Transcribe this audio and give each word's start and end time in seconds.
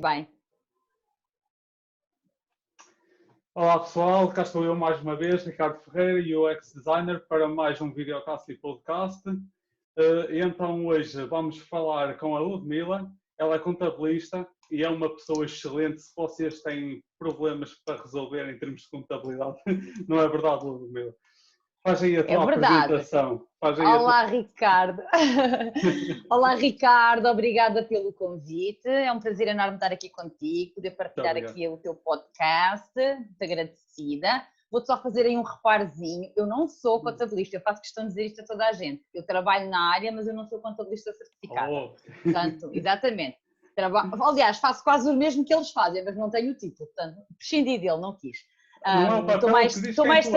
bem. 0.00 0.28
Olá 3.54 3.80
pessoal, 3.80 4.32
cá 4.32 4.42
estou 4.42 4.64
eu 4.64 4.76
mais 4.76 5.00
uma 5.00 5.16
vez, 5.16 5.44
Ricardo 5.44 5.80
Ferreira, 5.80 6.38
UX 6.38 6.72
Designer, 6.72 7.26
para 7.26 7.48
mais 7.48 7.80
um 7.80 7.92
videocast 7.92 8.48
e 8.50 8.56
podcast. 8.56 9.20
Eh, 9.98 10.38
então 10.38 10.86
hoje 10.86 11.24
vamos 11.24 11.58
falar 11.58 12.16
com 12.18 12.36
a 12.36 12.40
Ludmila, 12.40 13.10
ela 13.36 13.56
é 13.56 13.58
contabilista 13.58 14.46
e 14.70 14.84
é 14.84 14.88
uma 14.88 15.12
pessoa 15.12 15.44
excelente 15.44 16.00
se 16.00 16.12
vocês 16.14 16.62
têm 16.62 17.02
problemas 17.18 17.74
para 17.84 18.00
resolver 18.00 18.48
em 18.48 18.58
termos 18.58 18.82
de 18.82 18.90
contabilidade. 18.90 19.56
Não 20.08 20.20
é 20.20 20.28
verdade, 20.28 20.64
Ludmila? 20.64 21.12
Faz 21.88 22.02
aí 22.02 22.16
a 22.16 22.20
é 22.20 22.22
tua 22.22 22.34
é 22.34 22.36
apresentação. 22.36 23.46
Olá, 23.62 24.24
tua... 24.24 24.26
Ricardo. 24.26 25.02
Olá, 26.30 26.54
Ricardo. 26.54 27.26
Obrigada 27.26 27.82
pelo 27.82 28.12
convite. 28.12 28.86
É 28.86 29.10
um 29.10 29.18
prazer 29.18 29.48
enorme 29.48 29.76
estar 29.76 29.90
aqui 29.90 30.10
contigo, 30.10 30.74
poder 30.74 30.90
partilhar 30.90 31.34
aqui 31.38 31.66
o 31.66 31.78
teu 31.78 31.94
podcast. 31.94 32.92
Muito 32.94 33.42
agradecida. 33.42 34.46
Vou-te 34.70 34.86
só 34.86 35.00
fazer 35.02 35.24
aí 35.24 35.34
um 35.34 35.42
reparozinho. 35.42 36.30
Eu 36.36 36.46
não 36.46 36.68
sou 36.68 36.98
hum. 36.98 37.04
contabilista, 37.04 37.56
eu 37.56 37.62
faço 37.62 37.80
questão 37.80 38.04
de 38.04 38.10
dizer 38.10 38.26
isto 38.26 38.42
a 38.42 38.44
toda 38.44 38.68
a 38.68 38.72
gente. 38.72 39.02
Eu 39.14 39.24
trabalho 39.24 39.70
na 39.70 39.94
área, 39.94 40.12
mas 40.12 40.26
eu 40.26 40.34
não 40.34 40.46
sou 40.46 40.60
contabilista 40.60 41.10
certificada. 41.14 41.72
Oh. 41.72 41.94
Portanto, 42.22 42.70
exatamente. 42.76 43.38
Traba... 43.74 44.10
Aliás, 44.28 44.58
faço 44.58 44.84
quase 44.84 45.08
o 45.08 45.14
mesmo 45.14 45.42
que 45.42 45.54
eles 45.54 45.70
fazem, 45.70 46.04
mas 46.04 46.14
não 46.18 46.28
tenho 46.28 46.52
o 46.52 46.54
título. 46.54 46.86
Portanto, 46.94 47.16
prescindi 47.38 47.78
dele, 47.78 47.96
não 47.96 48.14
quis. 48.14 48.40
Um, 48.86 49.30
estou 49.30 49.50
mais, 49.50 49.76
estou 49.76 50.06
mais 50.06 50.26
uh, 50.26 50.32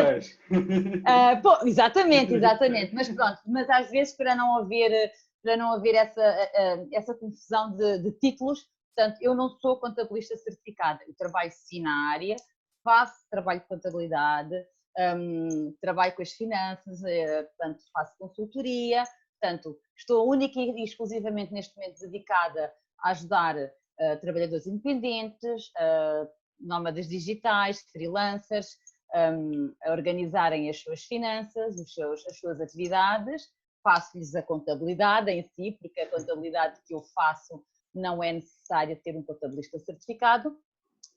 pô, 1.41 1.66
exatamente, 1.66 2.34
exatamente. 2.34 2.94
Mas 2.94 3.09
pronto, 3.09 3.40
mas 3.45 3.70
às 3.70 3.90
vezes 3.90 4.16
para 4.16 4.36
não 4.36 4.58
haver, 4.58 5.12
para 5.44 5.55
não 5.55 5.73
haver 5.73 5.95
essa, 5.95 6.22
uh, 6.22 6.90
essa 6.91 7.13
confusão 7.13 7.76
de, 7.76 7.99
de, 7.99 8.12
títulos, 8.13 8.68
portanto, 8.96 9.18
eu 9.22 9.35
não 9.35 9.49
sou 9.59 9.80
contabilista 9.80 10.35
certificada, 10.38 10.99
eu 11.08 11.16
trabalho 11.16 11.52
sim 11.54 11.82
na 11.82 12.12
área, 12.12 12.35
faço 12.84 13.13
trabalho 13.30 13.62
de 13.62 13.68
contabilidade, 13.68 14.55
um, 15.18 15.73
trabalho 15.82 16.13
com 16.16 16.21
as 16.21 16.32
finanças, 16.32 16.99
uh, 17.01 17.48
portanto, 17.57 17.84
faço 17.94 18.13
consultoria, 18.18 19.04
portanto, 19.40 19.77
estou 19.98 20.29
única 20.29 20.60
e 20.60 20.84
exclusivamente 20.84 21.54
neste 21.54 21.76
momento 21.76 21.99
dedicada 21.99 22.73
a 23.04 23.12
ajudar 23.12 23.55
trabalhadores 24.20 24.66
independentes, 24.66 25.71
nómadas 26.62 27.07
digitais, 27.07 27.81
freelancers, 27.91 28.77
um, 29.13 29.73
a 29.84 29.91
organizarem 29.91 30.70
as 30.70 30.79
suas 30.79 31.04
finanças, 31.04 31.79
os 31.79 31.93
seus, 31.93 32.26
as 32.27 32.40
suas 32.40 32.62
atividades, 32.62 33.49
faço-lhes 33.84 34.35
a 34.35 34.43
contabilidade 34.43 35.32
em 35.32 35.43
si, 35.43 35.77
porque 35.82 36.01
a 36.01 36.09
contabilidade 36.09 36.79
que 36.85 36.93
eu 36.93 37.01
faço 37.13 37.63
não 37.93 38.23
é 38.23 38.32
necessário 38.32 38.99
ter 39.04 39.15
um 39.17 39.23
contabilista 39.23 39.77
certificado, 39.79 40.55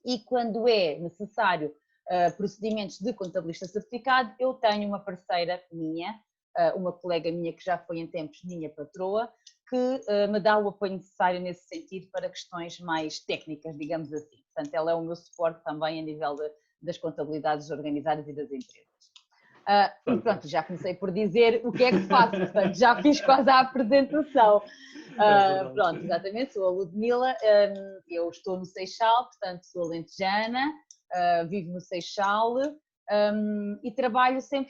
e 0.05 0.19
quando 0.21 0.69
é 0.69 0.99
necessário 0.99 1.75
uh, 2.11 2.37
procedimentos 2.37 2.99
de 2.99 3.13
contabilista 3.13 3.67
certificado, 3.67 4.35
eu 4.39 4.55
tenho 4.55 4.89
uma 4.89 4.99
parceira 4.99 5.63
minha, 5.73 6.21
uh, 6.59 6.77
uma 6.77 6.93
colega 6.93 7.31
minha 7.31 7.53
que 7.53 7.65
já 7.65 7.79
foi 7.79 7.99
em 7.99 8.07
tempos 8.07 8.43
minha 8.45 8.71
patroa, 8.71 9.33
que 9.69 9.77
uh, 9.77 10.31
me 10.31 10.41
dá 10.41 10.59
o 10.59 10.69
apoio 10.69 10.93
necessário 10.93 11.41
nesse 11.41 11.67
sentido 11.67 12.09
para 12.13 12.29
questões 12.29 12.79
mais 12.81 13.21
técnicas, 13.21 13.77
digamos 13.77 14.13
assim. 14.13 14.37
Portanto, 14.55 14.75
ela 14.75 14.93
é 14.93 14.95
o 14.95 15.03
meu 15.03 15.17
suporte 15.17 15.63
também 15.65 16.01
a 16.01 16.03
nível 16.03 16.35
de, 16.35 16.51
das 16.83 16.99
contabilidades 16.99 17.71
organizadas 17.71 18.29
e 18.29 18.33
das 18.33 18.47
empresas. 18.47 18.95
Uh, 19.67 20.11
e 20.13 20.21
pronto, 20.21 20.47
já 20.47 20.63
comecei 20.63 20.95
por 20.95 21.11
dizer 21.11 21.63
o 21.65 21.73
que 21.73 21.85
é 21.85 21.91
que 21.91 22.07
faço, 22.07 22.37
portanto, 22.37 22.77
já 22.77 23.01
fiz 23.01 23.21
quase 23.23 23.49
a 23.49 23.61
apresentação. 23.61 24.59
Uh, 25.15 25.73
pronto, 25.73 26.05
exatamente, 26.05 26.53
sou 26.53 26.67
a 26.67 26.71
Ludmila, 26.71 27.31
um, 27.31 28.01
eu 28.09 28.29
estou 28.29 28.59
no 28.59 28.67
Seixal, 28.67 29.25
portanto 29.25 29.63
sou 29.65 29.85
alentejana, 29.85 30.61
uh, 31.15 31.49
vivo 31.49 31.73
no 31.73 31.81
Seixal 31.81 32.57
um, 33.11 33.79
e 33.83 33.91
trabalho 33.93 34.39
100% 34.39 34.67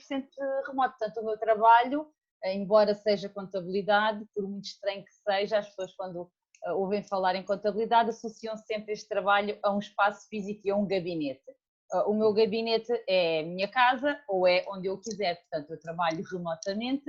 remoto. 0.66 0.96
Portanto, 0.98 1.20
o 1.20 1.24
meu 1.24 1.38
trabalho, 1.38 2.06
embora 2.52 2.94
seja 2.94 3.28
contabilidade, 3.28 4.24
por 4.34 4.46
muito 4.48 4.66
estranho 4.66 5.04
que 5.04 5.12
seja, 5.12 5.58
as 5.58 5.68
pessoas 5.68 5.94
quando 5.94 6.30
ouvem 6.72 7.02
falar 7.02 7.34
em 7.34 7.42
contabilidade 7.42 8.10
associam 8.10 8.56
sempre 8.56 8.92
este 8.92 9.08
trabalho 9.08 9.58
a 9.62 9.74
um 9.74 9.78
espaço 9.78 10.26
físico 10.28 10.62
e 10.64 10.70
a 10.70 10.76
um 10.76 10.86
gabinete. 10.86 11.44
Ah, 11.92 12.08
o 12.08 12.14
meu 12.14 12.32
gabinete 12.32 12.92
é 13.08 13.40
a 13.40 13.46
minha 13.46 13.68
casa 13.68 14.18
ou 14.28 14.46
é 14.46 14.64
onde 14.68 14.88
eu 14.88 14.98
quiser, 14.98 15.40
portanto, 15.42 15.70
eu 15.70 15.80
trabalho 15.80 16.24
remotamente. 16.30 17.04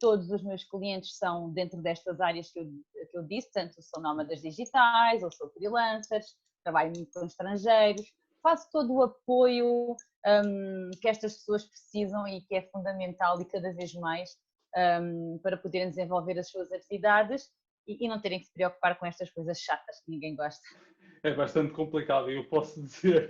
Todos 0.00 0.30
os 0.30 0.42
meus 0.42 0.64
clientes 0.64 1.16
são 1.16 1.52
dentro 1.52 1.80
destas 1.80 2.20
áreas 2.20 2.50
que 2.50 2.58
eu, 2.58 2.64
que 2.64 3.18
eu 3.18 3.22
disse, 3.22 3.50
portanto, 3.52 3.80
são 3.80 4.02
nómadas 4.02 4.40
digitais 4.40 5.22
ou 5.22 5.30
sou 5.32 5.50
freelancers, 5.50 6.34
trabalho 6.64 6.92
muito 6.96 7.12
com 7.12 7.26
estrangeiros, 7.26 8.04
faço 8.42 8.68
todo 8.72 8.92
o 8.92 9.02
apoio 9.02 9.96
um, 10.26 10.90
que 11.00 11.08
estas 11.08 11.34
pessoas 11.34 11.64
precisam 11.64 12.26
e 12.26 12.40
que 12.42 12.56
é 12.56 12.62
fundamental 12.70 13.40
e 13.40 13.44
cada 13.44 13.72
vez 13.72 13.94
mais 13.94 14.30
um, 14.76 15.38
para 15.42 15.56
poderem 15.56 15.88
desenvolver 15.88 16.38
as 16.38 16.50
suas 16.50 16.72
atividades 16.72 17.48
e, 17.86 18.04
e 18.04 18.08
não 18.08 18.20
terem 18.20 18.40
que 18.40 18.46
se 18.46 18.52
preocupar 18.52 18.98
com 18.98 19.06
estas 19.06 19.30
coisas 19.30 19.58
chatas 19.58 20.00
que 20.04 20.10
ninguém 20.10 20.34
gosta. 20.34 20.62
É 21.22 21.32
bastante 21.34 21.72
complicado, 21.72 22.30
eu 22.30 22.44
posso 22.44 22.80
dizer, 22.82 23.28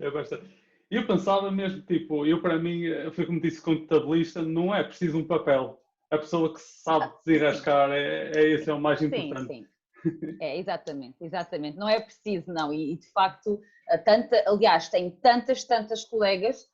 é 0.00 0.10
bastante. 0.10 0.48
Eu 0.90 1.06
pensava 1.06 1.50
mesmo, 1.50 1.82
tipo, 1.82 2.26
eu 2.26 2.42
para 2.42 2.58
mim, 2.58 2.82
foi 3.12 3.24
como 3.24 3.40
disse, 3.40 3.62
contabilista, 3.62 4.42
não 4.42 4.74
é 4.74 4.82
preciso 4.82 5.18
um 5.18 5.26
papel. 5.26 5.80
A 6.10 6.18
pessoa 6.18 6.52
que 6.52 6.60
sabe 6.60 7.04
ah, 7.04 7.14
desenrascar, 7.24 7.92
é, 7.92 8.32
é 8.34 8.48
esse 8.50 8.68
é 8.68 8.74
o 8.74 8.80
mais 8.80 9.00
importante. 9.00 9.46
Sim, 9.46 9.64
sim. 9.64 9.66
É, 10.40 10.58
exatamente, 10.58 11.16
exatamente. 11.20 11.76
Não 11.76 11.86
é 11.86 12.00
preciso, 12.00 12.50
não. 12.52 12.72
E, 12.72 12.96
de 12.96 13.06
facto, 13.12 13.60
tanta, 14.04 14.42
aliás, 14.46 14.88
tenho 14.88 15.10
tantas, 15.10 15.62
tantas 15.64 16.04
colegas 16.06 16.69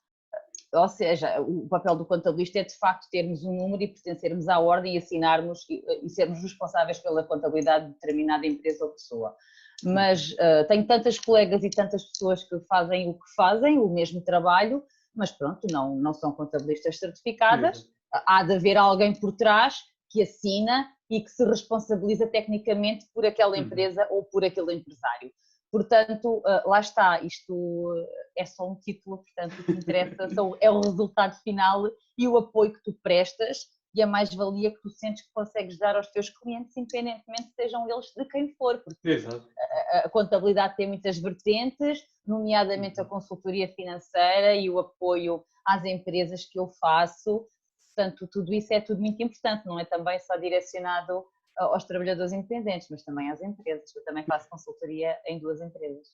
ou 0.73 0.87
seja, 0.89 1.39
o 1.41 1.67
papel 1.67 1.95
do 1.95 2.05
contabilista 2.05 2.59
é 2.59 2.63
de 2.63 2.75
facto 2.77 3.09
termos 3.09 3.43
um 3.43 3.53
número 3.53 3.83
e 3.83 3.87
pertencermos 3.87 4.47
à 4.49 4.59
ordem 4.59 4.95
e 4.95 4.97
assinarmos 4.97 5.65
e, 5.69 5.83
e 6.03 6.09
sermos 6.09 6.41
responsáveis 6.41 6.99
pela 6.99 7.23
contabilidade 7.23 7.87
de 7.87 7.93
determinada 7.93 8.45
empresa 8.45 8.85
ou 8.85 8.91
pessoa. 8.91 9.35
Mas 9.83 10.31
uh, 10.31 10.67
tenho 10.67 10.85
tantas 10.85 11.19
colegas 11.19 11.63
e 11.63 11.69
tantas 11.69 12.03
pessoas 12.03 12.43
que 12.43 12.59
fazem 12.61 13.09
o 13.09 13.13
que 13.13 13.33
fazem, 13.35 13.77
o 13.77 13.87
mesmo 13.87 14.21
trabalho, 14.21 14.83
mas 15.15 15.31
pronto, 15.31 15.67
não, 15.71 15.95
não 15.95 16.13
são 16.13 16.31
contabilistas 16.31 16.97
certificadas. 16.97 17.83
Uhum. 17.83 18.21
Há 18.25 18.43
de 18.43 18.53
haver 18.53 18.77
alguém 18.77 19.13
por 19.13 19.33
trás 19.33 19.75
que 20.09 20.21
assina 20.21 20.89
e 21.09 21.21
que 21.21 21.29
se 21.29 21.45
responsabiliza 21.45 22.27
tecnicamente 22.27 23.05
por 23.13 23.25
aquela 23.25 23.55
uhum. 23.55 23.63
empresa 23.63 24.07
uhum. 24.09 24.17
ou 24.17 24.23
por 24.25 24.43
aquele 24.43 24.73
empresário. 24.73 25.31
Portanto, 25.71 26.41
ah, 26.45 26.63
lá 26.65 26.79
está, 26.79 27.21
isto 27.21 27.93
é 28.37 28.45
só 28.45 28.69
um 28.69 28.75
título, 28.75 29.17
portanto, 29.17 29.59
o 29.59 29.63
que 29.63 29.71
interessa 29.73 30.27
é 30.61 30.71
o 30.71 30.81
resultado 30.81 31.35
final 31.43 31.83
e 32.17 32.27
o 32.27 32.37
apoio 32.37 32.73
que 32.73 32.83
tu 32.83 32.93
prestas 33.03 33.65
e 33.93 34.01
a 34.01 34.07
mais-valia 34.07 34.71
que 34.71 34.81
tu 34.81 34.89
sentes 34.89 35.23
que 35.23 35.33
consegues 35.33 35.77
dar 35.79 35.95
aos 35.95 36.07
teus 36.11 36.29
clientes, 36.29 36.75
independentemente 36.77 37.51
sejam 37.55 37.89
eles 37.89 38.13
de 38.15 38.25
quem 38.25 38.53
for, 38.55 38.77
porque 38.83 39.09
Exato. 39.09 39.47
a 39.91 40.09
contabilidade 40.09 40.75
tem 40.75 40.87
muitas 40.87 41.17
vertentes, 41.17 42.03
nomeadamente 42.25 42.99
a 42.99 43.03
uhum. 43.03 43.09
consultoria 43.09 43.67
financeira 43.69 44.55
e 44.55 44.69
o 44.69 44.77
apoio 44.77 45.43
às 45.65 45.83
empresas 45.83 46.45
que 46.45 46.59
eu 46.59 46.69
faço, 46.79 47.47
portanto, 47.95 48.27
tudo 48.31 48.53
isso 48.53 48.71
é 48.71 48.79
tudo 48.79 49.01
muito 49.01 49.21
importante, 49.21 49.65
não 49.65 49.79
é 49.79 49.85
também 49.85 50.19
só 50.19 50.37
direcionado 50.37 51.25
aos 51.57 51.85
trabalhadores 51.85 52.31
independentes, 52.31 52.87
mas 52.89 53.03
também 53.03 53.29
às 53.29 53.41
empresas. 53.41 53.95
Eu 53.95 54.03
também 54.03 54.23
faço 54.23 54.49
consultoria 54.49 55.17
em 55.27 55.39
duas 55.39 55.61
empresas. 55.61 56.07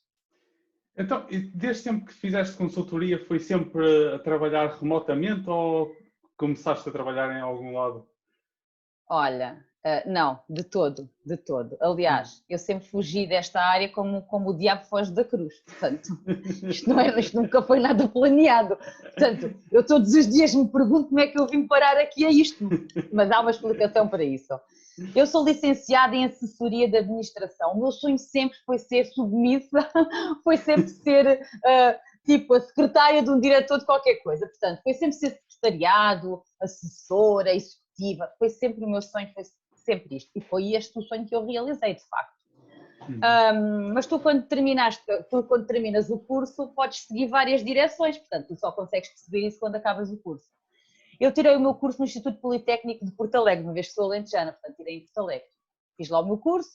Então, 0.96 1.26
desde 1.54 1.84
tempo 1.84 2.06
que 2.06 2.14
fizeste 2.14 2.56
consultoria, 2.56 3.18
foi 3.26 3.40
sempre 3.40 4.14
a 4.14 4.20
trabalhar 4.20 4.68
remotamente 4.78 5.50
ou 5.50 5.92
começaste 6.38 6.88
a 6.88 6.92
trabalhar 6.92 7.36
em 7.36 7.42
algum 7.42 7.74
lado? 7.74 8.08
Olha, 9.10 9.64
uh, 9.86 10.10
não, 10.10 10.40
de 10.50 10.64
todo, 10.64 11.10
de 11.26 11.36
todo. 11.38 11.78
Aliás, 11.82 12.40
hum. 12.40 12.44
eu 12.50 12.60
sempre 12.60 12.88
fugi 12.88 13.26
desta 13.26 13.60
área 13.60 13.90
como, 13.90 14.22
como 14.24 14.52
o 14.52 14.58
diabo 14.58 14.86
foge 14.86 15.12
da 15.12 15.24
cruz. 15.24 15.54
Portanto, 15.66 16.10
isto, 16.68 16.90
não 16.90 17.00
é, 17.00 17.20
isto 17.20 17.42
nunca 17.42 17.62
foi 17.62 17.80
nada 17.80 18.08
planeado. 18.08 18.78
Portanto, 19.02 19.54
eu 19.72 19.86
todos 19.86 20.14
os 20.14 20.28
dias 20.28 20.54
me 20.54 20.68
pergunto 20.68 21.10
como 21.10 21.20
é 21.20 21.28
que 21.28 21.40
eu 21.40 21.48
vim 21.48 21.68
parar 21.68 21.98
aqui 21.98 22.26
a 22.26 22.30
isto, 22.30 22.70
mas 23.12 23.32
há 23.32 23.40
uma 23.40 23.52
explicação 23.52 24.08
para 24.08 24.24
isso. 24.24 24.54
Eu 25.16 25.26
sou 25.26 25.44
licenciada 25.44 26.16
em 26.16 26.26
assessoria 26.26 26.88
de 26.88 26.98
administração. 26.98 27.72
O 27.72 27.80
meu 27.80 27.92
sonho 27.92 28.18
sempre 28.18 28.58
foi 28.66 28.78
ser 28.78 29.06
submissa, 29.06 29.90
foi 30.44 30.58
sempre 30.58 30.90
ser 30.90 31.42
uh, 31.42 32.00
tipo 32.26 32.54
a 32.54 32.62
secretária 32.62 33.24
de 33.24 33.30
um 33.30 33.40
diretor 33.40 33.80
de 33.80 33.86
qualquer 33.86 34.16
coisa. 34.18 34.48
Portanto, 34.48 34.82
foi 34.84 34.94
sempre 34.94 35.14
ser 35.14 35.40
secretariado, 35.50 36.42
assessora, 36.62 37.54
executiva. 37.54 38.32
Foi 38.38 38.50
sempre 38.50 38.84
o 38.86 38.90
meu 38.90 39.02
sonho, 39.02 39.32
foi 39.34 39.44
sempre 39.76 40.18
isto. 40.18 40.32
E 40.36 40.42
foi 40.42 40.74
este 40.74 40.98
o 40.98 41.02
sonho 41.02 41.26
que 41.26 41.36
eu 41.36 41.46
realizei, 41.46 41.96
de 41.96 42.08
facto. 42.08 42.34
Um, 43.10 43.14
uhum. 43.14 43.94
mas 43.94 44.08
tu 44.08 44.18
quando 44.18 44.48
terminaste, 44.48 45.04
tu 45.30 45.44
quando 45.44 45.66
terminas 45.66 46.10
o 46.10 46.18
curso 46.18 46.70
podes 46.70 47.00
seguir 47.00 47.28
várias 47.28 47.62
direções, 47.62 48.18
portanto 48.18 48.48
tu 48.48 48.56
só 48.56 48.72
consegues 48.72 49.10
perceber 49.10 49.48
isso 49.48 49.60
quando 49.60 49.76
acabas 49.76 50.10
o 50.10 50.18
curso. 50.18 50.46
Eu 51.20 51.32
tirei 51.32 51.56
o 51.56 51.60
meu 51.60 51.74
curso 51.74 52.00
no 52.00 52.06
Instituto 52.06 52.40
Politécnico 52.40 53.06
de 53.06 53.12
Porto 53.12 53.36
Alegre, 53.36 53.64
uma 53.64 53.74
vez 53.74 53.88
que 53.88 53.94
sou 53.94 54.06
alentejana, 54.06 54.54
portanto 54.54 54.78
tirei 54.78 54.98
em 54.98 55.02
Porto 55.02 55.18
Alegre. 55.20 55.48
Fiz 55.98 56.10
lá 56.10 56.20
o 56.20 56.26
meu 56.26 56.38
curso. 56.38 56.72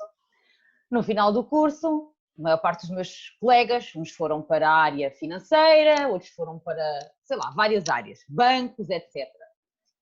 No 0.91 1.03
final 1.03 1.33
do 1.33 1.45
curso, 1.45 2.13
a 2.39 2.43
maior 2.43 2.59
parte 2.59 2.83
dos 2.83 2.91
meus 2.91 3.37
colegas, 3.41 3.93
uns 3.97 4.11
foram 4.11 4.41
para 4.41 4.69
a 4.69 4.77
área 4.77 5.11
financeira, 5.11 6.09
outros 6.09 6.31
foram 6.31 6.59
para, 6.59 7.13
sei 7.25 7.37
lá, 7.37 7.51
várias 7.51 7.89
áreas, 7.89 8.21
bancos, 8.29 8.89
etc. 8.89 9.29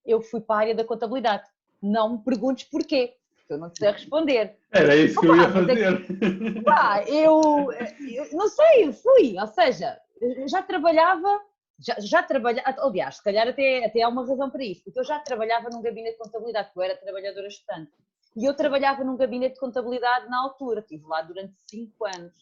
Eu 0.05 0.21
fui 0.21 0.41
para 0.41 0.57
a 0.57 0.59
área 0.61 0.75
da 0.75 0.85
contabilidade. 0.85 1.49
Não 1.83 2.13
me 2.13 2.19
perguntes 2.23 2.69
porquê, 2.69 3.17
porque 3.35 3.53
eu 3.55 3.59
não 3.59 3.71
sei 3.75 3.91
responder. 3.91 4.59
Era 4.71 4.95
isso 4.95 5.21
que 5.21 5.29
Opa, 5.29 5.37
eu 5.37 5.43
ia 5.43 5.53
fazer. 5.53 6.59
É, 6.59 6.63
pá, 6.63 7.05
eu, 7.07 7.73
eu, 8.13 8.33
não 8.33 8.49
sei, 8.49 8.93
fui, 8.93 9.37
ou 9.39 9.47
seja, 9.47 9.99
já 10.47 10.63
trabalhava, 10.63 11.41
já, 11.79 11.97
já 12.01 12.23
trabalhava, 12.23 12.75
aliás, 12.79 13.17
se 13.17 13.23
calhar 13.23 13.47
até, 13.49 13.85
até 13.85 14.03
há 14.03 14.09
uma 14.09 14.27
razão 14.27 14.51
para 14.51 14.65
isso, 14.65 14.83
porque 14.85 14.99
eu 14.99 15.05
já 15.05 15.19
trabalhava 15.19 15.69
num 15.71 15.83
gabinete 15.83 16.17
de 16.17 16.23
contabilidade, 16.23 16.71
eu 16.75 16.83
era 16.83 16.97
trabalhadora 16.97 17.47
estudante. 17.47 17.93
E 18.37 18.45
eu 18.45 18.55
trabalhava 18.55 19.03
num 19.03 19.17
gabinete 19.17 19.55
de 19.55 19.61
contabilidade 19.61 20.29
na 20.29 20.43
altura, 20.43 20.81
estive 20.81 21.07
lá 21.07 21.23
durante 21.23 21.55
cinco 21.67 22.05
anos. 22.05 22.35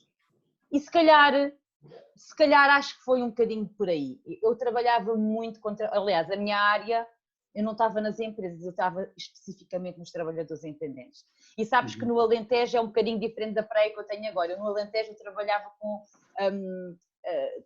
E 0.70 0.80
se 0.80 0.90
calhar, 0.90 1.52
se 2.16 2.36
calhar 2.36 2.68
acho 2.70 2.98
que 2.98 3.04
foi 3.04 3.22
um 3.22 3.28
bocadinho 3.28 3.68
por 3.78 3.88
aí. 3.88 4.20
Eu 4.42 4.56
trabalhava 4.56 5.14
muito 5.14 5.60
contra, 5.60 5.88
aliás, 5.96 6.28
a 6.30 6.36
minha 6.36 6.58
área, 6.58 7.06
eu 7.54 7.62
não 7.62 7.72
estava 7.72 8.00
nas 8.00 8.18
empresas, 8.18 8.64
eu 8.64 8.70
estava 8.70 9.08
especificamente 9.16 9.98
nos 9.98 10.10
trabalhadores 10.10 10.64
independentes. 10.64 11.24
E 11.56 11.64
sabes 11.64 11.94
uhum. 11.94 12.00
que 12.00 12.06
no 12.06 12.18
Alentejo 12.18 12.76
é 12.76 12.80
um 12.80 12.86
bocadinho 12.86 13.20
diferente 13.20 13.54
da 13.54 13.62
praia 13.62 13.92
que 13.92 14.00
eu 14.00 14.04
tenho 14.04 14.28
agora. 14.28 14.56
No 14.56 14.66
Alentejo 14.66 15.12
eu 15.12 15.16
trabalhava 15.16 15.70
com 15.78 16.02
um, 16.40 16.96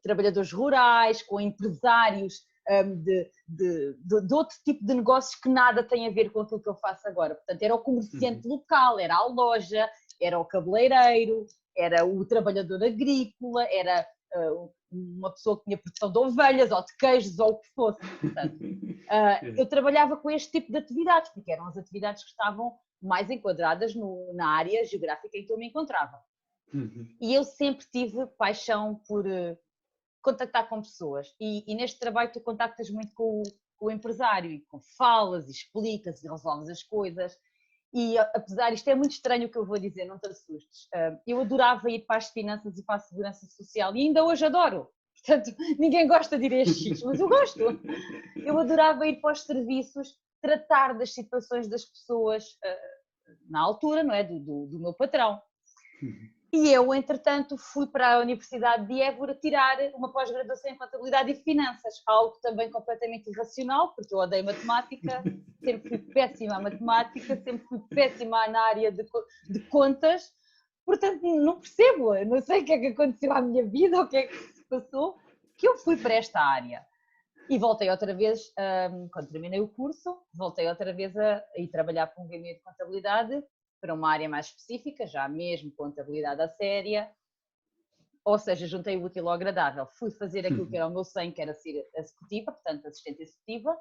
trabalhadores 0.02 0.52
rurais, 0.52 1.22
com 1.22 1.40
empresários 1.40 2.42
de, 2.68 3.30
de, 3.48 3.96
de, 4.04 4.26
de, 4.26 4.34
outro 4.34 4.56
tipo 4.64 4.84
de 4.84 4.94
negócios 4.94 5.34
que 5.40 5.48
nada 5.48 5.82
tem 5.82 6.06
a 6.06 6.10
ver 6.10 6.30
com 6.30 6.40
aquilo 6.40 6.60
que 6.60 6.68
eu 6.68 6.74
faço 6.74 7.08
agora. 7.08 7.34
Portanto, 7.34 7.62
era 7.62 7.74
o 7.74 7.78
comerciante 7.78 8.46
uhum. 8.46 8.56
local, 8.56 9.00
era 9.00 9.16
a 9.16 9.26
loja, 9.26 9.88
era 10.20 10.38
o 10.38 10.44
cabeleireiro, 10.44 11.46
era 11.76 12.04
o 12.04 12.24
trabalhador 12.24 12.82
agrícola, 12.82 13.66
era 13.70 14.06
uh, 14.34 14.70
uma 14.90 15.30
pessoa 15.32 15.58
que 15.58 15.64
tinha 15.64 15.78
produção 15.78 16.12
de 16.12 16.18
ovelhas 16.18 16.70
ou 16.70 16.84
de 16.84 16.96
queijos 16.98 17.38
ou 17.38 17.52
o 17.52 17.60
que 17.60 17.68
fosse. 17.74 18.00
Portanto, 18.20 18.56
uh, 18.62 19.46
eu 19.56 19.66
trabalhava 19.66 20.16
com 20.16 20.30
este 20.30 20.50
tipo 20.50 20.72
de 20.72 20.78
atividades, 20.78 21.30
porque 21.30 21.52
eram 21.52 21.66
as 21.66 21.76
atividades 21.76 22.24
que 22.24 22.30
estavam 22.30 22.76
mais 23.00 23.30
enquadradas 23.30 23.94
no, 23.94 24.32
na 24.34 24.48
área 24.48 24.84
geográfica 24.84 25.38
em 25.38 25.46
que 25.46 25.52
eu 25.52 25.56
me 25.58 25.68
encontrava. 25.68 26.18
Uhum. 26.72 27.08
E 27.20 27.34
eu 27.34 27.44
sempre 27.44 27.86
tive 27.90 28.26
paixão 28.38 28.96
por, 29.06 29.26
uh, 29.26 29.58
contactar 30.22 30.68
com 30.68 30.82
pessoas. 30.82 31.34
E, 31.40 31.64
e, 31.70 31.74
neste 31.74 31.98
trabalho 31.98 32.32
tu 32.32 32.40
contactas 32.40 32.90
muito 32.90 33.12
com 33.14 33.42
o, 33.42 33.42
com 33.76 33.86
o 33.86 33.90
empresário 33.90 34.50
e 34.50 34.60
com 34.60 34.80
falas 34.96 35.48
e 35.48 35.52
explicas 35.52 36.22
e 36.22 36.28
resolves 36.28 36.68
as 36.68 36.82
coisas. 36.82 37.36
E 37.92 38.18
apesar, 38.18 38.72
isto 38.72 38.88
é 38.88 38.94
muito 38.94 39.12
estranho 39.12 39.46
o 39.46 39.50
que 39.50 39.56
eu 39.56 39.64
vou 39.64 39.78
dizer, 39.78 40.04
não 40.04 40.18
te 40.18 40.28
assustes. 40.28 40.88
Eu 41.26 41.40
adorava 41.40 41.90
ir 41.90 42.04
para 42.04 42.18
as 42.18 42.30
finanças 42.30 42.76
e 42.76 42.82
para 42.82 42.96
a 42.96 43.00
segurança 43.00 43.46
social 43.46 43.96
e 43.96 44.02
ainda 44.02 44.24
hoje 44.24 44.44
adoro. 44.44 44.88
Portanto, 45.24 45.56
ninguém 45.78 46.06
gosta 46.06 46.38
de 46.38 46.46
ir 46.46 46.52
a 46.52 46.58
estes 46.58 47.02
mas 47.02 47.18
eu 47.18 47.28
gosto. 47.28 47.60
Eu 48.36 48.58
adorava 48.58 49.06
ir 49.06 49.20
para 49.20 49.32
os 49.32 49.42
serviços, 49.42 50.14
tratar 50.40 50.92
das 50.98 51.14
situações 51.14 51.66
das 51.66 51.84
pessoas 51.86 52.44
na 53.48 53.60
altura, 53.60 54.02
não 54.04 54.14
é? 54.14 54.22
Do, 54.22 54.38
do, 54.38 54.66
do 54.66 54.78
meu 54.78 54.92
patrão. 54.92 55.40
E 56.50 56.72
eu, 56.72 56.94
entretanto, 56.94 57.58
fui 57.58 57.86
para 57.86 58.14
a 58.14 58.20
Universidade 58.20 58.86
de 58.86 59.02
Évora 59.02 59.34
tirar 59.34 59.76
uma 59.94 60.10
pós-graduação 60.10 60.70
em 60.70 60.78
Contabilidade 60.78 61.30
e 61.30 61.34
Finanças, 61.34 62.02
algo 62.06 62.38
também 62.40 62.70
completamente 62.70 63.28
irracional, 63.28 63.94
porque 63.94 64.14
eu 64.14 64.18
odeio 64.18 64.46
matemática, 64.46 65.22
sempre 65.62 65.88
fui 65.88 65.98
péssima 65.98 66.56
a 66.56 66.60
matemática, 66.60 67.36
sempre 67.36 67.66
fui 67.66 67.78
péssima 67.90 68.48
na 68.48 68.62
área 68.62 68.90
de, 68.90 69.04
de 69.50 69.60
contas, 69.68 70.32
portanto, 70.86 71.22
não 71.22 71.60
percebo, 71.60 72.14
não 72.24 72.40
sei 72.40 72.62
o 72.62 72.64
que 72.64 72.72
é 72.72 72.78
que 72.78 72.86
aconteceu 72.86 73.30
à 73.32 73.42
minha 73.42 73.66
vida, 73.66 74.00
o 74.00 74.08
que 74.08 74.16
é 74.16 74.26
que 74.26 74.34
se 74.34 74.64
passou, 74.70 75.18
que 75.54 75.68
eu 75.68 75.76
fui 75.76 75.98
para 75.98 76.14
esta 76.14 76.40
área. 76.40 76.82
E 77.50 77.58
voltei 77.58 77.90
outra 77.90 78.14
vez, 78.14 78.54
um, 78.90 79.08
quando 79.12 79.28
terminei 79.28 79.60
o 79.60 79.68
curso, 79.68 80.18
voltei 80.32 80.66
outra 80.66 80.94
vez 80.94 81.14
a, 81.14 81.36
a 81.36 81.60
ir 81.60 81.68
trabalhar 81.68 82.06
para 82.06 82.22
um 82.22 82.26
gabinete 82.26 82.58
de 82.58 82.64
contabilidade 82.64 83.42
para 83.80 83.94
uma 83.94 84.10
área 84.10 84.28
mais 84.28 84.46
específica, 84.46 85.06
já 85.06 85.28
mesmo 85.28 85.72
contabilidade 85.72 86.40
a 86.42 86.48
séria, 86.48 87.10
ou 88.24 88.38
seja, 88.38 88.66
juntei 88.66 88.96
o 88.96 89.04
útil 89.04 89.26
ao 89.28 89.34
agradável. 89.34 89.86
Fui 89.98 90.10
fazer 90.10 90.44
aquilo 90.44 90.68
que 90.68 90.76
era 90.76 90.86
o 90.86 90.90
meu 90.90 91.04
sonho, 91.04 91.32
que 91.32 91.40
era 91.40 91.54
ser 91.54 91.88
executiva, 91.94 92.52
portanto, 92.52 92.86
assistente 92.86 93.22
executiva, 93.22 93.76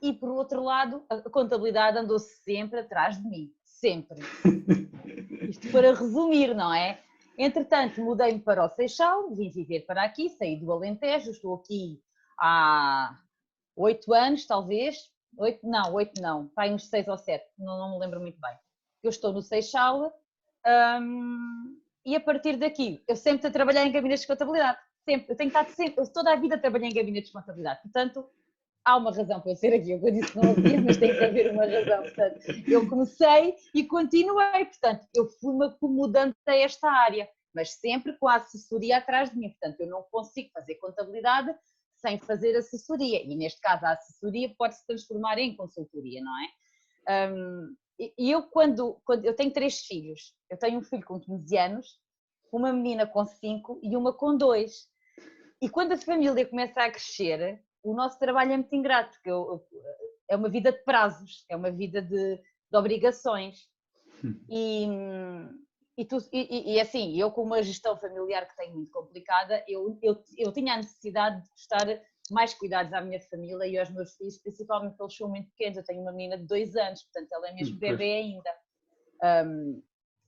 e 0.00 0.12
por 0.12 0.30
outro 0.30 0.64
lado, 0.64 1.04
a 1.08 1.30
contabilidade 1.30 1.98
andou 1.98 2.18
sempre 2.18 2.80
atrás 2.80 3.16
de 3.16 3.28
mim, 3.28 3.52
sempre. 3.62 4.18
Isto 5.48 5.70
para 5.70 5.94
resumir, 5.94 6.54
não 6.54 6.74
é? 6.74 7.00
Entretanto, 7.38 8.00
mudei-me 8.00 8.40
para 8.40 8.64
o 8.64 8.68
Seixal, 8.68 9.32
vim 9.34 9.50
viver 9.50 9.82
para 9.82 10.02
aqui, 10.02 10.28
saí 10.30 10.56
do 10.56 10.72
Alentejo, 10.72 11.30
estou 11.30 11.54
aqui 11.54 12.02
há 12.38 13.16
oito 13.76 14.12
anos, 14.12 14.46
talvez. 14.46 14.96
Oito, 15.38 15.66
não, 15.66 15.94
oito 15.94 16.20
não, 16.20 16.46
está 16.46 16.66
uns 16.66 16.88
seis 16.88 17.08
ou 17.08 17.16
sete, 17.16 17.46
não, 17.56 17.78
não 17.78 17.92
me 17.92 17.98
lembro 18.00 18.20
muito 18.20 18.38
bem 18.38 18.54
eu 19.02 19.10
estou 19.10 19.32
no 19.32 19.42
Seixal 19.42 20.12
um, 21.00 21.76
e 22.04 22.16
a 22.16 22.20
partir 22.20 22.56
daqui, 22.56 23.02
eu 23.08 23.16
sempre 23.16 23.50
trabalhar 23.50 23.86
em 23.86 23.92
gabinetes 23.92 24.22
de 24.22 24.28
contabilidade, 24.28 24.78
sempre, 25.04 25.32
eu 25.32 25.36
tenho 25.36 25.48
estado 25.48 25.70
sempre, 25.70 26.02
eu 26.02 26.12
toda 26.12 26.32
a 26.32 26.36
vida 26.36 26.58
trabalhei 26.58 26.88
em 26.88 26.94
gabinetes 26.94 27.28
de 27.28 27.32
contabilidade, 27.32 27.80
portanto, 27.82 28.28
há 28.84 28.96
uma 28.96 29.14
razão 29.14 29.40
para 29.40 29.52
eu 29.52 29.56
ser 29.56 29.74
aqui, 29.74 29.92
eu 29.92 30.10
disse 30.10 30.36
não 30.36 30.50
havia, 30.50 30.80
mas 30.80 30.96
tem 30.96 31.12
que 31.16 31.24
haver 31.24 31.52
uma 31.52 31.66
razão, 31.66 32.02
portanto, 32.02 32.40
eu 32.66 32.88
comecei 32.88 33.56
e 33.74 33.84
continuei, 33.84 34.64
portanto, 34.64 35.06
eu 35.14 35.28
fui-me 35.40 35.66
acomodando 35.66 36.34
a 36.46 36.56
esta 36.56 36.90
área, 36.90 37.28
mas 37.54 37.74
sempre 37.74 38.14
com 38.14 38.28
a 38.28 38.36
assessoria 38.36 38.98
atrás 38.98 39.30
de 39.30 39.38
mim, 39.38 39.50
portanto, 39.50 39.80
eu 39.80 39.88
não 39.88 40.02
consigo 40.10 40.50
fazer 40.52 40.76
contabilidade 40.76 41.54
sem 41.96 42.18
fazer 42.18 42.56
assessoria, 42.56 43.22
e 43.22 43.36
neste 43.36 43.60
caso 43.60 43.86
a 43.86 43.92
assessoria 43.92 44.52
pode 44.58 44.76
se 44.76 44.86
transformar 44.86 45.38
em 45.38 45.54
consultoria, 45.54 46.20
não 46.20 46.32
é? 46.40 47.32
Um, 47.32 47.76
e 48.18 48.30
eu 48.30 48.42
quando, 48.44 49.00
quando 49.04 49.24
eu 49.24 49.34
tenho 49.34 49.52
três 49.52 49.80
filhos, 49.80 50.34
eu 50.50 50.58
tenho 50.58 50.78
um 50.78 50.82
filho 50.82 51.04
com 51.04 51.20
15 51.20 51.56
anos, 51.56 52.00
uma 52.52 52.72
menina 52.72 53.06
com 53.06 53.24
5 53.24 53.80
e 53.82 53.96
uma 53.96 54.12
com 54.12 54.36
2. 54.36 54.88
E 55.60 55.68
quando 55.68 55.92
a 55.92 55.96
família 55.96 56.46
começa 56.46 56.82
a 56.82 56.90
crescer, 56.90 57.62
o 57.82 57.94
nosso 57.94 58.18
trabalho 58.18 58.52
é 58.52 58.56
muito 58.56 58.74
ingrato, 58.74 59.14
porque 59.14 59.30
eu, 59.30 59.64
é 60.28 60.36
uma 60.36 60.48
vida 60.48 60.72
de 60.72 60.78
prazos, 60.78 61.44
é 61.48 61.56
uma 61.56 61.70
vida 61.70 62.00
de, 62.02 62.36
de 62.36 62.76
obrigações. 62.76 63.68
E, 64.48 64.86
e, 65.98 66.04
tu, 66.04 66.18
e, 66.32 66.74
e, 66.74 66.80
assim, 66.80 67.18
eu 67.18 67.30
com 67.30 67.42
uma 67.42 67.62
gestão 67.62 67.96
familiar 67.96 68.48
que 68.48 68.56
tenho 68.56 68.74
muito 68.74 68.90
complicada, 68.90 69.64
eu, 69.66 69.98
eu, 70.02 70.22
eu 70.36 70.52
tinha 70.52 70.74
a 70.74 70.76
necessidade 70.76 71.42
de 71.42 71.50
estar 71.56 71.86
mais 72.30 72.54
cuidados 72.54 72.92
à 72.92 73.00
minha 73.00 73.20
família 73.20 73.66
e 73.66 73.78
aos 73.78 73.90
meus 73.90 74.14
filhos, 74.16 74.38
principalmente 74.38 74.92
porque 74.92 75.04
eles 75.04 75.16
são 75.16 75.28
muito 75.28 75.50
pequenos. 75.50 75.78
Eu 75.78 75.84
tenho 75.84 76.02
uma 76.02 76.12
menina 76.12 76.38
de 76.38 76.46
dois 76.46 76.76
anos, 76.76 77.02
portanto 77.02 77.32
ela 77.32 77.48
é 77.48 77.52
mesmo 77.54 77.78
bebê 77.78 78.12
ainda. 78.14 78.50
Um, 79.46 79.82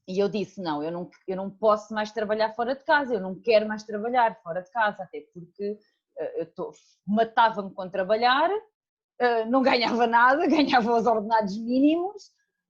e 0.06 0.18
eu 0.18 0.28
disse: 0.28 0.60
não 0.60 0.82
eu, 0.82 0.90
não, 0.90 1.10
eu 1.26 1.36
não 1.36 1.50
posso 1.50 1.94
mais 1.94 2.12
trabalhar 2.12 2.54
fora 2.54 2.74
de 2.74 2.84
casa, 2.84 3.14
eu 3.14 3.20
não 3.20 3.34
quero 3.40 3.66
mais 3.66 3.82
trabalhar 3.82 4.38
fora 4.42 4.62
de 4.62 4.70
casa, 4.70 5.02
até 5.02 5.22
porque 5.32 5.72
uh, 6.18 6.48
eu 6.56 6.72
matava-me 7.06 7.72
com 7.72 7.88
trabalhar, 7.88 8.50
uh, 8.50 9.46
não 9.48 9.62
ganhava 9.62 10.06
nada, 10.06 10.46
ganhava 10.48 10.96
os 10.96 11.06
ordenados 11.06 11.56
mínimos, 11.56 12.24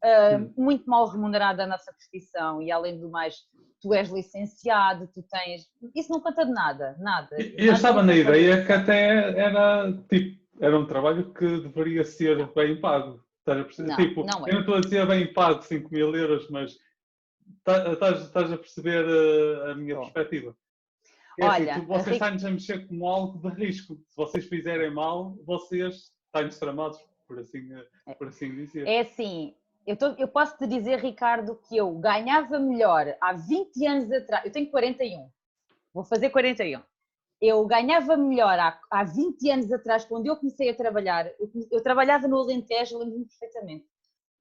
uh, 0.04 0.60
muito 0.60 0.88
mal 0.88 1.06
remunerada 1.08 1.64
a 1.64 1.66
nossa 1.66 1.92
profissão 1.92 2.62
e, 2.62 2.70
além 2.70 3.00
do 3.00 3.10
mais, 3.10 3.36
tu 3.84 3.92
és 3.92 4.08
licenciado, 4.08 5.06
tu 5.08 5.22
tens. 5.22 5.70
Isso 5.94 6.10
não 6.10 6.20
conta 6.20 6.46
de 6.46 6.52
nada, 6.52 6.96
nada. 6.98 7.36
Eu 7.38 7.74
estava 7.74 8.02
na 8.02 8.16
ideia 8.16 8.64
que 8.64 8.72
até 8.72 9.38
era 9.38 9.92
tipo, 10.08 10.40
era 10.58 10.78
um 10.78 10.86
trabalho 10.86 11.34
que 11.34 11.60
deveria 11.60 12.02
ser 12.02 12.50
bem 12.54 12.80
pago. 12.80 13.22
Não, 13.46 13.96
tipo, 13.96 14.24
não 14.24 14.46
é. 14.46 14.50
eu 14.50 14.54
não 14.54 14.60
estou 14.60 14.76
a 14.76 14.80
dizer 14.80 15.06
bem 15.06 15.30
pago 15.30 15.60
5 15.62 15.92
mil 15.92 16.16
euros, 16.16 16.48
mas 16.48 16.78
estás, 17.58 18.22
estás 18.22 18.50
a 18.50 18.56
perceber 18.56 19.04
a, 19.04 19.72
a 19.72 19.74
minha 19.74 19.96
Bom. 19.96 20.00
perspectiva. 20.04 20.56
É 21.38 21.46
assim, 21.46 21.62
Olha, 21.62 21.74
assim, 21.74 21.86
vocês 21.86 22.16
estão-nos 22.16 22.44
a 22.46 22.50
mexer 22.50 22.86
como 22.86 23.06
algo 23.06 23.50
de 23.50 23.54
risco. 23.54 23.96
Se 24.08 24.16
vocês 24.16 24.46
fizerem 24.46 24.90
mal, 24.94 25.36
vocês 25.44 26.10
estão 26.24 26.48
tramados, 26.58 26.98
por 27.28 27.38
assim, 27.38 27.68
por 28.16 28.28
assim 28.28 28.54
dizer. 28.54 28.86
É 28.86 29.00
assim, 29.00 29.54
eu, 29.86 29.96
tô, 29.96 30.06
eu 30.18 30.28
posso 30.28 30.56
te 30.56 30.66
dizer, 30.66 30.98
Ricardo, 30.98 31.56
que 31.68 31.76
eu 31.76 31.92
ganhava 31.98 32.58
melhor 32.58 33.14
há 33.20 33.32
20 33.32 33.86
anos 33.86 34.12
atrás. 34.12 34.44
Eu 34.44 34.52
tenho 34.52 34.70
41, 34.70 35.28
vou 35.92 36.04
fazer 36.04 36.30
41. 36.30 36.80
Eu 37.40 37.66
ganhava 37.66 38.16
melhor 38.16 38.58
há, 38.58 38.80
há 38.90 39.04
20 39.04 39.50
anos 39.50 39.72
atrás, 39.72 40.04
quando 40.04 40.26
eu 40.26 40.36
comecei 40.36 40.70
a 40.70 40.74
trabalhar. 40.74 41.26
Eu, 41.38 41.50
eu 41.70 41.82
trabalhava 41.82 42.26
no 42.26 42.38
Alentejo, 42.38 42.98
lembro-me 42.98 43.26
perfeitamente, 43.26 43.86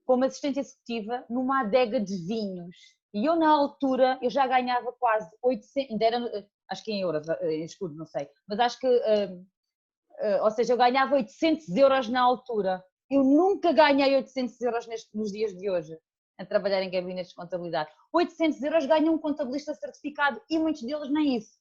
como 0.06 0.24
assistente 0.24 0.60
executiva 0.60 1.26
numa 1.30 1.62
adega 1.62 2.00
de 2.00 2.16
vinhos. 2.26 2.76
E 3.14 3.26
eu, 3.26 3.36
na 3.36 3.50
altura, 3.50 4.18
eu 4.22 4.30
já 4.30 4.48
ganhava 4.48 4.94
quase 4.94 5.30
800, 5.42 5.92
ainda 5.92 6.06
era, 6.06 6.48
acho 6.70 6.84
que 6.84 6.92
em 6.92 7.02
euros, 7.02 7.28
em 7.42 7.64
escudo, 7.64 7.94
não 7.96 8.06
sei, 8.06 8.28
mas 8.48 8.60
acho 8.60 8.80
que, 8.80 8.88
uh, 8.88 9.36
uh, 9.36 10.44
ou 10.44 10.50
seja, 10.50 10.74
eu 10.74 10.78
ganhava 10.78 11.16
800 11.16 11.70
euros 11.76 12.10
na 12.10 12.22
altura 12.22 12.84
eu 13.14 13.24
nunca 13.24 13.72
ganhei 13.72 14.16
800 14.16 14.60
euros 14.62 14.88
neste, 14.88 15.16
nos 15.16 15.32
dias 15.32 15.54
de 15.54 15.70
hoje. 15.70 15.98
a 16.36 16.44
trabalhar 16.44 16.82
em 16.82 16.90
gabinetes 16.90 17.30
de 17.30 17.36
contabilidade. 17.36 17.92
800 18.12 18.62
euros 18.64 18.86
ganha 18.88 19.12
um 19.12 19.20
contabilista 19.20 19.74
certificado 19.76 20.42
e 20.50 20.58
muitos 20.58 20.82
deles 20.82 21.10
nem 21.12 21.38
isso. 21.38 21.60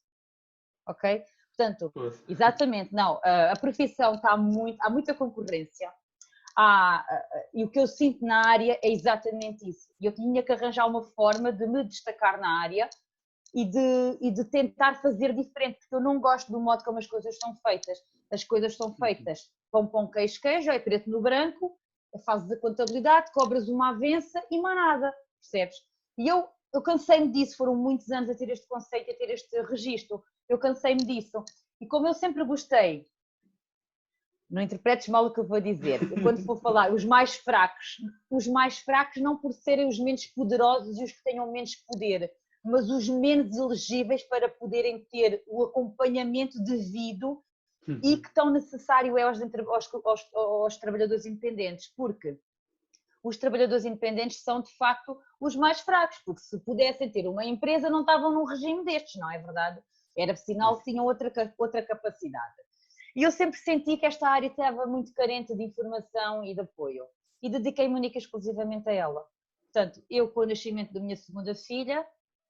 Ok? 0.87 1.23
Portanto, 1.55 1.93
exatamente, 2.27 2.91
não, 2.91 3.19
a 3.23 3.53
profissão 3.61 4.15
está 4.15 4.35
muito, 4.35 4.81
há 4.81 4.89
muita 4.89 5.13
concorrência. 5.13 5.93
Há, 6.57 7.05
e 7.53 7.63
o 7.63 7.69
que 7.69 7.79
eu 7.79 7.85
sinto 7.85 8.25
na 8.25 8.47
área 8.47 8.79
é 8.83 8.91
exatamente 8.91 9.69
isso. 9.69 9.87
Eu 10.01 10.11
tinha 10.11 10.41
que 10.41 10.51
arranjar 10.51 10.87
uma 10.87 11.03
forma 11.03 11.53
de 11.53 11.67
me 11.67 11.83
destacar 11.83 12.39
na 12.39 12.61
área 12.61 12.89
e 13.53 13.65
de, 13.65 14.17
e 14.21 14.31
de 14.31 14.43
tentar 14.45 14.95
fazer 14.95 15.35
diferente, 15.35 15.77
porque 15.79 15.95
eu 15.95 16.01
não 16.01 16.19
gosto 16.19 16.51
do 16.51 16.59
modo 16.59 16.83
como 16.83 16.97
as 16.97 17.05
coisas 17.05 17.37
são 17.37 17.55
feitas. 17.57 17.99
As 18.31 18.43
coisas 18.43 18.75
são 18.75 18.91
feitas 18.95 19.51
pão, 19.73 19.87
pão, 19.87 20.07
queijo, 20.07 20.39
queijo, 20.39 20.69
é 20.69 20.77
preto 20.77 21.09
no 21.09 21.19
branco, 21.19 21.75
a 22.13 22.19
fase 22.19 22.47
da 22.47 22.55
contabilidade, 22.55 23.31
cobras 23.33 23.67
uma 23.67 23.89
avença 23.89 24.39
e 24.51 24.61
mais 24.61 24.75
nada, 24.75 25.11
percebes? 25.41 25.77
E 26.15 26.27
eu, 26.27 26.47
eu 26.71 26.79
cansei-me 26.83 27.31
disso, 27.31 27.57
foram 27.57 27.75
muitos 27.75 28.11
anos 28.11 28.29
a 28.29 28.35
ter 28.35 28.49
este 28.51 28.67
conceito, 28.67 29.09
a 29.09 29.15
ter 29.15 29.31
este 29.31 29.59
registro, 29.63 30.23
eu 30.47 30.59
cansei-me 30.59 31.03
disso. 31.03 31.43
E 31.81 31.87
como 31.87 32.07
eu 32.07 32.13
sempre 32.13 32.45
gostei, 32.45 33.07
não 34.47 34.61
interpretes 34.61 35.07
mal 35.07 35.25
o 35.25 35.33
que 35.33 35.39
eu 35.39 35.47
vou 35.47 35.59
dizer, 35.59 35.99
quando 36.21 36.45
for 36.45 36.57
falar, 36.61 36.93
os 36.93 37.03
mais 37.03 37.35
fracos, 37.37 37.97
os 38.29 38.45
mais 38.45 38.77
fracos 38.77 39.23
não 39.23 39.35
por 39.35 39.53
serem 39.53 39.87
os 39.87 39.97
menos 39.97 40.27
poderosos 40.27 40.99
e 40.99 41.03
os 41.03 41.11
que 41.11 41.23
tenham 41.23 41.51
menos 41.51 41.75
poder, 41.77 42.31
mas 42.63 42.91
os 42.91 43.09
menos 43.09 43.57
elegíveis 43.57 44.21
para 44.21 44.47
poderem 44.47 45.03
ter 45.05 45.43
o 45.47 45.63
acompanhamento 45.63 46.63
devido 46.63 47.43
uhum. 47.87 47.99
e 48.03 48.17
que 48.17 48.33
tão 48.33 48.49
necessário 48.49 49.17
é 49.17 49.23
aos, 49.23 49.39
aos, 49.41 49.93
aos, 50.05 50.29
aos 50.33 50.77
trabalhadores 50.77 51.25
independentes, 51.25 51.91
porque 51.95 52.37
os 53.23 53.37
trabalhadores 53.37 53.85
independentes 53.85 54.43
são 54.43 54.61
de 54.61 54.75
facto 54.75 55.17
os 55.39 55.55
mais 55.55 55.79
fracos, 55.79 56.17
porque 56.25 56.41
se 56.41 56.59
pudessem 56.59 57.09
ter 57.09 57.27
uma 57.27 57.45
empresa 57.45 57.89
não 57.89 58.01
estavam 58.01 58.31
num 58.31 58.43
regime 58.43 58.83
destes, 58.83 59.19
não 59.19 59.31
é 59.31 59.39
verdade? 59.39 59.81
Era 60.15 60.35
sinal 60.35 60.77
que 60.77 60.91
tinham 60.91 61.05
outra, 61.05 61.31
outra 61.57 61.81
capacidade. 61.81 62.55
E 63.15 63.23
eu 63.23 63.31
sempre 63.31 63.57
senti 63.59 63.95
que 63.95 64.05
esta 64.05 64.27
área 64.27 64.47
estava 64.47 64.85
muito 64.85 65.13
carente 65.13 65.55
de 65.55 65.63
informação 65.63 66.43
e 66.43 66.53
de 66.53 66.61
apoio. 66.61 67.05
E 67.41 67.49
dediquei-me 67.49 67.95
única 67.95 68.17
exclusivamente 68.17 68.89
a 68.89 68.93
ela. 68.93 69.25
Portanto, 69.71 70.03
eu 70.09 70.29
com 70.29 70.41
o 70.41 70.45
nascimento 70.45 70.93
da 70.93 70.99
minha 70.99 71.15
segunda 71.15 71.55
filha, 71.55 72.05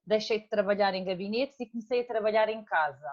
deixei 0.05 0.39
de 0.39 0.47
trabalhar 0.47 0.93
em 0.93 1.03
gabinetes 1.03 1.59
e 1.59 1.65
comecei 1.65 2.01
a 2.01 2.07
trabalhar 2.07 2.49
em 2.49 2.63
casa. 2.63 3.09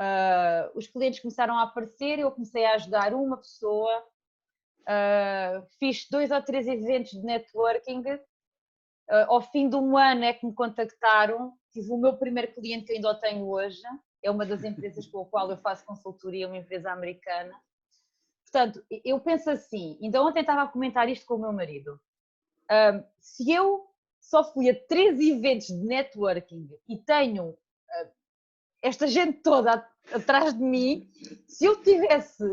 Uh, 0.00 0.78
os 0.78 0.86
clientes 0.86 1.20
começaram 1.20 1.58
a 1.58 1.64
aparecer, 1.64 2.18
eu 2.18 2.30
comecei 2.30 2.64
a 2.64 2.74
ajudar 2.76 3.12
uma 3.12 3.36
pessoa, 3.36 4.02
uh, 4.80 5.66
fiz 5.78 6.08
dois 6.08 6.30
ou 6.30 6.42
três 6.42 6.66
eventos 6.66 7.10
de 7.10 7.20
networking. 7.20 8.00
Uh, 8.00 9.26
ao 9.28 9.42
fim 9.42 9.68
de 9.68 9.76
um 9.76 9.98
ano 9.98 10.24
é 10.24 10.32
que 10.32 10.46
me 10.46 10.54
contactaram, 10.54 11.52
tive 11.70 11.92
o 11.92 11.98
meu 11.98 12.16
primeiro 12.16 12.50
cliente 12.54 12.86
que 12.86 12.92
ainda 12.94 13.10
o 13.10 13.14
tenho 13.14 13.46
hoje, 13.46 13.82
é 14.22 14.30
uma 14.30 14.46
das 14.46 14.64
empresas 14.64 15.06
com 15.06 15.20
a 15.20 15.26
qual 15.26 15.50
eu 15.50 15.58
faço 15.58 15.84
consultoria, 15.84 16.46
uma 16.46 16.56
empresa 16.56 16.90
americana. 16.90 17.52
Portanto, 18.44 18.82
eu 19.04 19.20
penso 19.20 19.50
assim, 19.50 19.98
ainda 20.02 20.22
ontem 20.22 20.40
estava 20.40 20.62
a 20.62 20.68
comentar 20.68 21.10
isto 21.10 21.26
com 21.26 21.34
o 21.34 21.40
meu 21.40 21.52
marido. 21.52 22.00
se 23.20 23.50
eu 23.52 23.86
só 24.18 24.44
fui 24.44 24.70
a 24.70 24.86
três 24.86 25.20
eventos 25.20 25.66
de 25.68 25.84
networking 25.84 26.68
e 26.88 26.96
tenho 26.98 27.56
esta 28.82 29.06
gente 29.06 29.42
toda 29.42 29.86
atrás 30.12 30.54
de 30.54 30.62
mim, 30.62 31.08
se 31.46 31.64
eu 31.64 31.82
tivesse 31.82 32.44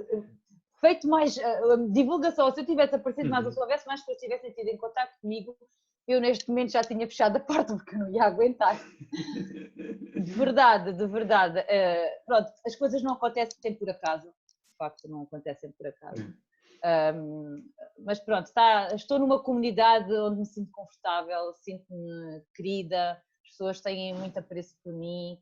feito 0.79 1.07
mais 1.07 1.37
uh, 1.37 1.91
divulgação, 1.91 2.51
se 2.51 2.61
eu 2.61 2.65
tivesse 2.65 2.95
aparecido 2.95 3.29
mais, 3.29 3.45
ou 3.45 3.51
se 3.51 3.59
houvesse 3.59 3.87
mais 3.87 4.01
pessoas 4.01 4.19
tivessem 4.19 4.51
tido 4.51 4.67
em 4.67 4.77
contato 4.77 5.11
comigo, 5.21 5.55
eu 6.07 6.21
neste 6.21 6.47
momento 6.47 6.71
já 6.71 6.81
tinha 6.81 7.05
fechado 7.07 7.37
a 7.37 7.39
porta 7.39 7.75
porque 7.75 7.95
eu 7.95 7.99
não 7.99 8.11
ia 8.11 8.23
aguentar. 8.23 8.79
De 9.75 10.31
verdade, 10.31 10.93
de 10.93 11.07
verdade. 11.07 11.59
Uh, 11.59 12.25
pronto, 12.25 12.51
as 12.65 12.75
coisas 12.75 13.01
não 13.01 13.13
acontecem 13.13 13.75
por 13.75 13.89
acaso. 13.89 14.27
De 14.27 14.77
facto, 14.77 15.07
não 15.07 15.23
acontecem 15.23 15.71
por 15.71 15.87
acaso. 15.87 16.33
Um, 17.15 17.63
mas 18.05 18.19
pronto, 18.19 18.45
está, 18.45 18.93
estou 18.93 19.17
numa 19.17 19.41
comunidade 19.41 20.13
onde 20.13 20.39
me 20.39 20.45
sinto 20.45 20.71
confortável, 20.71 21.51
sinto-me 21.55 22.43
querida, 22.55 23.13
as 23.43 23.49
pessoas 23.49 23.81
têm 23.81 24.13
muito 24.13 24.37
apreço 24.37 24.75
por 24.83 24.93
mim, 24.93 25.39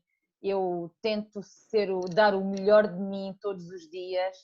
eu 0.48 0.94
tento 1.00 1.42
ser 1.42 1.90
o, 1.90 2.00
dar 2.00 2.34
o 2.34 2.44
melhor 2.44 2.86
de 2.86 3.00
mim 3.00 3.36
todos 3.40 3.68
os 3.68 3.88
dias 3.88 4.36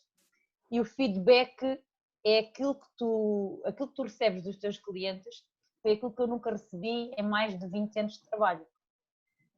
e 0.70 0.80
o 0.80 0.84
feedback 0.84 1.80
é 2.24 2.38
aquilo 2.38 2.74
que 2.74 2.86
tu, 2.96 3.62
aquilo 3.64 3.88
que 3.88 3.94
tu 3.94 4.02
recebes 4.02 4.42
dos 4.44 4.56
teus 4.56 4.78
clientes, 4.78 5.44
foi 5.82 5.92
aquilo 5.92 6.12
que 6.12 6.22
eu 6.22 6.26
nunca 6.26 6.50
recebi 6.50 7.12
em 7.16 7.22
mais 7.22 7.58
de 7.58 7.66
20 7.66 7.98
anos 7.98 8.12
de 8.14 8.24
trabalho. 8.24 8.66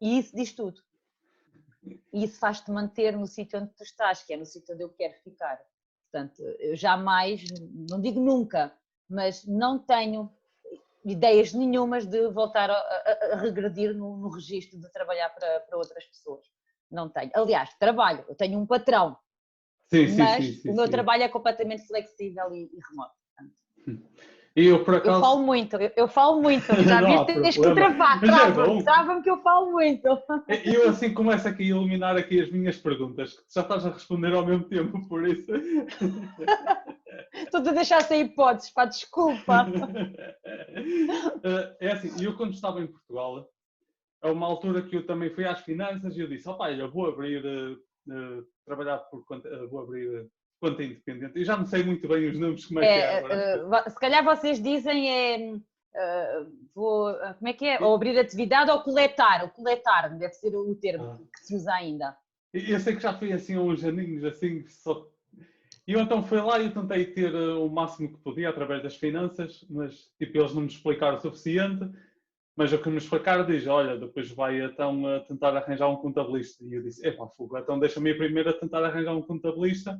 E 0.00 0.18
isso 0.18 0.34
diz 0.34 0.52
tudo. 0.52 0.82
E 2.12 2.24
isso 2.24 2.38
faz-te 2.38 2.70
manter 2.70 3.16
no 3.16 3.26
sítio 3.26 3.60
onde 3.60 3.72
tu 3.74 3.82
estás, 3.82 4.22
que 4.22 4.32
é 4.32 4.36
no 4.36 4.46
sítio 4.46 4.74
onde 4.74 4.82
eu 4.82 4.88
quero 4.88 5.14
ficar. 5.22 5.60
Portanto, 6.10 6.42
eu 6.58 6.74
jamais, 6.74 7.44
não 7.90 8.00
digo 8.00 8.20
nunca, 8.20 8.76
mas 9.08 9.44
não 9.44 9.78
tenho 9.78 10.32
ideias 11.04 11.52
nenhumas 11.52 12.06
de 12.06 12.28
voltar 12.28 12.70
a, 12.70 12.74
a, 12.74 13.32
a 13.32 13.36
regredir 13.36 13.94
no, 13.94 14.16
no, 14.16 14.28
registro 14.28 14.80
de 14.80 14.90
trabalhar 14.90 15.28
para, 15.30 15.60
para 15.60 15.78
outras 15.78 16.04
pessoas. 16.06 16.46
Não 16.90 17.08
tenho. 17.08 17.30
Aliás, 17.34 17.74
trabalho, 17.78 18.24
eu 18.28 18.34
tenho 18.34 18.58
um 18.58 18.66
patrão, 18.66 19.16
sim, 19.90 20.16
mas 20.16 20.44
sim, 20.44 20.52
sim, 20.52 20.70
o 20.70 20.74
meu 20.74 20.88
trabalho 20.88 21.22
é 21.22 21.28
completamente 21.28 21.86
flexível 21.86 22.52
e, 22.54 22.70
e 22.72 22.78
remoto. 22.88 23.14
E 23.86 24.24
eu, 24.56 24.84
por 24.84 24.94
acaso... 24.94 25.16
eu 25.16 25.20
falo 25.20 25.42
muito, 25.42 25.76
eu, 25.76 25.92
eu 25.96 26.08
falo 26.08 26.40
muito, 26.40 26.64
já 26.82 27.00
vi 27.02 27.26
tens 27.26 27.56
que 27.56 27.74
travar, 27.74 28.22
é 28.22 28.26
trava-me, 28.26 28.78
é 28.78 28.82
trava 28.84 29.22
que 29.22 29.30
eu 29.30 29.42
falo 29.42 29.72
muito. 29.72 30.06
Eu 30.64 30.88
assim 30.88 31.12
começo 31.12 31.48
aqui 31.48 31.64
a 31.64 31.66
iluminar 31.66 32.16
aqui 32.16 32.40
as 32.40 32.50
minhas 32.50 32.76
perguntas, 32.76 33.34
que 33.34 33.54
já 33.54 33.62
estás 33.62 33.84
a 33.84 33.90
responder 33.90 34.32
ao 34.32 34.46
mesmo 34.46 34.64
tempo, 34.64 35.08
por 35.08 35.26
isso... 35.26 35.50
Estou-te 37.32 37.68
a 37.68 37.72
deixar 37.72 38.02
sem 38.02 38.22
hipóteses, 38.22 38.70
pá, 38.70 38.84
desculpa. 38.84 39.66
Eh, 41.44 41.76
é 41.80 41.92
assim, 41.92 42.10
eu 42.22 42.36
quando 42.36 42.52
estava 42.52 42.80
em 42.80 42.86
Portugal, 42.86 43.48
a 44.22 44.32
uma 44.32 44.46
altura 44.46 44.82
que 44.82 44.96
eu 44.96 45.06
também 45.06 45.30
fui 45.30 45.46
às 45.46 45.60
finanças 45.60 46.16
e 46.16 46.20
eu 46.20 46.26
disse, 46.26 46.48
opá, 46.48 46.72
eu 46.72 46.90
vou 46.90 47.06
abrir, 47.06 47.44
uh, 47.44 48.46
trabalhar 48.64 48.98
por 48.98 49.24
conta, 49.24 49.48
uh, 49.48 49.68
vou 49.68 49.80
abrir 49.80 50.26
conta 50.60 50.82
independente. 50.82 51.38
Eu 51.38 51.44
já 51.44 51.56
não 51.56 51.66
sei 51.66 51.82
muito 51.82 52.06
bem 52.08 52.28
os 52.28 52.38
nomes, 52.38 52.66
como 52.66 52.80
é, 52.80 52.86
é 52.86 53.22
que 53.22 53.32
é. 53.32 53.64
Uh, 53.64 53.90
se 53.90 53.96
calhar 53.96 54.24
vocês 54.24 54.62
dizem 54.62 55.10
é... 55.10 55.52
vou, 56.74 57.14
como 57.38 57.48
é 57.48 57.52
que 57.52 57.66
é? 57.66 57.80
Ou 57.80 57.94
abrir 57.94 58.18
atividade 58.18 58.70
ou 58.70 58.80
coletar. 58.80 59.44
O 59.44 59.50
coletar 59.50 60.08
deve 60.16 60.34
ser 60.34 60.54
o 60.54 60.74
termo 60.74 61.04
ah. 61.04 61.18
que 61.32 61.46
se 61.46 61.56
usa 61.56 61.72
ainda. 61.72 62.16
Eu 62.52 62.78
sei 62.78 62.94
que 62.94 63.02
já 63.02 63.12
fui 63.12 63.32
assim 63.32 63.56
há 63.56 63.60
uns 63.60 63.84
aninhos, 63.84 64.24
assim, 64.24 64.64
só 64.68 65.08
e 65.86 65.92
eu 65.92 66.00
então 66.00 66.22
fui 66.22 66.40
lá 66.40 66.58
e 66.60 66.70
tentei 66.70 67.04
ter 67.04 67.34
uh, 67.34 67.64
o 67.64 67.70
máximo 67.70 68.08
que 68.08 68.18
podia 68.22 68.48
através 68.48 68.82
das 68.82 68.96
finanças, 68.96 69.66
mas 69.68 70.10
tipo, 70.18 70.38
eles 70.38 70.54
não 70.54 70.62
me 70.62 70.68
explicaram 70.68 71.18
o 71.18 71.20
suficiente. 71.20 71.90
Mas 72.56 72.72
o 72.72 72.78
que 72.78 72.88
me 72.88 72.96
explicaram 72.96 73.44
diz: 73.44 73.66
Olha, 73.66 73.98
depois 73.98 74.30
vai 74.30 74.62
então 74.62 75.06
a 75.06 75.20
tentar 75.20 75.54
arranjar 75.54 75.88
um 75.88 75.96
contabilista. 75.96 76.64
E 76.64 76.72
eu 76.72 76.82
disse: 76.82 77.06
Epá, 77.06 77.26
fuga, 77.36 77.60
então 77.60 77.78
deixa-me 77.78 78.10
ir 78.10 78.16
primeiro 78.16 78.48
a 78.48 78.54
tentar 78.54 78.82
arranjar 78.82 79.14
um 79.14 79.22
contabilista. 79.22 79.98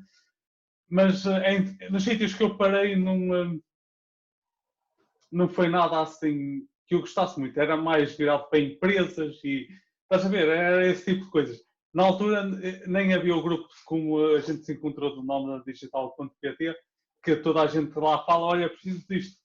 Mas 0.88 1.25
uh, 1.25 1.38
em, 1.38 1.91
nos 1.91 2.05
sítios 2.05 2.35
que 2.35 2.43
eu 2.43 2.57
parei, 2.57 2.97
não, 2.97 3.31
uh, 3.31 3.62
não 5.31 5.49
foi 5.49 5.69
nada 5.69 6.00
assim 6.00 6.67
que 6.87 6.95
eu 6.95 7.00
gostasse 7.00 7.38
muito. 7.38 7.59
Era 7.59 7.76
mais 7.76 8.17
virado 8.17 8.49
para 8.49 8.61
empresas 8.61 9.43
e 9.43 9.69
estás 10.03 10.25
a 10.25 10.29
ver, 10.29 10.49
era 10.49 10.87
esse 10.87 11.05
tipo 11.05 11.25
de 11.25 11.31
coisas. 11.31 11.61
Na 11.93 12.05
altura 12.05 12.45
nem 12.87 13.14
havia 13.14 13.37
o 13.37 13.43
grupo 13.43 13.69
como 13.87 14.19
a 14.35 14.41
gente 14.41 14.64
se 14.64 14.73
encontrou 14.73 15.14
do 15.14 15.23
nome 15.23 15.62
digital.pt, 15.64 16.76
que 17.23 17.37
toda 17.37 17.62
a 17.62 17.67
gente 17.67 17.97
lá 17.99 18.25
fala, 18.25 18.47
olha, 18.47 18.69
preciso 18.69 19.07
disto. 19.09 19.38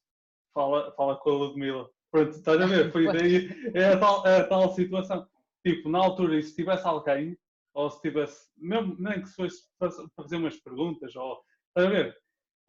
Fala, 0.53 0.91
fala 0.95 1.15
com 1.17 1.29
a 1.29 1.33
Ludmila. 1.33 1.89
Pronto, 2.11 2.31
estás 2.31 2.59
a 2.59 2.65
ver? 2.65 2.91
Foi 2.91 3.05
daí 3.13 3.49
é 3.73 3.93
a 3.93 3.99
tal, 3.99 4.27
é 4.27 4.37
a 4.41 4.47
tal 4.47 4.73
situação. 4.73 5.27
Tipo, 5.65 5.89
na 5.89 5.99
altura, 5.99 6.41
se 6.41 6.55
tivesse 6.55 6.85
alguém, 6.85 7.37
ou 7.79 7.89
se 7.89 8.01
tivesse, 8.01 8.49
mesmo 8.57 8.95
nem 8.99 9.21
que 9.21 9.29
se 9.29 9.35
fosse 9.35 9.63
para 9.77 9.89
fazer 10.15 10.37
umas 10.37 10.57
perguntas, 10.57 11.15
ou, 11.15 11.41
estás 11.69 11.87
a 11.87 11.89
ver? 11.89 12.17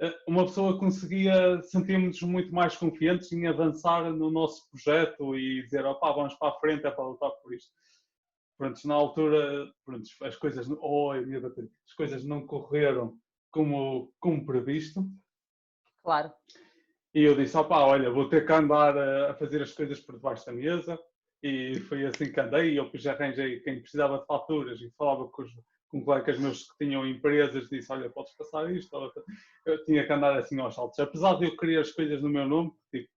Eh, 0.01 0.19
uma 0.29 0.45
pessoa 0.45 0.79
conseguia, 0.79 1.61
sentirmos 1.63 2.23
muito 2.23 2.55
mais 2.55 2.77
confiantes 2.77 3.33
em 3.33 3.47
avançar 3.47 4.11
no 4.13 4.31
nosso 4.31 4.69
projeto 4.71 5.37
e 5.37 5.63
dizer, 5.63 5.85
opá, 5.85 6.13
vamos 6.13 6.35
para 6.35 6.49
a 6.49 6.59
frente, 6.61 6.87
é 6.87 6.91
para 6.91 7.07
lutar 7.07 7.31
por 7.43 7.53
isto 7.53 7.71
pronto, 8.61 8.87
na 8.87 8.95
altura, 8.95 9.73
pronto, 9.87 10.07
as 10.23 10.37
coisas, 10.37 10.69
oh, 10.83 11.13
as 11.13 11.95
coisas 11.95 12.23
não 12.23 12.47
correram 12.47 13.17
como, 13.51 14.13
como 14.21 14.45
previsto. 14.45 15.03
Claro. 16.05 16.31
E 17.15 17.25
eu 17.25 17.35
disse, 17.35 17.57
opá, 17.57 17.81
olha, 17.81 18.11
vou 18.11 18.29
ter 18.29 18.45
que 18.45 18.53
andar 18.53 18.99
a, 18.99 19.31
a 19.31 19.35
fazer 19.35 19.63
as 19.63 19.73
coisas 19.73 19.99
por 20.01 20.17
debaixo 20.17 20.45
da 20.45 20.53
mesa. 20.53 20.99
E 21.43 21.81
foi 21.81 22.05
assim 22.07 22.33
que 22.33 22.41
andei. 22.41 22.79
Eu 22.79 22.85
depois 22.85 23.07
arranjei 23.07 23.61
quem 23.61 23.81
precisava 23.81 24.19
de 24.19 24.27
faturas 24.27 24.81
e 24.81 24.91
falava 24.97 25.29
com, 25.29 25.43
os, 25.43 25.51
com 25.89 26.05
colegas 26.05 26.39
meus 26.39 26.71
que 26.71 26.85
tinham 26.85 27.07
empresas. 27.07 27.69
Disse, 27.69 27.91
olha, 27.93 28.11
podes 28.11 28.35
passar 28.37 28.71
isto. 28.71 29.13
Eu 29.65 29.85
tinha 29.85 30.07
que 30.07 30.13
andar 30.13 30.39
assim 30.39 30.61
aos 30.61 30.75
saltos. 30.75 30.99
Apesar 30.99 31.35
de 31.35 31.47
eu 31.47 31.57
querer 31.57 31.81
as 31.81 31.93
coisas 31.93 32.23
no 32.23 32.29
meu 32.29 32.47
nome, 32.47 32.73
tipo, 32.91 33.09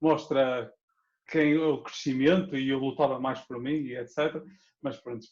mostra 0.00 0.72
quem 1.30 1.56
o 1.56 1.82
crescimento 1.82 2.56
e 2.56 2.68
eu 2.68 2.78
lutava 2.78 3.18
mais 3.18 3.40
por 3.40 3.60
mim 3.60 3.76
e 3.76 3.96
etc. 3.96 4.42
Mas 4.82 4.98
pronto. 4.98 5.26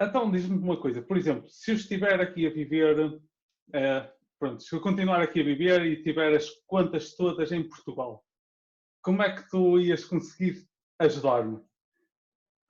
Então 0.00 0.30
diz-me 0.30 0.56
uma 0.56 0.76
coisa, 0.76 1.02
por 1.02 1.16
exemplo, 1.16 1.48
se 1.48 1.70
eu 1.70 1.76
estiver 1.76 2.20
aqui 2.20 2.46
a 2.46 2.50
viver, 2.50 2.98
uh, 3.06 3.20
pronto, 4.38 4.62
se 4.62 4.74
eu 4.74 4.80
continuar 4.80 5.20
aqui 5.20 5.40
a 5.40 5.44
viver 5.44 5.84
e 5.84 6.02
tiver 6.02 6.34
as 6.34 6.48
contas 6.66 7.14
todas 7.14 7.52
em 7.52 7.62
Portugal, 7.62 8.24
como 9.02 9.22
é 9.22 9.34
que 9.34 9.48
tu 9.50 9.78
ias 9.78 10.04
conseguir 10.04 10.66
ajudar-me? 10.98 11.60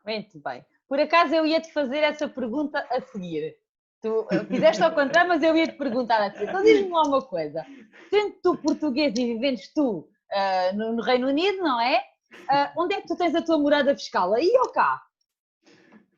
Muito 0.04 0.38
bem. 0.40 0.64
Por 0.88 1.00
acaso 1.00 1.34
eu 1.34 1.46
ia 1.46 1.60
te 1.60 1.72
fazer 1.72 1.98
essa 1.98 2.28
pergunta 2.28 2.78
a 2.90 3.00
seguir. 3.00 3.56
Tu 4.02 4.26
eh, 4.30 4.44
fizeste 4.44 4.82
ao 4.82 4.92
contrário, 4.92 5.30
mas 5.30 5.42
eu 5.42 5.56
ia 5.56 5.66
te 5.66 5.78
perguntar 5.78 6.20
a 6.20 6.30
seguir. 6.30 6.48
Então 6.48 6.62
diz-me 6.62 6.90
lá 6.90 7.02
uma 7.02 7.22
coisa. 7.22 7.64
Sendo 8.10 8.34
tu 8.42 8.56
português 8.58 9.16
e 9.16 9.34
vivendo 9.34 9.58
tu 9.74 9.98
uh, 10.00 10.76
no, 10.76 10.92
no, 10.92 11.02
Reino 11.02 11.28
Unido, 11.28 11.58
não 11.58 11.80
é? 11.80 12.04
Uh, 12.32 12.82
onde 12.82 12.94
é 12.94 13.00
que 13.00 13.08
tu 13.08 13.16
tens 13.16 13.34
a 13.34 13.42
tua 13.42 13.58
morada 13.58 13.94
fiscal? 13.96 14.34
Aí 14.34 14.52
ou 14.58 14.70
cá? 14.70 15.02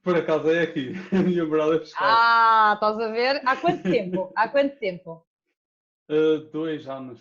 Por 0.03 0.17
acaso 0.17 0.51
é 0.51 0.63
aqui, 0.63 0.95
a 1.13 1.17
minha 1.17 1.45
morada 1.45 1.79
fiscal. 1.79 2.09
Ah, 2.09 2.73
estás 2.75 2.99
a 2.99 3.09
ver? 3.09 3.41
Há 3.45 3.57
quanto 3.57 3.83
tempo? 3.83 4.33
Há 4.35 4.49
quanto 4.49 4.77
tempo? 4.79 5.27
Uh, 6.11 6.39
dois 6.51 6.89
anos. 6.89 7.21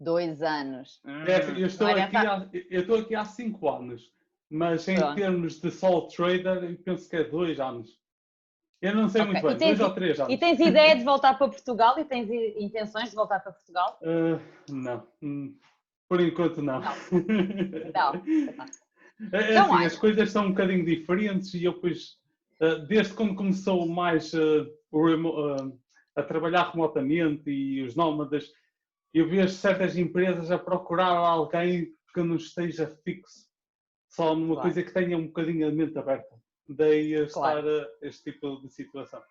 Dois 0.00 0.42
anos. 0.42 1.00
É, 1.26 1.60
eu, 1.60 1.66
estou 1.66 1.88
aqui 1.88 2.16
há, 2.16 2.48
eu 2.70 2.80
estou 2.80 2.98
aqui 2.98 3.14
há 3.14 3.24
cinco 3.24 3.68
anos, 3.68 4.12
mas 4.48 4.86
em 4.86 4.96
Pronto. 4.96 5.14
termos 5.16 5.60
de 5.60 5.70
sole 5.70 6.08
trader, 6.08 6.64
eu 6.64 6.76
penso 6.76 7.08
que 7.08 7.16
é 7.16 7.24
dois 7.24 7.58
anos. 7.58 7.98
Eu 8.80 8.94
não 8.94 9.08
sei 9.08 9.22
okay. 9.22 9.32
muito 9.32 9.46
bem, 9.46 9.56
tens, 9.56 9.78
dois 9.78 9.88
ou 9.88 9.94
três 9.94 10.20
anos. 10.20 10.32
E 10.32 10.38
tens 10.38 10.60
ideia 10.60 10.96
de 10.96 11.02
voltar 11.02 11.36
para 11.36 11.48
Portugal 11.48 11.98
e 11.98 12.04
tens 12.04 12.30
intenções 12.56 13.10
de 13.10 13.16
voltar 13.16 13.40
para 13.40 13.52
Portugal? 13.52 13.98
Uh, 14.00 14.40
não, 14.72 15.04
hum, 15.20 15.56
por 16.08 16.20
enquanto 16.20 16.62
não. 16.62 16.80
Não. 16.80 18.12
não. 18.14 18.68
É, 19.32 19.54
é 19.54 19.58
assim, 19.58 19.84
as 19.84 19.96
coisas 19.96 20.30
são 20.30 20.46
um 20.46 20.50
bocadinho 20.50 20.84
diferentes 20.84 21.52
e 21.52 21.64
eu 21.64 21.72
depois, 21.72 22.18
uh, 22.60 22.86
desde 22.86 23.14
quando 23.14 23.34
começou 23.34 23.84
mais 23.84 24.32
uh, 24.32 24.64
a 26.14 26.22
trabalhar 26.22 26.70
remotamente 26.70 27.50
e 27.50 27.82
os 27.82 27.96
nómadas, 27.96 28.52
eu 29.12 29.28
vejo 29.28 29.52
certas 29.54 29.96
empresas 29.96 30.50
a 30.50 30.58
procurar 30.58 31.16
alguém 31.16 31.88
que 32.12 32.22
não 32.22 32.36
esteja 32.36 32.86
fixo, 33.04 33.48
só 34.08 34.34
numa 34.34 34.54
claro. 34.54 34.62
coisa 34.62 34.82
que 34.82 34.92
tenha 34.92 35.16
um 35.16 35.26
bocadinho 35.26 35.68
a 35.68 35.70
mente 35.70 35.98
aberta. 35.98 36.36
Daí 36.68 37.14
a 37.14 37.28
claro. 37.28 37.58
estar 37.58 38.06
a 38.06 38.08
este 38.08 38.32
tipo 38.32 38.60
de 38.60 38.70
situação. 38.70 39.22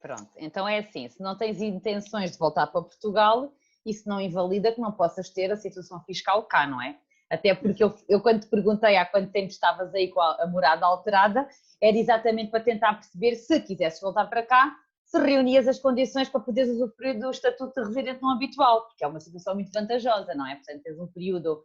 Pronto, 0.00 0.30
então 0.36 0.68
é 0.68 0.78
assim, 0.78 1.08
se 1.08 1.20
não 1.22 1.36
tens 1.36 1.60
intenções 1.60 2.32
de 2.32 2.38
voltar 2.38 2.66
para 2.66 2.82
Portugal, 2.82 3.52
isso 3.84 4.08
não 4.08 4.20
invalida 4.20 4.72
que 4.72 4.80
não 4.80 4.92
possas 4.92 5.30
ter 5.30 5.50
a 5.50 5.56
situação 5.56 6.02
fiscal 6.04 6.42
cá, 6.44 6.66
não 6.66 6.80
é? 6.82 6.98
Até 7.30 7.54
porque 7.54 7.82
eu, 7.82 7.94
eu 8.08 8.20
quando 8.20 8.42
te 8.42 8.46
perguntei 8.46 8.96
há 8.96 9.04
quanto 9.04 9.32
tempo 9.32 9.48
estavas 9.48 9.92
aí 9.94 10.08
com 10.08 10.20
a, 10.20 10.42
a 10.42 10.46
morada 10.46 10.86
alterada, 10.86 11.48
era 11.80 11.96
exatamente 11.96 12.50
para 12.50 12.62
tentar 12.62 12.94
perceber 12.94 13.34
se 13.34 13.60
quisesses 13.60 14.00
voltar 14.00 14.26
para 14.26 14.46
cá, 14.46 14.76
se 15.06 15.18
reunias 15.18 15.68
as 15.68 15.78
condições 15.78 16.28
para 16.28 16.40
poderes 16.40 16.70
usufruir 16.70 17.18
do 17.18 17.30
estatuto 17.30 17.80
de 17.80 17.86
residente 17.86 18.20
não 18.20 18.32
habitual, 18.32 18.86
porque 18.86 19.04
é 19.04 19.06
uma 19.06 19.20
situação 19.20 19.54
muito 19.54 19.70
vantajosa, 19.72 20.34
não 20.34 20.46
é? 20.46 20.56
Portanto, 20.56 20.82
tens 20.82 20.98
um 20.98 21.06
período 21.06 21.64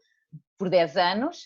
por 0.57 0.69
10 0.69 0.95
anos 0.97 1.45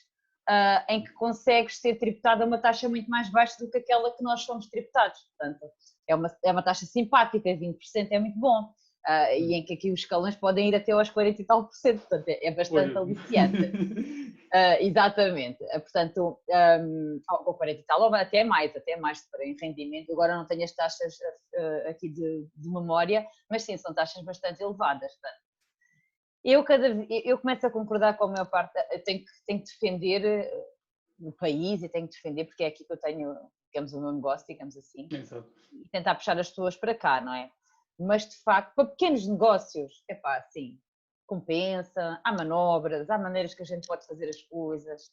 uh, 0.49 0.83
em 0.89 1.03
que 1.03 1.13
consegues 1.13 1.79
ser 1.79 1.95
tributado 1.95 2.43
a 2.43 2.45
uma 2.45 2.57
taxa 2.57 2.89
muito 2.89 3.09
mais 3.09 3.29
baixa 3.29 3.55
do 3.63 3.71
que 3.71 3.77
aquela 3.77 4.11
que 4.11 4.21
nós 4.21 4.41
somos 4.41 4.67
tributados. 4.67 5.19
Portanto, 5.37 5.71
é 6.07 6.15
uma, 6.15 6.37
é 6.43 6.51
uma 6.51 6.61
taxa 6.61 6.85
simpática, 6.85 7.49
20% 7.49 7.77
é 8.11 8.19
muito 8.19 8.37
bom. 8.37 8.73
Uh, 9.07 9.37
e 9.37 9.53
em 9.53 9.63
que 9.63 9.75
aqui 9.75 9.91
os 9.91 9.99
escalões 9.99 10.35
podem 10.35 10.67
ir 10.67 10.75
até 10.75 10.91
aos 10.91 11.11
40 11.11 11.39
e 11.39 11.45
tal 11.45 11.65
por 11.65 11.75
cento, 11.75 11.99
portanto 11.99 12.27
é, 12.27 12.47
é 12.47 12.51
bastante 12.51 12.97
aliciante. 12.97 13.61
Uh, 13.61 14.81
exatamente, 14.81 15.63
uh, 15.63 15.79
portanto, 15.79 16.39
um, 16.81 17.21
ou 17.45 17.53
40 17.53 17.79
e 17.81 17.83
tal, 17.83 18.01
ou 18.01 18.15
até 18.15 18.43
mais, 18.43 18.75
até 18.75 18.95
mais 18.97 19.21
em 19.41 19.55
rendimento. 19.61 20.11
Agora 20.11 20.35
não 20.35 20.47
tenho 20.47 20.63
as 20.63 20.71
taxas 20.71 21.19
aqui 21.87 22.09
de, 22.09 22.47
de, 22.55 22.67
memória, 22.67 23.27
mas 23.47 23.61
sim, 23.61 23.77
são 23.77 23.93
taxas 23.93 24.23
bastante 24.23 24.63
elevadas. 24.63 25.11
Portanto. 25.11 25.41
Eu, 26.43 26.63
cada, 26.63 26.87
eu 27.09 27.37
começo 27.37 27.67
a 27.67 27.71
concordar 27.71 28.17
com 28.17 28.25
a 28.25 28.27
maior 28.27 28.49
parte, 28.49 28.73
tenho 29.03 29.19
que, 29.19 29.31
tenho 29.45 29.59
que 29.59 29.65
defender 29.65 30.51
o 31.19 31.31
país 31.31 31.83
e 31.83 31.89
tenho 31.89 32.07
que 32.07 32.15
defender, 32.15 32.45
porque 32.45 32.63
é 32.63 32.67
aqui 32.67 32.83
que 32.83 32.91
eu 32.91 32.97
tenho, 32.97 33.35
digamos, 33.71 33.93
o 33.93 34.01
meu 34.01 34.11
negócio, 34.11 34.45
digamos 34.47 34.75
assim, 34.75 35.07
Exato. 35.11 35.47
e 35.71 35.87
tentar 35.89 36.15
puxar 36.15 36.37
as 36.39 36.49
pessoas 36.49 36.75
para 36.75 36.95
cá, 36.95 37.21
não 37.21 37.33
é? 37.33 37.51
Mas 37.99 38.27
de 38.27 38.35
facto, 38.43 38.73
para 38.75 38.89
pequenos 38.89 39.27
negócios, 39.27 40.03
é 40.09 40.15
pá, 40.15 40.41
sim, 40.49 40.79
compensa, 41.25 42.19
há 42.23 42.33
manobras, 42.33 43.09
há 43.09 43.17
maneiras 43.17 43.53
que 43.53 43.63
a 43.63 43.65
gente 43.65 43.87
pode 43.87 44.05
fazer 44.05 44.29
as 44.29 44.41
coisas. 44.43 45.11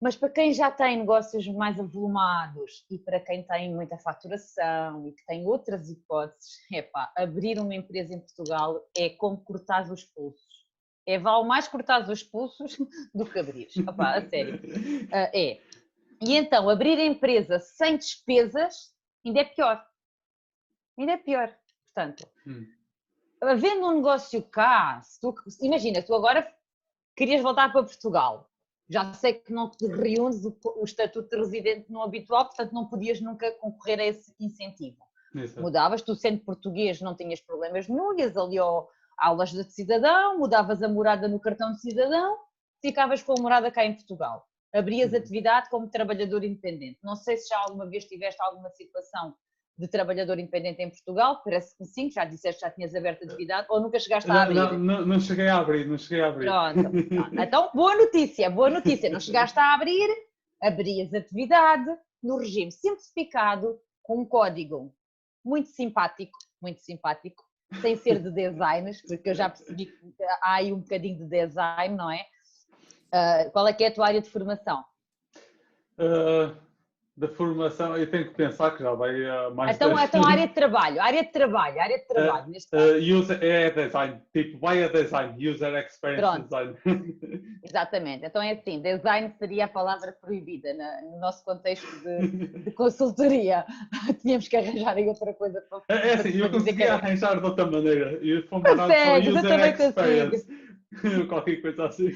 Mas 0.00 0.16
para 0.16 0.30
quem 0.30 0.52
já 0.52 0.68
tem 0.68 0.98
negócios 0.98 1.46
mais 1.46 1.78
avolumados 1.78 2.84
e 2.90 2.98
para 2.98 3.20
quem 3.20 3.44
tem 3.44 3.72
muita 3.72 3.96
faturação 3.98 5.06
e 5.06 5.12
que 5.12 5.24
tem 5.26 5.46
outras 5.46 5.88
hipóteses, 5.88 6.58
é 6.72 6.82
pá, 6.82 7.12
abrir 7.16 7.60
uma 7.60 7.74
empresa 7.74 8.12
em 8.12 8.18
Portugal 8.18 8.84
é 8.96 9.10
como 9.10 9.38
cortar 9.44 9.88
os 9.90 10.02
pulsos. 10.04 10.62
É 11.06 11.18
vale 11.18 11.46
mais 11.46 11.68
cortar 11.68 12.08
os 12.08 12.22
pulsos 12.22 12.76
do 13.14 13.24
que 13.24 13.38
abrir. 13.38 13.68
Opá, 13.88 14.18
a 14.18 14.28
sério. 14.28 14.56
Uh, 14.56 15.30
é. 15.32 15.60
E 16.20 16.36
então, 16.36 16.68
abrir 16.68 16.98
a 16.98 17.04
empresa 17.04 17.58
sem 17.60 17.96
despesas 17.96 18.92
ainda 19.24 19.40
é 19.40 19.44
pior. 19.44 19.84
Ainda 20.98 21.12
é 21.12 21.16
pior. 21.16 21.56
Portanto, 21.94 22.26
hum. 22.46 22.66
havendo 23.42 23.86
um 23.86 23.96
negócio 23.96 24.42
cá, 24.42 25.02
se 25.02 25.20
tu, 25.20 25.34
imagina, 25.60 26.02
tu 26.02 26.14
agora 26.14 26.50
querias 27.14 27.42
voltar 27.42 27.70
para 27.70 27.84
Portugal, 27.84 28.48
já 28.88 29.12
sei 29.12 29.34
que 29.34 29.52
não 29.52 29.70
te 29.70 29.86
reúnes 29.86 30.44
o, 30.44 30.56
o 30.76 30.84
estatuto 30.84 31.28
de 31.28 31.36
residente 31.36 31.92
no 31.92 32.02
habitual, 32.02 32.46
portanto 32.46 32.72
não 32.72 32.86
podias 32.86 33.20
nunca 33.20 33.50
concorrer 33.52 34.00
a 34.00 34.04
esse 34.04 34.34
incentivo. 34.40 34.98
Exato. 35.34 35.62
Mudavas, 35.62 36.02
tu 36.02 36.14
sendo 36.14 36.40
português 36.40 37.00
não 37.00 37.14
tinhas 37.14 37.40
problemas 37.40 37.88
nenhum, 37.88 38.18
ias 38.18 38.36
ali 38.36 38.58
ao, 38.58 38.90
aulas 39.18 39.50
de 39.50 39.64
cidadão, 39.64 40.38
mudavas 40.38 40.82
a 40.82 40.88
morada 40.88 41.28
no 41.28 41.40
cartão 41.40 41.72
de 41.72 41.80
cidadão, 41.80 42.38
ficavas 42.80 43.22
com 43.22 43.32
a 43.32 43.40
morada 43.40 43.70
cá 43.70 43.84
em 43.84 43.94
Portugal. 43.94 44.46
Abrias 44.74 45.12
uhum. 45.12 45.18
atividade 45.18 45.68
como 45.70 45.88
trabalhador 45.88 46.42
independente. 46.42 46.98
Não 47.02 47.16
sei 47.16 47.36
se 47.36 47.48
já 47.48 47.58
alguma 47.60 47.86
vez 47.86 48.04
tiveste 48.06 48.40
alguma 48.42 48.70
situação 48.70 49.34
de 49.78 49.88
trabalhador 49.88 50.38
independente 50.38 50.82
em 50.82 50.90
Portugal? 50.90 51.40
Parece 51.42 51.76
que 51.76 51.84
sim, 51.84 52.10
já 52.10 52.24
disseste 52.24 52.60
que 52.60 52.66
já 52.66 52.72
tinhas 52.72 52.94
aberto 52.94 53.24
atividade 53.24 53.66
ou 53.70 53.80
nunca 53.80 53.98
chegaste 53.98 54.30
a 54.30 54.42
abrir? 54.42 54.54
Não, 54.54 54.78
não, 54.78 55.06
não 55.06 55.20
cheguei 55.20 55.48
a 55.48 55.58
abrir, 55.58 55.86
não 55.86 55.98
cheguei 55.98 56.22
a 56.22 56.28
abrir. 56.28 56.46
Pronto, 56.46 56.90
pronto. 57.08 57.40
Então, 57.40 57.70
boa 57.74 57.96
notícia, 57.96 58.50
boa 58.50 58.70
notícia, 58.70 59.10
não 59.10 59.20
chegaste 59.20 59.58
a 59.58 59.74
abrir, 59.74 60.08
abrias 60.60 61.12
atividade 61.12 61.90
no 62.22 62.38
regime 62.38 62.70
simplificado 62.70 63.78
com 64.02 64.20
um 64.20 64.24
código 64.24 64.94
muito 65.44 65.68
simpático, 65.70 66.38
muito 66.60 66.80
simpático, 66.80 67.42
sem 67.80 67.96
ser 67.96 68.22
de 68.22 68.30
designs, 68.30 69.02
porque 69.02 69.30
eu 69.30 69.34
já 69.34 69.48
percebi 69.48 69.86
que 69.86 70.24
há 70.42 70.54
aí 70.56 70.72
um 70.72 70.80
bocadinho 70.80 71.18
de 71.18 71.26
design, 71.26 71.96
não 71.96 72.10
é? 72.10 72.24
Uh, 73.12 73.50
qual 73.50 73.66
é 73.66 73.72
que 73.72 73.84
é 73.84 73.88
a 73.88 73.94
tua 73.94 74.06
área 74.06 74.22
de 74.22 74.30
formação? 74.30 74.84
Uh, 75.98 76.56
da 77.14 77.28
formação, 77.28 77.94
eu 77.96 78.10
tenho 78.10 78.28
que 78.28 78.34
pensar 78.34 78.70
que 78.70 78.82
já 78.82 78.92
vai 78.94 79.14
uh, 79.20 79.54
mais. 79.54 79.76
Então, 79.76 79.98
então 79.98 80.26
área 80.26 80.46
de 80.46 80.54
trabalho, 80.54 81.00
área 81.00 81.22
de 81.22 81.30
trabalho, 81.30 81.80
área 81.80 81.98
de 81.98 82.06
trabalho. 82.06 82.46
Uh, 82.46 82.50
neste 82.50 82.74
uh, 82.74 83.18
user, 83.18 83.38
é 83.42 83.70
design, 83.70 84.18
tipo, 84.32 84.58
vai 84.58 84.82
a 84.82 84.88
design, 84.88 85.48
user 85.48 85.74
experience 85.74 86.22
Pronto. 86.22 86.44
design. 86.44 86.74
Exatamente, 87.62 88.24
então 88.24 88.40
é 88.40 88.52
assim: 88.52 88.80
design 88.80 89.30
seria 89.38 89.66
a 89.66 89.68
palavra 89.68 90.16
proibida 90.20 90.72
na, 90.72 91.02
no 91.02 91.20
nosso 91.20 91.44
contexto 91.44 91.86
de, 92.00 92.46
de 92.46 92.70
consultoria. 92.70 93.66
Tínhamos 94.22 94.48
que 94.48 94.56
arranjar 94.56 94.96
aí 94.96 95.06
outra 95.06 95.34
coisa 95.34 95.60
para 95.60 95.80
fazer. 95.80 96.06
É, 96.06 96.08
é 96.08 96.14
assim, 96.14 96.38
eu 96.38 96.50
consegui 96.50 96.84
arranjar 96.84 97.38
de 97.38 97.44
outra 97.44 97.66
maneira. 97.66 98.18
Eu 98.22 98.42
Sério, 98.86 99.36
eu 99.36 99.42
também 99.42 99.70
experience. 99.70 100.46
consigo. 100.46 100.71
qualquer 101.28 101.60
coisa 101.60 101.86
assim. 101.86 102.10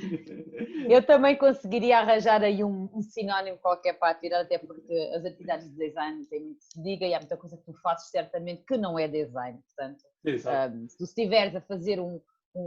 Eu 0.89 1.03
também 1.05 1.37
conseguiria 1.37 1.99
arranjar 1.99 2.43
aí 2.43 2.63
um, 2.63 2.89
um 2.93 3.03
sinónimo 3.03 3.59
qualquer 3.59 3.95
para 3.95 4.15
tirar, 4.15 4.41
até 4.41 4.59
porque 4.59 4.93
as 5.15 5.25
atividades 5.25 5.69
de 5.71 5.77
design 5.77 6.25
têm 6.27 6.41
muito 6.45 6.59
que 6.59 6.65
se 6.65 6.83
diga 6.83 7.07
e 7.07 7.15
há 7.15 7.19
muita 7.19 7.37
coisa 7.37 7.57
que 7.57 7.65
tu 7.65 7.75
fazes 7.81 8.11
certamente 8.11 8.65
que 8.65 8.77
não 8.77 8.99
é 8.99 9.09
design. 9.09 9.59
Portanto, 9.67 10.05
um, 10.25 10.89
se 10.89 10.99
tu 10.99 11.05
estiveres 11.05 11.55
a 11.57 11.61
fazer 11.61 12.01
um, 12.01 12.21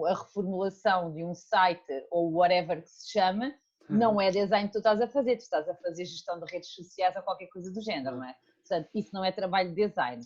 a 0.06 0.14
reformulação 0.14 1.14
de 1.14 1.24
um 1.24 1.34
site 1.34 2.06
ou 2.12 2.32
whatever 2.34 2.82
que 2.82 2.90
se 2.90 3.12
chame, 3.12 3.54
não 3.90 4.14
uhum. 4.14 4.22
é 4.22 4.30
design 4.30 4.68
que 4.68 4.74
tu 4.74 4.80
estás 4.80 5.02
a 5.02 5.08
fazer, 5.08 5.38
tu 5.38 5.42
estás 5.42 5.68
a 5.68 5.76
fazer 5.76 6.06
gestão 6.06 6.40
de 6.40 6.52
redes 6.52 6.70
sociais 6.70 7.16
ou 7.16 7.24
qualquer 7.24 7.48
coisa 7.48 7.72
do 7.72 7.82
género, 7.82 8.18
não 8.18 8.26
é? 8.26 8.36
Portanto, 8.68 8.90
isso 8.94 9.10
não 9.14 9.26
é 9.26 9.32
trabalho 9.32 9.74
de 9.74 9.88
design. 9.88 10.24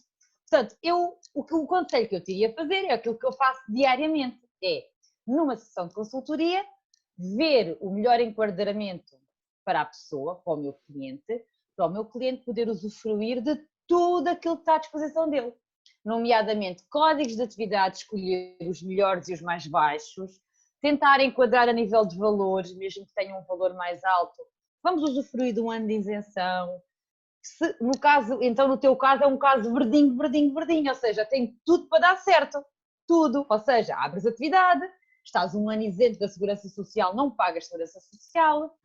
Portanto, 0.50 0.76
eu, 0.84 1.17
o, 1.34 1.41
o 1.41 1.67
conselho 1.67 2.08
que 2.10 2.15
eu 2.15 2.24
teria 2.24 2.50
a 2.50 2.54
fazer 2.54 2.86
é 2.86 2.93
aquilo 2.93 3.17
que 3.17 3.26
eu 3.26 3.34
faço 3.34 3.62
diariamente, 3.69 4.38
é 4.62 4.84
numa 5.25 5.55
sessão 5.57 5.88
de 5.88 5.93
consultoria, 5.93 6.63
ver 7.17 7.77
o 7.79 7.91
melhor 7.91 8.19
enquadramento 8.19 9.17
para 9.63 9.81
a 9.81 9.86
pessoa, 9.86 10.36
para 10.36 10.53
o 10.53 10.57
meu 10.57 10.73
cliente, 10.86 11.45
para 11.75 11.86
o 11.86 11.91
meu 11.91 12.05
cliente 12.05 12.43
poder 12.43 12.67
usufruir 12.67 13.41
de 13.41 13.55
tudo 13.88 14.27
aquilo 14.27 14.55
que 14.55 14.62
está 14.62 14.75
à 14.75 14.79
disposição 14.79 15.29
dele, 15.29 15.53
nomeadamente 16.03 16.83
códigos 16.89 17.36
de 17.36 17.41
atividade, 17.41 17.97
escolher 17.97 18.57
os 18.62 18.81
melhores 18.81 19.27
e 19.27 19.33
os 19.33 19.41
mais 19.41 19.67
baixos, 19.67 20.39
tentar 20.81 21.21
enquadrar 21.21 21.69
a 21.69 21.73
nível 21.73 22.05
de 22.05 22.17
valores, 22.17 22.75
mesmo 22.75 23.05
que 23.05 23.13
tenham 23.13 23.39
um 23.39 23.45
valor 23.45 23.73
mais 23.75 24.03
alto. 24.03 24.36
Vamos 24.83 25.03
usufruir 25.09 25.53
de 25.53 25.62
um 25.62 25.71
ano 25.71 25.88
de 25.88 25.93
isenção. 25.93 26.81
Se, 27.41 27.75
no 27.81 27.97
caso, 27.97 28.41
então 28.41 28.67
no 28.67 28.77
teu 28.77 28.95
caso 28.95 29.23
é 29.23 29.27
um 29.27 29.38
caso 29.38 29.73
verdinho, 29.73 30.15
verdinho, 30.17 30.53
verdinho, 30.53 30.89
ou 30.89 30.95
seja, 30.95 31.25
tem 31.25 31.57
tudo 31.65 31.88
para 31.88 31.99
dar 31.99 32.17
certo, 32.17 32.63
tudo. 33.07 33.45
Ou 33.49 33.59
seja, 33.59 33.95
abres 33.95 34.25
atividade, 34.25 34.86
estás 35.23 35.55
um 35.55 35.69
ano 35.69 35.83
isento 35.83 36.19
da 36.19 36.27
segurança 36.27 36.67
social, 36.69 37.15
não 37.15 37.31
pagas 37.31 37.67
segurança 37.67 37.99
social, 37.99 38.77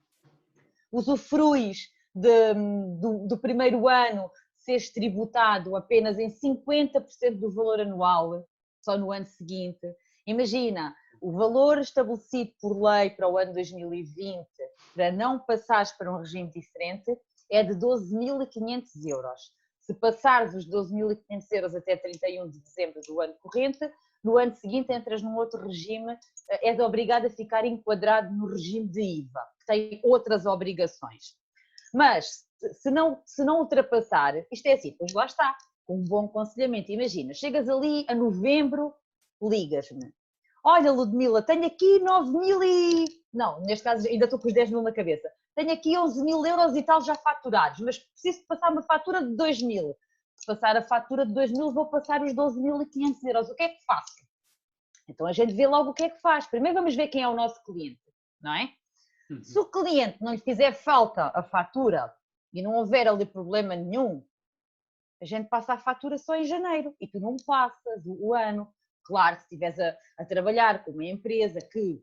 usufruis 0.93 1.91
de, 2.15 2.55
do, 3.01 3.27
do 3.27 3.39
primeiro 3.39 3.89
ano 3.89 4.31
seres 4.59 4.93
tributado 4.93 5.77
apenas 5.77 6.19
em 6.19 6.29
50% 6.29 7.39
do 7.39 7.51
valor 7.51 7.81
anual, 7.81 8.47
só 8.83 8.99
no 8.99 9.13
ano 9.13 9.27
seguinte. 9.27 9.87
Imagina, 10.27 10.95
o 11.21 11.33
valor 11.33 11.79
estabelecido 11.79 12.53
por 12.61 12.79
lei 12.79 13.11
para 13.11 13.29
o 13.29 13.39
ano 13.39 13.53
2020, 13.55 14.47
para 14.95 15.11
não 15.11 15.39
passares 15.39 15.93
para 15.93 16.13
um 16.13 16.19
regime 16.19 16.51
diferente, 16.51 17.17
é 17.51 17.63
de 17.63 17.75
12.500 17.75 19.07
euros. 19.07 19.53
Se 19.81 19.95
passares 19.95 20.55
os 20.55 20.69
12.500 20.69 21.47
euros 21.53 21.75
até 21.75 21.97
31 21.97 22.51
de 22.51 22.61
dezembro 22.61 23.01
do 23.07 23.21
ano 23.21 23.35
corrente, 23.41 23.91
no 24.29 24.37
ano 24.37 24.55
seguinte 24.55 24.93
entras 24.93 25.23
num 25.23 25.37
outro 25.37 25.67
regime, 25.67 26.13
eh, 26.51 26.69
és 26.69 26.79
obrigado 26.79 27.27
a 27.27 27.31
ficar 27.31 27.65
enquadrado 27.65 28.31
no 28.35 28.47
regime 28.47 28.87
de 28.87 29.01
IVA, 29.01 29.41
que 29.59 29.67
tem 29.67 30.01
outras 30.05 30.45
obrigações. 30.45 31.35
Mas 31.95 32.45
se 32.75 32.91
não, 32.91 33.23
se 33.25 33.43
não 33.43 33.61
ultrapassar, 33.61 34.35
isto 34.53 34.67
é 34.67 34.75
assim, 34.75 34.95
pois 34.99 35.15
lá 35.15 35.25
está, 35.25 35.57
um 35.89 36.05
bom 36.05 36.27
aconselhamento. 36.27 36.93
Imagina, 36.93 37.33
chegas 37.33 37.71
ali 37.71 38.05
a 38.07 38.15
novembro, 38.15 38.93
ligas-me. 39.43 40.13
Olha, 40.63 40.93
Ludmila, 40.93 41.41
tenho 41.41 41.65
aqui 41.65 41.99
9 42.01 42.31
mil 42.31 42.63
e. 42.63 43.07
Não, 43.33 43.63
neste 43.63 43.85
caso 43.85 44.07
ainda 44.07 44.27
estou 44.27 44.39
com 44.39 44.49
os 44.49 44.53
10 44.55 44.71
mil 44.71 44.83
na 44.83 44.93
cabeça. 44.93 45.31
Tenho 45.57 45.73
aqui 45.73 45.97
11 45.97 46.23
mil 46.23 46.45
euros 46.45 46.77
e 46.77 46.83
tal 46.83 47.01
já 47.01 47.15
faturados, 47.15 47.81
mas 47.81 47.99
preciso 47.99 48.47
passar 48.47 48.71
uma 48.71 48.83
fatura 48.83 49.25
de 49.25 49.35
2 49.35 49.63
mil. 49.63 49.97
Passar 50.49 50.79
a 50.79 50.83
fatura 50.83 51.27
de 51.27 51.35
2 51.35 51.53
mil, 51.53 51.71
vou 51.71 51.91
passar 51.91 52.23
os 52.23 52.33
12.500 52.33 53.17
euros. 53.23 53.51
O 53.51 53.55
que 53.55 53.65
é 53.65 53.69
que 53.69 53.85
faço? 53.85 54.27
Então 55.07 55.27
a 55.27 55.33
gente 55.33 55.53
vê 55.53 55.67
logo 55.67 55.91
o 55.91 55.93
que 55.93 56.05
é 56.05 56.09
que 56.09 56.19
faz. 56.23 56.47
Primeiro 56.47 56.75
vamos 56.75 56.97
ver 56.97 57.09
quem 57.09 57.23
é 57.23 57.29
o 57.29 57.37
nosso 57.37 57.63
cliente, 57.63 58.01
não 58.41 58.55
é? 58.55 58.73
Uhum. 59.31 59.43
Se 59.43 59.59
o 59.59 59.67
cliente 59.67 60.17
não 60.23 60.33
lhe 60.33 60.41
fizer 60.41 60.73
falta 60.73 61.31
a 61.35 61.43
fatura 61.43 62.11
e 62.51 62.63
não 62.63 62.77
houver 62.77 63.07
ali 63.07 63.27
problema 63.27 63.77
nenhum, 63.77 64.25
a 65.21 65.27
gente 65.27 65.51
passa 65.51 65.75
a 65.75 65.79
fatura 65.79 66.17
só 66.17 66.35
em 66.35 66.45
janeiro 66.45 66.97
e 66.99 67.07
tu 67.07 67.21
não 67.21 67.37
passas 67.45 68.07
o, 68.07 68.29
o 68.29 68.35
ano. 68.35 68.73
Claro, 69.05 69.37
se 69.37 69.43
estiveres 69.43 69.79
a, 69.79 69.95
a, 70.19 70.25
trabalhar 70.25 70.83
com 70.83 70.93
uma 70.93 71.05
empresa 71.05 71.61
que 71.61 72.03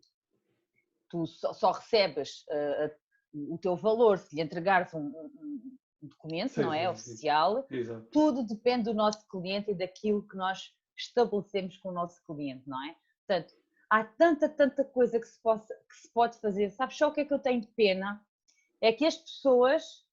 tu 1.10 1.26
só, 1.26 1.52
só 1.52 1.72
recebes 1.72 2.46
uh, 2.48 3.54
o 3.54 3.58
teu 3.58 3.76
valor 3.76 4.20
se 4.20 4.36
lhe 4.36 4.42
entregares 4.44 4.94
um, 4.94 5.08
um 5.08 5.78
documento, 6.02 6.54
sim, 6.54 6.62
não 6.62 6.74
é? 6.74 6.84
Sim, 6.84 6.88
Oficial, 6.88 7.66
sim. 7.68 8.08
tudo 8.12 8.44
depende 8.44 8.86
do 8.86 8.94
nosso 8.94 9.28
cliente 9.28 9.72
e 9.72 9.76
daquilo 9.76 10.28
que 10.28 10.36
nós 10.36 10.74
estabelecemos 10.98 11.78
com 11.78 11.90
o 11.90 11.94
nosso 11.94 12.24
cliente, 12.26 12.64
não 12.68 12.84
é? 12.86 12.96
Portanto, 13.26 13.54
há 13.90 14.04
tanta, 14.04 14.48
tanta 14.48 14.84
coisa 14.84 15.20
que 15.20 15.28
se, 15.28 15.42
possa, 15.42 15.74
que 15.74 15.96
se 15.96 16.12
pode 16.14 16.40
fazer. 16.40 16.70
Sabes 16.72 16.98
só 16.98 17.10
o 17.10 17.12
que 17.12 17.22
é 17.22 17.26
que 17.26 17.34
eu 17.34 17.40
tenho 17.40 17.66
pena? 17.76 18.24
É 18.82 18.92
que 18.92 19.06
as 19.06 19.18
pessoas 19.18 20.06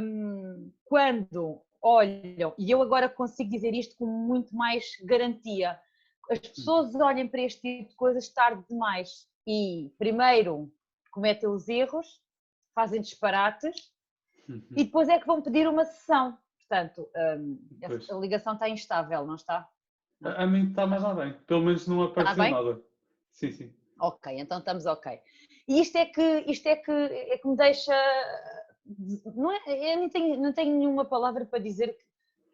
um, 0.00 0.70
quando 0.84 1.60
olham, 1.82 2.54
e 2.58 2.70
eu 2.70 2.82
agora 2.82 3.08
consigo 3.08 3.50
dizer 3.50 3.74
isto 3.74 3.96
com 3.96 4.06
muito 4.06 4.54
mais 4.54 4.84
garantia, 5.04 5.78
as 6.30 6.38
pessoas 6.38 6.94
olhem 6.94 7.28
para 7.28 7.42
este 7.42 7.60
tipo 7.60 7.90
de 7.90 7.94
coisas 7.94 8.28
tarde 8.28 8.64
demais 8.68 9.28
e, 9.46 9.92
primeiro, 9.96 10.72
cometem 11.12 11.48
os 11.48 11.68
erros, 11.68 12.20
fazem 12.74 13.00
disparates. 13.00 13.94
E 14.48 14.84
depois 14.84 15.08
é 15.08 15.18
que 15.18 15.26
vão 15.26 15.42
pedir 15.42 15.68
uma 15.68 15.84
sessão. 15.84 16.36
Portanto, 16.58 17.08
um, 17.38 17.58
a, 18.10 18.18
ligação 18.18 18.54
está 18.54 18.68
instável, 18.68 19.24
não 19.24 19.36
está? 19.36 19.68
Não. 20.20 20.30
A, 20.32 20.46
mim 20.46 20.68
está 20.68 20.86
mais 20.86 21.02
lá 21.02 21.14
bem, 21.14 21.32
pelo 21.46 21.62
menos 21.62 21.86
não 21.86 22.02
apareceu 22.02 22.50
nada. 22.50 22.82
Sim, 23.32 23.52
sim. 23.52 23.72
Ok, 24.00 24.32
então 24.38 24.58
estamos 24.58 24.86
ok. 24.86 25.20
E 25.68 25.80
isto 25.80 25.96
é 25.96 26.06
que, 26.06 26.44
isto 26.46 26.66
é 26.66 26.76
que, 26.76 26.90
é 26.90 27.38
que 27.38 27.48
me 27.48 27.56
deixa 27.56 27.94
não 29.34 29.50
é, 29.50 29.94
eu 29.94 30.00
não 30.00 30.08
tenho, 30.08 30.40
não 30.40 30.52
tenho 30.52 30.76
nenhuma 30.76 31.04
palavra 31.04 31.44
para 31.44 31.58
dizer 31.58 31.96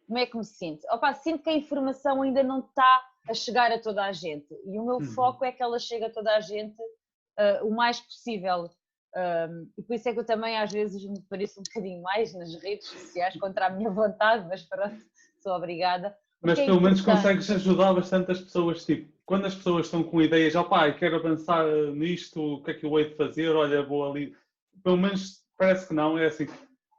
como 0.07 0.19
é 0.19 0.27
que 0.27 0.37
me 0.37 0.45
sinto. 0.45 0.87
Opa, 0.91 1.13
sinto 1.15 1.43
que 1.43 1.51
a 1.51 1.55
informação 1.55 2.23
ainda 2.23 2.43
não 2.43 2.61
está 2.61 3.09
a 3.29 3.35
chegar 3.35 3.71
a 3.71 3.79
toda 3.79 4.05
a 4.05 4.13
gente 4.13 4.53
e 4.65 4.79
o 4.79 4.85
meu 4.85 4.97
uhum. 4.97 5.05
foco 5.05 5.45
é 5.45 5.53
que 5.53 5.63
ela 5.63 5.79
chegue 5.79 6.05
a 6.05 6.11
toda 6.11 6.35
a 6.35 6.41
gente 6.41 6.81
uh, 6.81 7.67
o 7.67 7.75
mais 7.75 8.01
possível. 8.01 8.69
Um, 9.15 9.69
e 9.77 9.83
por 9.83 9.95
isso 9.95 10.09
é 10.09 10.13
que 10.13 10.21
eu 10.21 10.25
também 10.25 10.57
às 10.59 10.73
vezes 10.73 11.05
me 11.05 11.21
pareço 11.29 11.61
um 11.61 11.63
bocadinho 11.63 12.03
mais 12.03 12.33
nas 12.35 12.55
redes 12.63 12.89
sociais 12.89 13.37
contra 13.37 13.67
a 13.67 13.71
minha 13.71 13.91
vontade, 13.91 14.47
mas 14.49 14.63
pronto, 14.63 14.97
sou 15.41 15.53
obrigada. 15.53 16.17
Mas 16.41 16.59
é 16.59 16.65
pelo 16.65 16.81
menos 16.81 17.01
consegues 17.03 17.51
ajudar 17.51 17.93
bastante 17.93 18.33
as 18.33 18.41
pessoas, 18.41 18.85
tipo, 18.85 19.13
quando 19.25 19.47
as 19.47 19.55
pessoas 19.55 19.87
estão 19.87 20.03
com 20.03 20.21
ideias, 20.21 20.55
opá, 20.55 20.91
quero 20.93 21.17
avançar 21.17 21.67
nisto, 21.95 22.55
o 22.55 22.63
que 22.63 22.73
é 22.73 22.75
que 22.75 22.87
eu 22.87 22.99
hei 22.99 23.11
de 23.11 23.17
fazer, 23.17 23.51
olha, 23.51 23.83
vou 23.83 24.11
ali. 24.11 24.35
Pelo 24.83 24.97
menos 24.97 25.43
Parece 25.63 25.87
que 25.87 25.95
não, 25.95 26.19
é 26.19 26.27
assim. 26.27 26.49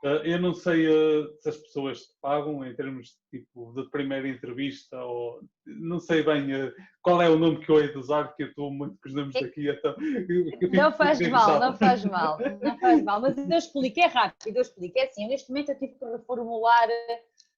Eh, 0.03 0.33
eu 0.33 0.41
não 0.41 0.53
sei 0.53 0.85
eh, 0.85 1.27
se 1.39 1.49
as 1.49 1.57
pessoas 1.57 2.01
te 2.01 2.13
pagam 2.21 2.65
em 2.65 2.75
termos 2.75 3.07
de, 3.07 3.39
tipo, 3.39 3.73
de 3.73 3.89
primeira 3.89 4.27
entrevista 4.27 5.01
ou 5.01 5.39
não 5.65 5.97
sei 5.97 6.21
bem 6.21 6.53
eh, 6.53 6.73
qual 7.01 7.21
é 7.21 7.29
o 7.29 7.39
nome 7.39 7.65
que 7.65 7.71
eu 7.71 7.79
hei 7.79 7.89
de 7.89 7.97
usar, 7.97 8.27
porque 8.27 8.43
eu 8.43 8.47
estou 8.47 8.69
muito 8.69 8.97
com 9.01 9.07
os 9.07 9.15
nomes 9.15 9.33
daqui. 9.33 9.69
Então, 9.69 9.95
não 10.73 10.91
faz 10.91 11.19
mal, 11.29 11.59
não 11.59 11.73
faz 11.77 12.03
mal, 12.03 12.37
não 12.61 12.77
faz 12.79 13.01
mal, 13.01 13.21
mas 13.21 13.37
eu 13.37 13.57
explico, 13.57 13.99
é 14.01 14.07
rápido, 14.07 14.57
eu 14.57 14.61
explico. 14.61 14.99
É 14.99 15.05
assim, 15.05 15.25
neste 15.25 15.49
momento 15.49 15.69
eu 15.69 15.79
tive 15.79 15.93
que 15.93 16.05
reformular. 16.05 16.89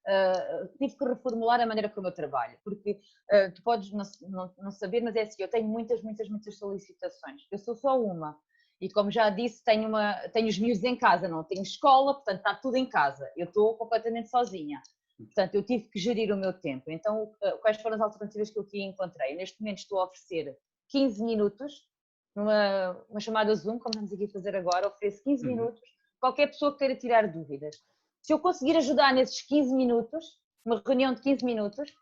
Uh, 0.08 0.68
tive 0.78 0.96
que 0.96 1.04
reformular 1.04 1.60
a 1.60 1.66
maneira 1.66 1.88
como 1.88 2.06
eu 2.06 2.12
trabalho, 2.12 2.56
porque 2.62 2.92
uh, 2.92 3.52
tu 3.52 3.60
podes 3.64 3.90
não, 3.90 4.04
não, 4.30 4.54
não, 4.56 4.70
saber, 4.70 5.00
mas 5.00 5.16
é 5.16 5.22
assim, 5.22 5.42
eu 5.42 5.48
tenho 5.48 5.66
muitas, 5.66 6.00
muitas, 6.00 6.28
muitas 6.28 6.56
solicitações. 6.56 7.42
Eu 7.50 7.58
sou 7.58 7.74
só 7.74 8.00
uma. 8.00 8.38
E 8.80 8.90
como 8.90 9.10
já 9.10 9.30
disse, 9.30 9.64
tenho, 9.64 9.88
uma, 9.88 10.14
tenho 10.28 10.48
os 10.48 10.58
miúdos 10.58 10.84
em 10.84 10.96
casa, 10.96 11.28
não 11.28 11.42
tenho 11.42 11.62
escola, 11.62 12.14
portanto 12.14 12.38
está 12.38 12.54
tudo 12.54 12.76
em 12.76 12.86
casa. 12.86 13.30
Eu 13.36 13.46
estou 13.46 13.74
completamente 13.76 14.28
sozinha. 14.28 14.82
Portanto, 15.16 15.54
eu 15.54 15.62
tive 15.62 15.88
que 15.88 15.98
gerir 15.98 16.32
o 16.32 16.36
meu 16.36 16.52
tempo. 16.52 16.90
Então, 16.90 17.32
eh, 17.42 17.52
quais 17.52 17.80
foram 17.80 17.96
as 17.96 18.02
alternativas 18.02 18.50
que 18.50 18.58
eu 18.58 18.62
aqui 18.62 18.82
encontrei? 18.82 19.34
Neste 19.34 19.60
momento 19.60 19.78
estou 19.78 20.00
a 20.00 20.04
oferecer 20.04 20.56
15 20.88 21.24
minutos, 21.24 21.86
numa 22.34 22.92
uma 23.08 23.20
chamada 23.20 23.54
Zoom, 23.54 23.78
como 23.78 23.94
vamos 23.94 24.12
aqui 24.12 24.28
fazer 24.28 24.54
agora, 24.54 24.88
ofereço 24.88 25.24
15 25.24 25.42
uhum. 25.42 25.50
minutos, 25.50 25.80
qualquer 26.20 26.48
pessoa 26.48 26.72
que 26.72 26.78
queira 26.78 26.96
tirar 26.96 27.32
dúvidas. 27.32 27.76
Se 28.20 28.32
eu 28.32 28.38
conseguir 28.38 28.76
ajudar 28.76 29.14
nesses 29.14 29.40
15 29.40 29.74
minutos, 29.74 30.38
uma 30.64 30.82
reunião 30.84 31.14
de 31.14 31.22
15 31.22 31.44
minutos, 31.44 31.94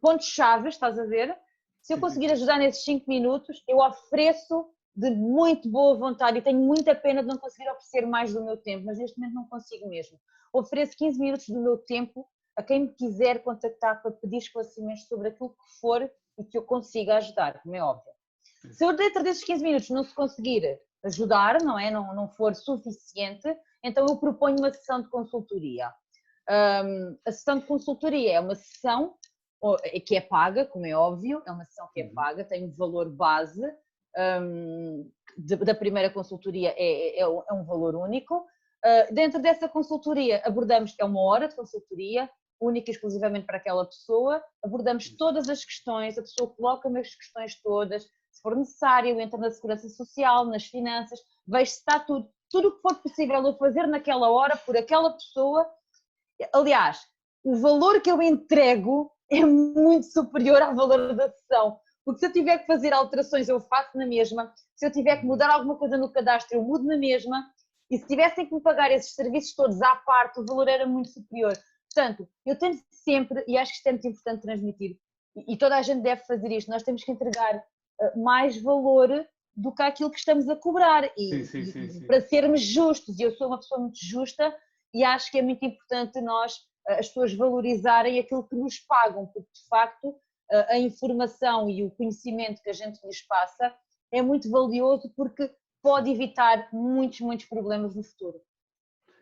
pontos-chave, 0.00 0.68
estás 0.68 0.98
a 0.98 1.04
ver? 1.04 1.36
Se 1.82 1.92
eu 1.92 2.00
conseguir 2.00 2.30
ajudar 2.30 2.58
nesses 2.58 2.84
5 2.84 3.04
minutos, 3.08 3.62
eu 3.66 3.78
ofereço 3.78 4.73
de 4.96 5.10
muito 5.10 5.68
boa 5.68 5.96
vontade 5.96 6.38
e 6.38 6.42
tenho 6.42 6.60
muita 6.60 6.94
pena 6.94 7.22
de 7.22 7.28
não 7.28 7.36
conseguir 7.36 7.68
oferecer 7.70 8.06
mais 8.06 8.32
do 8.32 8.44
meu 8.44 8.56
tempo, 8.56 8.86
mas 8.86 8.98
neste 8.98 9.18
momento 9.18 9.34
não 9.34 9.48
consigo 9.48 9.88
mesmo. 9.88 10.18
Ofereço 10.52 10.96
15 10.96 11.18
minutos 11.18 11.48
do 11.48 11.60
meu 11.60 11.78
tempo 11.78 12.26
a 12.56 12.62
quem 12.62 12.82
me 12.82 12.88
quiser 12.88 13.42
contactar 13.42 14.00
para 14.00 14.12
pedir 14.12 14.36
esclarecimentos 14.36 15.06
sobre 15.08 15.28
aquilo 15.28 15.50
que 15.50 15.80
for 15.80 16.08
e 16.38 16.44
que 16.44 16.56
eu 16.56 16.62
consiga 16.62 17.16
ajudar, 17.16 17.60
como 17.62 17.74
é 17.74 17.82
óbvio. 17.82 18.12
Se 18.72 18.84
eu 18.84 18.94
dentro 18.94 19.22
desses 19.22 19.44
15 19.44 19.62
minutos 19.62 19.90
não 19.90 20.04
se 20.04 20.14
conseguir 20.14 20.78
ajudar, 21.04 21.60
não 21.62 21.78
é? 21.78 21.90
Não, 21.90 22.14
não 22.14 22.28
for 22.28 22.54
suficiente, 22.54 23.48
então 23.82 24.06
eu 24.08 24.16
proponho 24.16 24.58
uma 24.58 24.72
sessão 24.72 25.02
de 25.02 25.08
consultoria. 25.08 25.92
Um, 26.48 27.18
a 27.26 27.32
sessão 27.32 27.58
de 27.58 27.66
consultoria 27.66 28.34
é 28.34 28.40
uma 28.40 28.54
sessão 28.54 29.16
que 30.06 30.14
é 30.16 30.20
paga, 30.20 30.66
como 30.66 30.86
é 30.86 30.94
óbvio, 30.94 31.42
é 31.46 31.50
uma 31.50 31.64
sessão 31.64 31.88
que 31.92 32.00
é 32.02 32.04
uhum. 32.04 32.14
paga, 32.14 32.44
tem 32.44 32.64
um 32.64 32.74
valor 32.74 33.10
base, 33.10 33.62
um, 34.16 35.10
de, 35.36 35.56
da 35.56 35.74
primeira 35.74 36.10
consultoria 36.10 36.74
é, 36.76 37.20
é, 37.20 37.22
é 37.22 37.52
um 37.52 37.64
valor 37.64 37.94
único. 37.96 38.36
Uh, 38.36 39.14
dentro 39.14 39.40
dessa 39.40 39.68
consultoria 39.68 40.42
abordamos, 40.44 40.94
é 40.98 41.04
uma 41.04 41.20
hora 41.22 41.48
de 41.48 41.56
consultoria, 41.56 42.28
única 42.60 42.90
e 42.90 42.94
exclusivamente 42.94 43.46
para 43.46 43.56
aquela 43.56 43.84
pessoa, 43.84 44.42
abordamos 44.62 45.10
todas 45.16 45.48
as 45.48 45.64
questões, 45.64 46.16
a 46.16 46.22
pessoa 46.22 46.54
coloca-me 46.54 47.00
as 47.00 47.14
questões 47.14 47.60
todas, 47.62 48.04
se 48.30 48.42
for 48.42 48.56
necessário, 48.56 49.20
entra 49.20 49.38
na 49.38 49.50
segurança 49.50 49.88
social, 49.88 50.46
nas 50.46 50.64
finanças, 50.66 51.20
vejo 51.46 51.70
se 51.70 51.78
está 51.78 52.00
tudo, 52.00 52.28
tudo 52.50 52.68
o 52.68 52.72
que 52.72 52.82
for 52.82 52.94
possível 52.96 53.44
eu 53.44 53.56
fazer 53.56 53.86
naquela 53.86 54.30
hora 54.30 54.56
por 54.56 54.76
aquela 54.76 55.12
pessoa. 55.12 55.68
Aliás, 56.52 57.00
o 57.42 57.56
valor 57.56 58.00
que 58.00 58.10
eu 58.10 58.20
entrego 58.22 59.10
é 59.30 59.44
muito 59.44 60.06
superior 60.06 60.60
ao 60.62 60.74
valor 60.74 61.14
da 61.14 61.30
sessão. 61.30 61.78
Porque 62.04 62.20
se 62.20 62.26
eu 62.26 62.32
tiver 62.32 62.58
que 62.58 62.66
fazer 62.66 62.92
alterações, 62.92 63.48
eu 63.48 63.60
faço 63.60 63.96
na 63.96 64.06
mesma. 64.06 64.52
Se 64.76 64.86
eu 64.86 64.92
tiver 64.92 65.18
que 65.18 65.26
mudar 65.26 65.50
alguma 65.50 65.76
coisa 65.76 65.96
no 65.96 66.12
cadastro, 66.12 66.58
eu 66.58 66.62
mudo 66.62 66.84
na 66.84 66.96
mesma. 66.96 67.44
E 67.90 67.98
se 67.98 68.06
tivessem 68.06 68.46
que 68.46 68.54
me 68.54 68.60
pagar 68.60 68.90
esses 68.90 69.14
serviços 69.14 69.54
todos 69.54 69.80
à 69.80 69.96
parte, 69.96 70.40
o 70.40 70.44
valor 70.44 70.68
era 70.68 70.86
muito 70.86 71.08
superior. 71.08 71.54
Portanto, 71.92 72.28
eu 72.44 72.58
tento 72.58 72.82
sempre, 72.90 73.44
e 73.46 73.56
acho 73.56 73.70
que 73.72 73.76
isto 73.78 73.86
é 73.86 73.92
muito 73.92 74.08
importante 74.08 74.42
transmitir, 74.42 74.98
e 75.48 75.56
toda 75.56 75.76
a 75.76 75.82
gente 75.82 76.02
deve 76.02 76.22
fazer 76.24 76.50
isto, 76.50 76.70
nós 76.70 76.82
temos 76.82 77.04
que 77.04 77.12
entregar 77.12 77.56
eh, 78.00 78.16
mais 78.16 78.60
valor 78.60 79.08
do 79.56 79.72
que 79.72 79.82
aquilo 79.82 80.10
que 80.10 80.18
estamos 80.18 80.48
a 80.48 80.56
cobrar. 80.56 81.04
E, 81.16 81.44
sim, 81.44 81.64
sim, 81.64 81.88
sim, 81.88 82.06
para 82.06 82.20
sermos 82.20 82.60
justos, 82.60 83.18
e 83.18 83.22
eu 83.22 83.32
sou 83.32 83.46
uma 83.48 83.58
pessoa 83.58 83.80
muito 83.80 83.98
justa, 84.00 84.54
e 84.92 85.04
acho 85.04 85.30
que 85.30 85.38
é 85.38 85.42
muito 85.42 85.64
importante 85.64 86.20
nós, 86.20 86.56
eh, 86.88 86.98
as 86.98 87.08
pessoas, 87.08 87.34
valorizarem 87.34 88.18
aquilo 88.18 88.46
que 88.46 88.56
nos 88.56 88.78
pagam, 88.80 89.26
porque 89.26 89.50
de 89.52 89.68
facto 89.68 90.14
a 90.50 90.78
informação 90.78 91.68
e 91.68 91.82
o 91.82 91.90
conhecimento 91.90 92.62
que 92.62 92.70
a 92.70 92.74
gente 92.74 93.00
lhes 93.04 93.22
passa 93.26 93.74
é 94.12 94.22
muito 94.22 94.50
valioso 94.50 95.12
porque 95.16 95.50
pode 95.82 96.10
evitar 96.10 96.68
muitos, 96.72 97.20
muitos 97.20 97.46
problemas 97.46 97.94
no 97.94 98.02
futuro. 98.02 98.40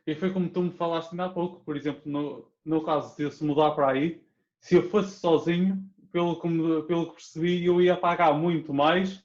E 0.07 0.15
foi 0.15 0.33
como 0.33 0.49
tu 0.49 0.63
me 0.63 0.73
falaste 0.73 1.19
há 1.21 1.29
pouco, 1.29 1.65
por 1.65 1.77
exemplo, 1.77 2.03
no, 2.05 2.51
no 2.65 2.85
caso 2.85 3.17
de 3.17 3.23
eu 3.23 3.31
se 3.31 3.45
mudar 3.45 3.71
para 3.73 3.91
aí, 3.91 4.23
se 4.61 4.75
eu 4.75 4.89
fosse 4.89 5.19
sozinho, 5.19 5.83
pelo 6.13 6.41
que, 6.41 6.49
pelo 6.87 7.07
que 7.09 7.15
percebi, 7.15 7.65
eu 7.65 7.81
ia 7.81 7.97
pagar 7.97 8.33
muito 8.35 8.75
mais, 8.75 9.25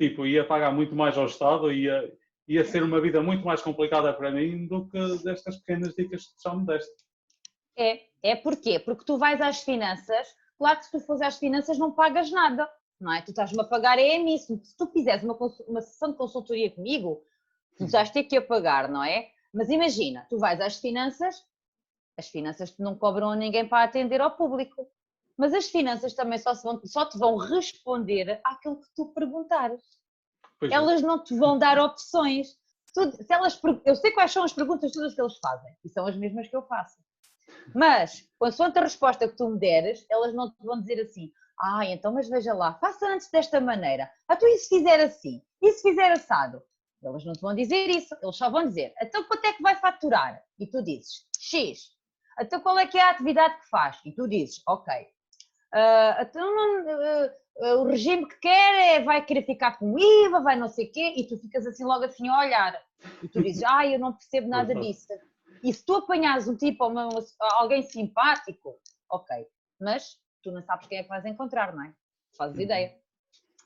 tipo, 0.00 0.26
ia 0.26 0.44
pagar 0.44 0.72
muito 0.72 0.94
mais 0.94 1.18
ao 1.18 1.26
Estado, 1.26 1.72
ia, 1.72 2.12
ia 2.46 2.64
ser 2.64 2.82
uma 2.82 3.00
vida 3.00 3.20
muito 3.20 3.44
mais 3.44 3.60
complicada 3.60 4.12
para 4.12 4.30
mim 4.30 4.66
do 4.66 4.88
que 4.88 4.98
destas 5.22 5.56
pequenas 5.58 5.94
dicas 5.94 6.26
que 6.26 6.42
já 6.42 6.54
me 6.54 6.64
deste. 6.64 7.04
É, 7.76 8.00
é 8.22 8.36
porquê? 8.36 8.78
Porque 8.78 9.04
tu 9.04 9.18
vais 9.18 9.40
às 9.40 9.62
finanças, 9.62 10.28
claro 10.58 10.78
que 10.78 10.84
se 10.86 10.90
tu 10.90 11.00
fores 11.00 11.22
às 11.22 11.38
finanças 11.38 11.78
não 11.78 11.92
pagas 11.92 12.30
nada, 12.30 12.68
não 13.00 13.12
é? 13.12 13.22
Tu 13.22 13.30
estás-me 13.30 13.60
a 13.60 13.64
pagar 13.64 13.98
é 13.98 14.18
isso. 14.18 14.58
Se 14.62 14.76
tu 14.76 14.86
fizeres 14.88 15.22
uma, 15.22 15.36
uma 15.68 15.80
sessão 15.80 16.10
de 16.10 16.16
consultoria 16.16 16.70
comigo, 16.70 17.22
tu 17.76 17.84
estás 17.84 18.10
a 18.10 18.12
ter 18.12 18.24
que 18.24 18.36
a 18.36 18.42
pagar, 18.42 18.88
não 18.88 19.02
é? 19.02 19.30
Mas 19.54 19.70
imagina, 19.70 20.26
tu 20.28 20.38
vais 20.38 20.60
às 20.60 20.76
finanças, 20.76 21.44
as 22.16 22.28
finanças 22.28 22.76
não 22.78 22.96
cobram 22.96 23.30
a 23.30 23.36
ninguém 23.36 23.66
para 23.66 23.84
atender 23.84 24.20
ao 24.20 24.36
público, 24.36 24.86
mas 25.36 25.54
as 25.54 25.68
finanças 25.68 26.14
também 26.14 26.38
só, 26.38 26.52
vão, 26.54 26.80
só 26.84 27.06
te 27.06 27.16
vão 27.16 27.36
responder 27.36 28.40
àquilo 28.44 28.80
que 28.80 28.88
tu 28.94 29.06
perguntares. 29.06 29.82
Pois 30.58 30.72
elas 30.72 31.02
é. 31.02 31.06
não 31.06 31.22
te 31.22 31.36
vão 31.36 31.56
dar 31.56 31.78
opções. 31.78 32.58
Tu, 32.92 33.12
se 33.12 33.32
elas, 33.32 33.60
eu 33.84 33.94
sei 33.94 34.10
quais 34.10 34.32
são 34.32 34.42
as 34.42 34.52
perguntas 34.52 34.90
todas 34.90 35.14
que 35.14 35.20
eles 35.20 35.38
fazem, 35.38 35.72
e 35.84 35.88
são 35.88 36.06
as 36.06 36.16
mesmas 36.16 36.48
que 36.48 36.56
eu 36.56 36.62
faço. 36.62 36.98
Mas, 37.74 38.28
consoante 38.38 38.78
a 38.78 38.82
resposta 38.82 39.28
que 39.28 39.36
tu 39.36 39.48
me 39.48 39.58
deres, 39.58 40.04
elas 40.10 40.34
não 40.34 40.50
te 40.50 40.56
vão 40.62 40.80
dizer 40.80 41.00
assim, 41.00 41.30
ah, 41.60 41.84
então, 41.86 42.12
mas 42.12 42.28
veja 42.28 42.52
lá, 42.54 42.74
faça 42.74 43.06
antes 43.06 43.30
desta 43.30 43.60
maneira. 43.60 44.10
Ah, 44.28 44.36
tu 44.36 44.46
e 44.46 44.58
se 44.58 44.68
fizer 44.68 45.00
assim? 45.00 45.42
E 45.60 45.72
se 45.72 45.82
fizer 45.82 46.12
assado? 46.12 46.62
Eles 47.02 47.24
não 47.24 47.32
te 47.32 47.40
vão 47.40 47.54
dizer 47.54 47.88
isso, 47.88 48.14
eles 48.22 48.36
só 48.36 48.50
vão 48.50 48.66
dizer, 48.66 48.92
então 49.00 49.22
quanto 49.24 49.44
é 49.44 49.52
que 49.52 49.62
vai 49.62 49.76
faturar? 49.76 50.42
E 50.58 50.66
tu 50.66 50.82
dizes, 50.82 51.26
X. 51.38 51.90
Então 52.40 52.60
qual 52.60 52.78
é 52.78 52.86
que 52.86 52.98
é 52.98 53.02
a 53.02 53.10
atividade 53.10 53.60
que 53.60 53.68
faz? 53.68 54.00
E 54.04 54.12
tu 54.12 54.28
dizes, 54.28 54.62
ok. 54.66 54.94
Uh, 55.74 56.22
então 56.22 56.48
uh, 57.60 57.80
o 57.80 57.84
regime 57.84 58.26
que 58.26 58.36
quer 58.40 58.96
é, 58.96 59.02
vai 59.02 59.24
querer 59.24 59.42
ficar 59.42 59.78
com 59.78 59.98
IVA, 59.98 60.40
vai 60.40 60.56
não 60.56 60.68
sei 60.68 60.86
o 60.86 60.92
quê, 60.92 61.14
e 61.16 61.26
tu 61.26 61.36
ficas 61.38 61.66
assim 61.66 61.84
logo 61.84 62.04
assim 62.04 62.28
a 62.28 62.40
olhar. 62.40 62.80
E 63.22 63.28
tu 63.28 63.42
dizes, 63.42 63.62
ah, 63.64 63.86
eu 63.86 63.98
não 63.98 64.12
percebo 64.12 64.48
nada 64.48 64.74
disso. 64.74 65.06
E 65.62 65.72
se 65.72 65.84
tu 65.84 65.94
apanhares 65.94 66.48
um 66.48 66.56
tipo, 66.56 66.86
uma, 66.86 67.08
uma, 67.08 67.24
alguém 67.54 67.82
simpático, 67.82 68.78
ok, 69.10 69.46
mas 69.80 70.18
tu 70.42 70.50
não 70.50 70.62
sabes 70.62 70.86
quem 70.86 70.98
é 70.98 71.02
que 71.02 71.08
vais 71.08 71.24
encontrar, 71.24 71.74
não 71.74 71.84
é? 71.84 71.92
Fazes 72.36 72.56
uhum. 72.56 72.62
ideia. 72.62 72.96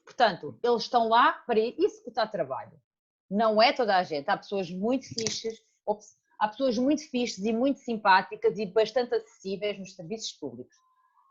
Portanto, 0.04 0.58
eles 0.62 0.82
estão 0.82 1.08
lá 1.08 1.32
para 1.46 1.58
executar 1.58 2.30
trabalho. 2.30 2.72
Não 3.30 3.62
é 3.62 3.72
toda 3.72 3.96
a 3.96 4.02
gente. 4.02 4.28
Há 4.28 4.36
pessoas 4.36 4.70
muito 4.70 5.06
fixas, 5.06 5.54
há 6.38 6.48
pessoas 6.48 6.76
muito 6.76 7.08
fixas 7.08 7.44
e 7.44 7.52
muito 7.52 7.80
simpáticas 7.80 8.58
e 8.58 8.66
bastante 8.66 9.14
acessíveis 9.14 9.78
nos 9.78 9.94
serviços 9.94 10.32
públicos. 10.32 10.76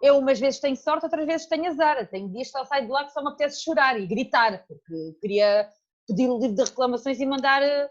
Eu 0.01 0.17
umas 0.17 0.39
vezes 0.39 0.59
tenho 0.59 0.75
sorte, 0.75 1.05
outras 1.05 1.27
vezes 1.27 1.47
tenho 1.47 1.67
azar. 1.67 2.07
Tenho 2.07 2.29
dias 2.29 2.47
que 2.47 2.53
só 2.53 2.65
saio 2.65 2.85
de 2.85 2.91
lá 2.91 3.05
que 3.05 3.11
só 3.11 3.21
me 3.21 3.29
apetece 3.29 3.63
chorar 3.63 3.99
e 3.99 4.07
gritar, 4.07 4.65
porque 4.65 5.17
queria 5.21 5.69
pedir 6.07 6.27
o 6.27 6.39
livro 6.39 6.55
de 6.55 6.63
reclamações 6.63 7.19
e 7.19 7.25
mandar 7.25 7.61
eh, 7.61 7.89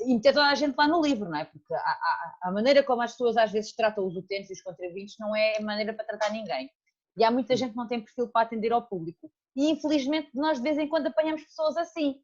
e 0.00 0.14
meter 0.14 0.32
toda 0.32 0.48
a 0.48 0.54
gente 0.54 0.74
lá 0.76 0.88
no 0.88 1.02
livro, 1.02 1.28
não 1.28 1.38
é? 1.38 1.44
Porque 1.44 1.74
a, 1.74 1.78
a, 1.78 2.38
a 2.44 2.52
maneira 2.52 2.82
como 2.82 3.02
as 3.02 3.12
pessoas 3.12 3.36
às 3.36 3.52
vezes 3.52 3.74
tratam 3.74 4.06
os 4.06 4.16
utentes 4.16 4.50
e 4.50 4.54
os 4.54 4.62
contribuintes 4.62 5.16
não 5.18 5.34
é 5.34 5.58
a 5.58 5.62
maneira 5.62 5.92
para 5.92 6.04
tratar 6.04 6.30
ninguém. 6.30 6.70
E 7.16 7.24
há 7.24 7.30
muita 7.30 7.56
gente 7.56 7.72
que 7.72 7.76
não 7.76 7.86
tem 7.86 8.00
perfil 8.00 8.28
para 8.28 8.42
atender 8.42 8.72
ao 8.72 8.86
público. 8.86 9.30
E 9.54 9.70
infelizmente 9.70 10.30
nós 10.34 10.58
de 10.58 10.64
vez 10.64 10.78
em 10.78 10.88
quando 10.88 11.06
apanhamos 11.06 11.44
pessoas 11.44 11.76
assim. 11.76 12.20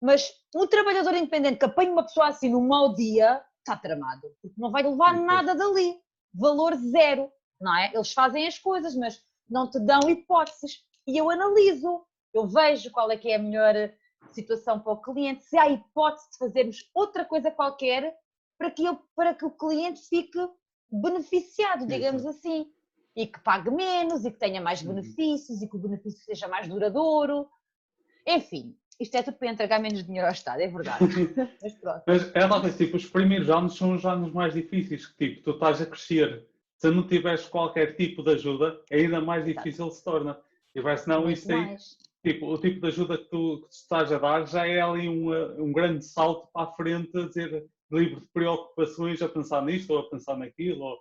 Mas 0.00 0.30
um 0.54 0.66
trabalhador 0.66 1.14
independente 1.14 1.58
que 1.58 1.64
apanha 1.64 1.90
uma 1.90 2.04
pessoa 2.04 2.28
assim 2.28 2.50
num 2.50 2.66
mau 2.66 2.94
dia, 2.94 3.42
está 3.58 3.76
tramado, 3.76 4.28
porque 4.40 4.60
não 4.60 4.70
vai 4.70 4.82
levar 4.82 5.14
nada 5.14 5.54
dali. 5.54 6.00
Valor 6.32 6.76
zero, 6.76 7.30
não 7.60 7.76
é? 7.76 7.92
Eles 7.92 8.12
fazem 8.12 8.46
as 8.46 8.58
coisas, 8.58 8.94
mas 8.94 9.20
não 9.48 9.68
te 9.68 9.80
dão 9.80 10.08
hipóteses. 10.08 10.84
E 11.06 11.16
eu 11.18 11.30
analiso, 11.30 12.04
eu 12.32 12.46
vejo 12.46 12.90
qual 12.92 13.10
é 13.10 13.16
que 13.16 13.30
é 13.30 13.36
a 13.36 13.38
melhor 13.38 13.74
situação 14.32 14.80
para 14.80 14.92
o 14.92 15.00
cliente, 15.00 15.44
se 15.44 15.56
há 15.56 15.68
hipótese 15.68 16.30
de 16.30 16.38
fazermos 16.38 16.90
outra 16.94 17.24
coisa 17.24 17.50
qualquer 17.50 18.14
para 18.58 18.70
que, 18.70 18.84
eu, 18.84 18.98
para 19.14 19.34
que 19.34 19.44
o 19.44 19.50
cliente 19.50 20.00
fique 20.08 20.38
beneficiado, 20.90 21.86
digamos 21.86 22.26
assim, 22.26 22.66
e 23.14 23.26
que 23.26 23.40
pague 23.40 23.70
menos, 23.70 24.24
e 24.24 24.30
que 24.30 24.38
tenha 24.38 24.60
mais 24.60 24.82
uhum. 24.82 24.94
benefícios, 24.94 25.62
e 25.62 25.68
que 25.68 25.76
o 25.76 25.80
benefício 25.80 26.24
seja 26.24 26.48
mais 26.48 26.68
duradouro. 26.68 27.48
Enfim, 28.26 28.76
isto 29.00 29.16
é 29.16 29.22
tudo 29.22 29.36
para 29.36 29.50
entregar 29.50 29.80
menos 29.80 30.04
dinheiro 30.04 30.26
ao 30.26 30.32
Estado, 30.32 30.60
é 30.60 30.68
verdade. 30.68 31.04
Mas 31.62 31.74
pronto. 31.74 32.02
Mas 32.06 32.34
é 32.34 32.48
talvez 32.48 32.76
tipo, 32.76 32.96
os 32.96 33.06
primeiros 33.06 33.48
anos 33.48 33.76
são 33.76 33.94
os 33.94 34.04
anos 34.04 34.32
mais 34.32 34.54
difíceis, 34.54 35.06
que 35.06 35.28
tipo, 35.28 35.42
tu 35.42 35.50
estás 35.52 35.80
a 35.80 35.86
crescer. 35.86 36.46
Se 36.76 36.90
não 36.90 37.06
tiveres 37.06 37.46
qualquer 37.46 37.96
tipo 37.96 38.22
de 38.22 38.32
ajuda, 38.32 38.80
ainda 38.90 39.20
mais 39.20 39.44
difícil 39.44 39.90
se 39.90 40.02
torna. 40.02 40.38
E 40.74 40.80
vai 40.80 40.96
senão 40.96 41.28
isso 41.30 41.50
aí, 41.50 41.76
tipo, 42.22 42.46
o 42.46 42.58
tipo 42.58 42.80
de 42.80 42.88
ajuda 42.88 43.18
que 43.18 43.24
tu, 43.24 43.60
que 43.62 43.68
tu 43.68 43.72
estás 43.72 44.12
a 44.12 44.18
dar 44.18 44.46
já 44.46 44.66
é 44.66 44.80
ali 44.80 45.08
um, 45.08 45.30
um 45.62 45.72
grande 45.72 46.04
salto 46.04 46.48
para 46.52 46.68
a 46.68 46.72
frente, 46.72 47.16
a 47.16 47.26
dizer 47.26 47.68
livre 47.90 48.20
de 48.20 48.26
preocupações, 48.32 49.22
a 49.22 49.28
pensar 49.28 49.64
nisto 49.64 49.90
ou 49.92 50.00
a 50.00 50.10
pensar 50.10 50.36
naquilo, 50.36 50.84
ou 50.84 51.00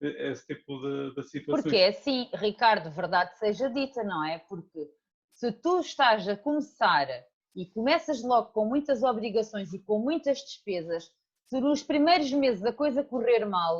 esse 0.00 0.46
tipo 0.46 0.78
de, 0.80 1.14
de 1.14 1.22
situações. 1.24 1.62
Porque 1.62 1.76
é 1.76 1.88
assim, 1.88 2.28
Ricardo, 2.34 2.90
verdade 2.90 3.36
seja 3.38 3.68
dita, 3.68 4.02
não 4.04 4.24
é? 4.24 4.38
Porque 4.38 4.90
se 5.34 5.52
tu 5.52 5.80
estás 5.80 6.28
a 6.28 6.36
começar 6.36 7.08
e 7.54 7.66
começas 7.66 8.22
logo 8.22 8.52
com 8.52 8.64
muitas 8.64 9.02
obrigações 9.02 9.72
e 9.72 9.78
com 9.78 9.98
muitas 9.98 10.38
despesas, 10.38 11.10
se 11.46 11.60
nos 11.60 11.82
primeiros 11.82 12.30
meses 12.32 12.64
a 12.64 12.72
coisa 12.72 13.02
correr 13.02 13.44
mal, 13.44 13.78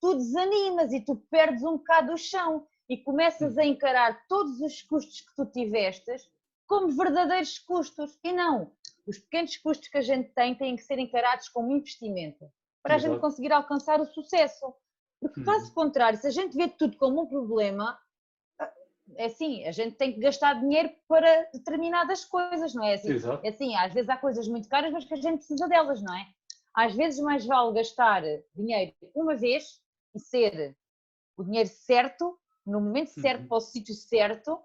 tu 0.00 0.14
desanimas 0.14 0.92
e 0.92 1.04
tu 1.04 1.16
perdes 1.30 1.62
um 1.62 1.76
bocado 1.76 2.12
o 2.14 2.16
chão 2.16 2.66
e 2.90 2.96
começas 2.98 3.56
a 3.56 3.64
encarar 3.64 4.26
todos 4.26 4.60
os 4.60 4.82
custos 4.82 5.20
que 5.20 5.36
tu 5.36 5.46
tivestes 5.46 6.28
como 6.66 6.88
verdadeiros 6.88 7.56
custos. 7.60 8.18
E 8.24 8.32
não, 8.32 8.72
os 9.06 9.16
pequenos 9.16 9.56
custos 9.58 9.88
que 9.88 9.98
a 9.98 10.02
gente 10.02 10.30
tem 10.30 10.56
têm 10.56 10.74
que 10.74 10.82
ser 10.82 10.98
encarados 10.98 11.48
como 11.48 11.70
investimento 11.70 12.50
para 12.82 12.96
Exato. 12.96 13.06
a 13.06 13.14
gente 13.14 13.20
conseguir 13.20 13.52
alcançar 13.52 14.00
o 14.00 14.06
sucesso. 14.06 14.74
Porque, 15.20 15.44
caso 15.44 15.66
uhum. 15.66 15.74
contrário, 15.74 16.18
se 16.18 16.26
a 16.26 16.30
gente 16.30 16.56
vê 16.56 16.66
tudo 16.66 16.96
como 16.96 17.22
um 17.22 17.26
problema, 17.26 17.96
é 19.16 19.26
assim, 19.26 19.64
a 19.66 19.72
gente 19.72 19.96
tem 19.96 20.12
que 20.12 20.18
gastar 20.18 20.54
dinheiro 20.54 20.90
para 21.06 21.44
determinadas 21.52 22.24
coisas, 22.24 22.74
não 22.74 22.84
é 22.84 22.94
assim? 22.94 23.12
Exato. 23.12 23.46
É 23.46 23.50
assim, 23.50 23.76
às 23.76 23.92
vezes 23.92 24.08
há 24.10 24.16
coisas 24.16 24.48
muito 24.48 24.68
caras, 24.68 24.92
mas 24.92 25.04
que 25.04 25.14
a 25.14 25.16
gente 25.16 25.38
precisa 25.38 25.68
delas, 25.68 26.02
não 26.02 26.14
é? 26.16 26.26
Às 26.74 26.94
vezes 26.94 27.20
mais 27.20 27.46
vale 27.46 27.74
gastar 27.74 28.22
dinheiro 28.54 28.92
uma 29.14 29.36
vez 29.36 29.80
e 30.12 30.18
ser 30.18 30.76
o 31.36 31.44
dinheiro 31.44 31.68
certo, 31.68 32.36
no 32.70 32.80
momento 32.80 33.08
certo, 33.08 33.42
uhum. 33.42 33.48
para 33.48 33.56
o 33.56 33.60
sítio 33.60 33.94
certo, 33.94 34.58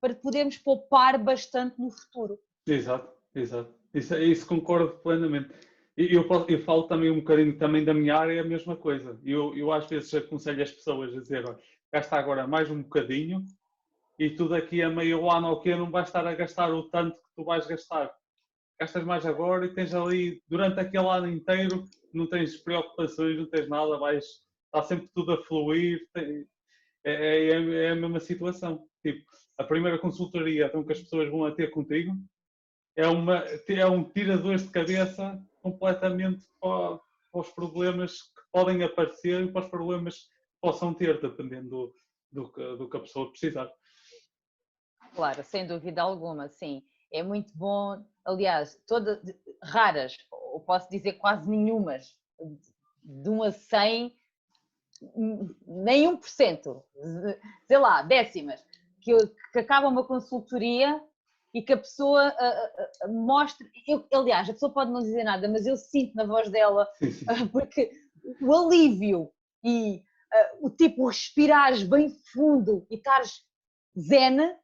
para 0.00 0.14
podermos 0.14 0.58
poupar 0.58 1.22
bastante 1.22 1.80
no 1.80 1.90
futuro. 1.90 2.38
Exato, 2.66 3.12
exato. 3.34 3.74
Isso, 3.94 4.14
isso 4.16 4.46
concordo 4.46 4.98
plenamente. 4.98 5.54
Eu, 5.96 6.26
eu, 6.48 6.62
falo 6.62 6.82
também 6.82 7.10
um 7.10 7.20
bocadinho 7.20 7.56
também 7.56 7.84
da 7.84 7.94
minha 7.94 8.16
área, 8.16 8.34
é 8.34 8.40
a 8.40 8.44
mesma 8.44 8.76
coisa. 8.76 9.18
Eu, 9.24 9.56
eu 9.56 9.72
às 9.72 9.86
vezes 9.86 10.12
aconselho 10.14 10.62
as 10.62 10.70
pessoas 10.70 11.16
a 11.16 11.20
dizer, 11.20 11.48
olha, 11.48 11.58
gasta 11.90 12.16
agora 12.16 12.46
mais 12.46 12.70
um 12.70 12.82
bocadinho 12.82 13.46
e 14.18 14.30
tu 14.30 14.48
daqui 14.48 14.82
a 14.82 14.90
meio 14.90 15.30
ano 15.30 15.48
ou 15.48 15.60
que 15.60 15.74
não 15.74 15.90
vais 15.90 16.08
estar 16.08 16.26
a 16.26 16.34
gastar 16.34 16.72
o 16.72 16.90
tanto 16.90 17.16
que 17.16 17.34
tu 17.36 17.44
vais 17.44 17.66
gastar. 17.66 18.14
Gastas 18.78 19.04
mais 19.04 19.24
agora 19.24 19.64
e 19.64 19.72
tens 19.74 19.94
ali, 19.94 20.42
durante 20.48 20.78
aquele 20.78 21.08
ano 21.08 21.30
inteiro, 21.30 21.84
não 22.12 22.26
tens 22.26 22.56
preocupações, 22.58 23.38
não 23.38 23.46
tens 23.46 23.68
nada, 23.68 23.98
vais, 23.98 24.24
está 24.66 24.82
sempre 24.82 25.08
tudo 25.14 25.32
a 25.32 25.42
fluir. 25.44 26.06
Tem, 26.12 26.46
é, 27.06 27.12
é, 27.12 27.84
é, 27.86 27.90
a 27.90 27.94
mesma 27.94 28.18
situação. 28.18 28.84
Tipo, 29.00 29.24
a 29.56 29.64
primeira 29.64 29.98
consultoria 29.98 30.66
então, 30.66 30.84
que 30.84 30.92
as 30.92 31.00
pessoas 31.00 31.30
vão 31.30 31.44
a 31.44 31.54
ter 31.54 31.70
contigo 31.70 32.12
é, 32.96 33.06
uma, 33.06 33.44
é 33.68 33.86
um 33.86 34.02
tirador 34.02 34.56
de 34.56 34.68
cabeça 34.68 35.40
completamente 35.62 36.44
para, 36.60 36.98
para, 37.30 37.40
os 37.40 37.50
problemas 37.50 38.22
que 38.22 38.42
podem 38.52 38.82
aparecer 38.82 39.44
e 39.44 39.52
para 39.52 39.64
os 39.64 39.70
problemas 39.70 40.18
que 40.18 40.60
possam 40.60 40.92
ter, 40.92 41.20
dependendo 41.20 41.94
do, 42.32 42.48
do, 42.48 42.76
do 42.76 42.88
que 42.88 42.96
a 42.96 43.00
pessoa 43.00 43.30
precisar. 43.30 43.70
Claro, 45.14 45.44
sem 45.44 45.66
dúvida 45.66 46.02
alguma, 46.02 46.48
sim. 46.48 46.82
É 47.12 47.22
muito 47.22 47.56
bom, 47.56 48.04
aliás, 48.24 48.82
todas 48.86 49.20
raras, 49.62 50.16
ou 50.30 50.60
posso 50.60 50.90
dizer 50.90 51.14
quase 51.14 51.48
nenhumas, 51.48 52.16
de 53.02 53.30
1 53.30 53.42
a 53.44 53.52
100, 53.52 54.16
nem 55.66 56.18
1%, 56.18 56.82
sei 57.66 57.78
lá, 57.78 58.02
décimas, 58.02 58.64
que, 59.00 59.14
que 59.52 59.58
acaba 59.58 59.88
uma 59.88 60.04
consultoria 60.04 61.00
e 61.54 61.62
que 61.62 61.72
a 61.72 61.78
pessoa 61.78 62.28
uh, 62.28 63.08
uh, 63.08 63.12
mostre. 63.12 63.66
Eu, 63.86 64.06
aliás, 64.12 64.48
a 64.48 64.52
pessoa 64.52 64.72
pode 64.72 64.90
não 64.90 65.00
dizer 65.00 65.24
nada, 65.24 65.48
mas 65.48 65.66
eu 65.66 65.76
sinto 65.76 66.14
na 66.14 66.24
voz 66.24 66.50
dela, 66.50 66.86
uh, 67.02 67.48
porque 67.50 67.90
o 68.42 68.52
alívio 68.52 69.30
e 69.64 70.02
o 70.60 70.68
tipo 70.68 71.06
respirares 71.06 71.82
bem 71.82 72.10
fundo 72.32 72.86
e 72.90 72.96
estares 72.96 73.42
zen 73.98 74.54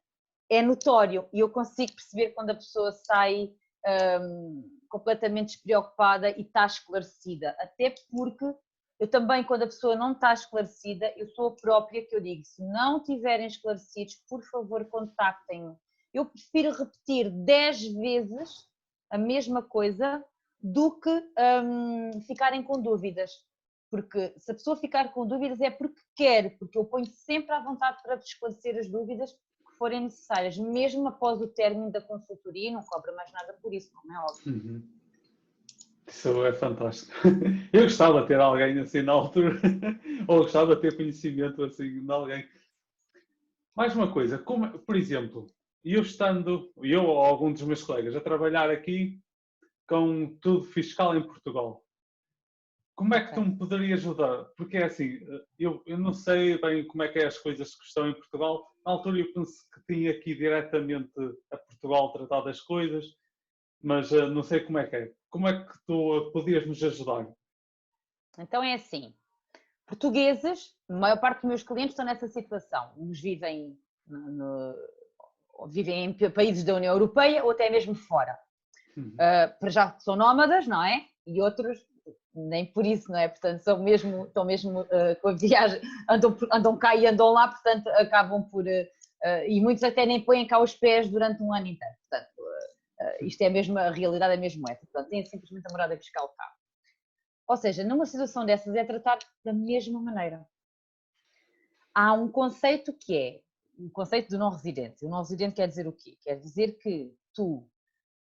é 0.49 0.61
notório 0.61 1.27
e 1.33 1.39
eu 1.39 1.49
consigo 1.49 1.93
perceber 1.93 2.29
quando 2.31 2.51
a 2.51 2.55
pessoa 2.55 2.91
sai 2.91 3.51
um, 4.21 4.63
completamente 4.89 5.53
despreocupada 5.53 6.29
e 6.29 6.41
está 6.41 6.65
esclarecida, 6.65 7.55
até 7.59 7.95
porque 8.11 8.45
eu 9.03 9.07
também, 9.09 9.43
quando 9.43 9.63
a 9.63 9.67
pessoa 9.67 9.95
não 9.95 10.13
está 10.13 10.33
esclarecida, 10.33 11.13
eu 11.17 11.27
sou 11.29 11.47
a 11.47 11.55
própria 11.55 12.05
que 12.05 12.15
eu 12.15 12.21
digo, 12.21 12.43
se 12.45 12.63
não 12.63 12.97
estiverem 12.97 13.47
esclarecidos, 13.47 14.15
por 14.27 14.41
favor, 14.43 14.85
contactem-me 14.85 15.75
eu 16.13 16.25
prefiro 16.25 16.71
repetir 16.71 17.29
10 17.31 17.93
vezes 17.93 18.69
a 19.09 19.17
mesma 19.17 19.61
coisa 19.63 20.23
do 20.61 20.99
que 20.99 21.09
um, 21.09 22.21
ficarem 22.21 22.63
com 22.63 22.81
dúvidas. 22.81 23.31
Porque 23.89 24.33
se 24.37 24.51
a 24.51 24.53
pessoa 24.53 24.77
ficar 24.77 25.11
com 25.11 25.25
dúvidas 25.25 25.59
é 25.59 25.69
porque 25.69 26.01
quer, 26.15 26.57
porque 26.57 26.77
eu 26.77 26.85
ponho 26.85 27.05
sempre 27.05 27.51
à 27.51 27.59
vontade 27.59 28.01
para 28.01 28.15
esclarecer 28.15 28.77
as 28.77 28.87
dúvidas 28.87 29.33
que 29.33 29.77
forem 29.77 30.01
necessárias, 30.01 30.57
mesmo 30.57 31.07
após 31.07 31.41
o 31.41 31.47
término 31.47 31.91
da 31.91 32.01
consultoria, 32.01 32.71
não 32.71 32.83
cobra 32.83 33.11
mais 33.13 33.31
nada 33.31 33.53
por 33.61 33.73
isso, 33.73 33.91
como 33.93 34.13
é 34.13 34.19
óbvio. 34.19 34.53
Uhum. 34.53 35.02
Isso 36.13 36.45
é 36.45 36.53
fantástico. 36.53 37.11
Eu 37.73 37.83
gostava 37.83 38.21
de 38.21 38.27
ter 38.27 38.39
alguém 38.39 38.77
assim 38.79 39.01
na 39.01 39.13
altura, 39.13 39.59
ou 40.27 40.43
gostava 40.43 40.75
de 40.75 40.81
ter 40.81 40.95
conhecimento 40.95 41.63
assim 41.63 42.05
de 42.05 42.11
alguém. 42.11 42.47
Mais 43.75 43.95
uma 43.95 44.11
coisa, 44.13 44.37
como, 44.37 44.77
por 44.79 44.95
exemplo, 44.95 45.47
eu 45.83 46.03
estando, 46.03 46.71
eu 46.77 47.03
ou 47.03 47.17
algum 47.17 47.51
dos 47.51 47.63
meus 47.63 47.83
colegas, 47.83 48.15
a 48.15 48.21
trabalhar 48.21 48.69
aqui 48.69 49.19
com 49.87 50.37
tudo 50.39 50.63
fiscal 50.63 51.17
em 51.17 51.23
Portugal, 51.23 51.83
como 52.95 53.15
é 53.15 53.25
que 53.25 53.33
tu 53.33 53.41
me 53.41 53.57
poderias 53.57 54.01
ajudar? 54.01 54.45
Porque 54.55 54.77
é 54.77 54.83
assim, 54.83 55.19
eu, 55.57 55.81
eu 55.87 55.97
não 55.97 56.13
sei 56.13 56.61
bem 56.61 56.85
como 56.85 57.01
é 57.01 57.07
que 57.07 57.17
é 57.17 57.25
as 57.25 57.39
coisas 57.39 57.73
que 57.75 57.85
estão 57.85 58.07
em 58.07 58.13
Portugal. 58.13 58.71
Na 58.85 58.91
altura 58.91 59.17
eu 59.17 59.33
penso 59.33 59.67
que 59.73 59.91
tinha 59.91 60.11
aqui 60.11 60.35
diretamente 60.35 61.11
a 61.51 61.57
Portugal 61.57 62.13
tratar 62.13 62.41
das 62.41 62.61
coisas, 62.61 63.17
mas 63.83 64.11
uh, 64.11 64.27
não 64.27 64.41
sei 64.41 64.61
como 64.61 64.77
é 64.79 64.87
que 64.87 64.95
é. 64.95 65.11
Como 65.29 65.47
é 65.47 65.65
que 65.65 65.73
tu 65.85 66.31
podias 66.31 66.65
nos 66.65 66.81
ajudar? 66.83 67.27
Então 68.37 68.63
é 68.63 68.73
assim, 68.73 69.13
portugueses, 69.85 70.75
a 70.89 70.93
maior 70.93 71.19
parte 71.19 71.41
dos 71.41 71.49
meus 71.49 71.63
clientes 71.63 71.93
estão 71.93 72.05
nessa 72.05 72.27
situação. 72.27 72.93
Uns 72.97 73.19
vivem 73.19 73.77
no, 74.07 74.75
vivem 75.67 76.05
em 76.05 76.29
países 76.31 76.63
da 76.63 76.75
União 76.75 76.93
Europeia 76.93 77.43
ou 77.43 77.51
até 77.51 77.69
mesmo 77.69 77.93
fora. 77.93 78.37
Uhum. 78.95 79.13
Uh, 79.13 79.59
para 79.59 79.69
já 79.69 79.95
são 79.99 80.15
nómadas, 80.15 80.67
não 80.67 80.83
é? 80.83 81.05
E 81.25 81.41
outros 81.41 81.79
nem 82.35 82.65
por 82.65 82.85
isso, 82.85 83.11
não 83.11 83.19
é? 83.19 83.27
Portanto, 83.27 83.59
são 83.59 83.81
mesmo, 83.81 84.25
estão 84.25 84.43
mesmo 84.43 84.81
uh, 84.81 85.15
com 85.21 85.29
a 85.29 85.33
viagem, 85.33 85.81
andam, 86.09 86.35
andam 86.51 86.77
cá 86.77 86.95
e 86.95 87.05
andam 87.05 87.31
lá, 87.31 87.47
portanto, 87.47 87.87
acabam 87.89 88.43
por. 88.43 88.65
Uh, 88.65 89.47
e 89.47 89.61
muitos 89.61 89.83
até 89.83 90.05
nem 90.05 90.19
põem 90.19 90.45
cá 90.45 90.59
os 90.59 90.75
pés 90.75 91.09
durante 91.09 91.41
um 91.41 91.53
ano 91.53 91.67
inteiro. 91.67 91.95
Portanto, 92.09 92.29
isto 93.21 93.41
é 93.41 93.49
mesmo, 93.49 93.77
a 93.77 93.89
realidade 93.89 94.33
é 94.33 94.37
mesmo 94.37 94.63
essa. 94.69 94.85
Portanto, 94.85 95.09
têm 95.09 95.25
simplesmente 95.25 95.65
a 95.67 95.71
morada 95.71 95.97
fiscal 95.97 96.29
cá. 96.29 96.53
Ou 97.47 97.57
seja, 97.57 97.83
numa 97.83 98.05
situação 98.05 98.45
dessas 98.45 98.73
é 98.75 98.83
tratado 98.83 99.25
da 99.43 99.53
mesma 99.53 99.99
maneira. 99.99 100.45
Há 101.93 102.13
um 102.13 102.31
conceito 102.31 102.93
que 102.93 103.17
é 103.17 103.41
o 103.77 103.89
conceito 103.89 104.29
do 104.29 104.37
não 104.37 104.49
residente. 104.49 105.05
O 105.05 105.09
não 105.09 105.19
residente 105.19 105.55
quer 105.55 105.67
dizer 105.67 105.87
o 105.87 105.93
quê? 105.93 106.17
Quer 106.21 106.39
dizer 106.39 106.77
que 106.77 107.13
tu, 107.33 107.69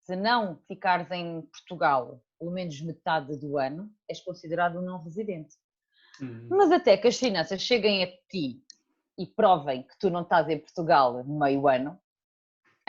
se 0.04 0.16
não 0.16 0.58
ficares 0.68 1.10
em 1.12 1.42
Portugal 1.42 2.22
pelo 2.40 2.52
menos 2.52 2.80
metade 2.82 3.36
do 3.38 3.58
ano, 3.58 3.92
és 4.08 4.22
considerado 4.22 4.80
um 4.80 4.82
não 4.82 5.04
residente. 5.04 5.56
Uhum. 6.22 6.48
Mas 6.50 6.72
até 6.72 6.98
que 6.98 7.08
as 7.08 7.18
finanças 7.18 7.62
cheguem 7.62 8.04
a 8.04 8.08
ti 8.30 8.64
e 9.18 9.28
provem 9.28 9.84
que 9.84 9.98
tu 10.00 10.10
não 10.10 10.22
estás 10.22 10.48
em 10.48 10.58
Portugal 10.58 11.24
meio 11.26 11.68
ano, 11.68 12.00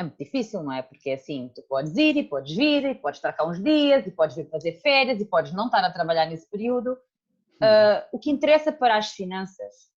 é 0.01 0.03
muito 0.03 0.19
difícil, 0.19 0.63
não 0.63 0.73
é? 0.73 0.83
Porque 0.83 1.11
assim, 1.11 1.51
tu 1.55 1.63
podes 1.63 1.97
ir 1.97 2.17
e 2.17 2.25
podes 2.25 2.55
vir, 2.57 2.85
e 2.85 2.95
podes 2.95 3.19
estar 3.19 3.33
cá 3.33 3.47
uns 3.47 3.63
dias, 3.63 4.07
e 4.07 4.11
podes 4.11 4.37
vir 4.37 4.49
fazer 4.49 4.81
férias, 4.81 5.21
e 5.21 5.25
podes 5.25 5.53
não 5.53 5.67
estar 5.67 5.85
a 5.85 5.93
trabalhar 5.93 6.27
nesse 6.27 6.49
período. 6.49 6.93
Uh, 6.93 8.03
o 8.13 8.19
que 8.19 8.31
interessa 8.31 8.73
para 8.73 8.97
as 8.97 9.13
finanças 9.13 9.91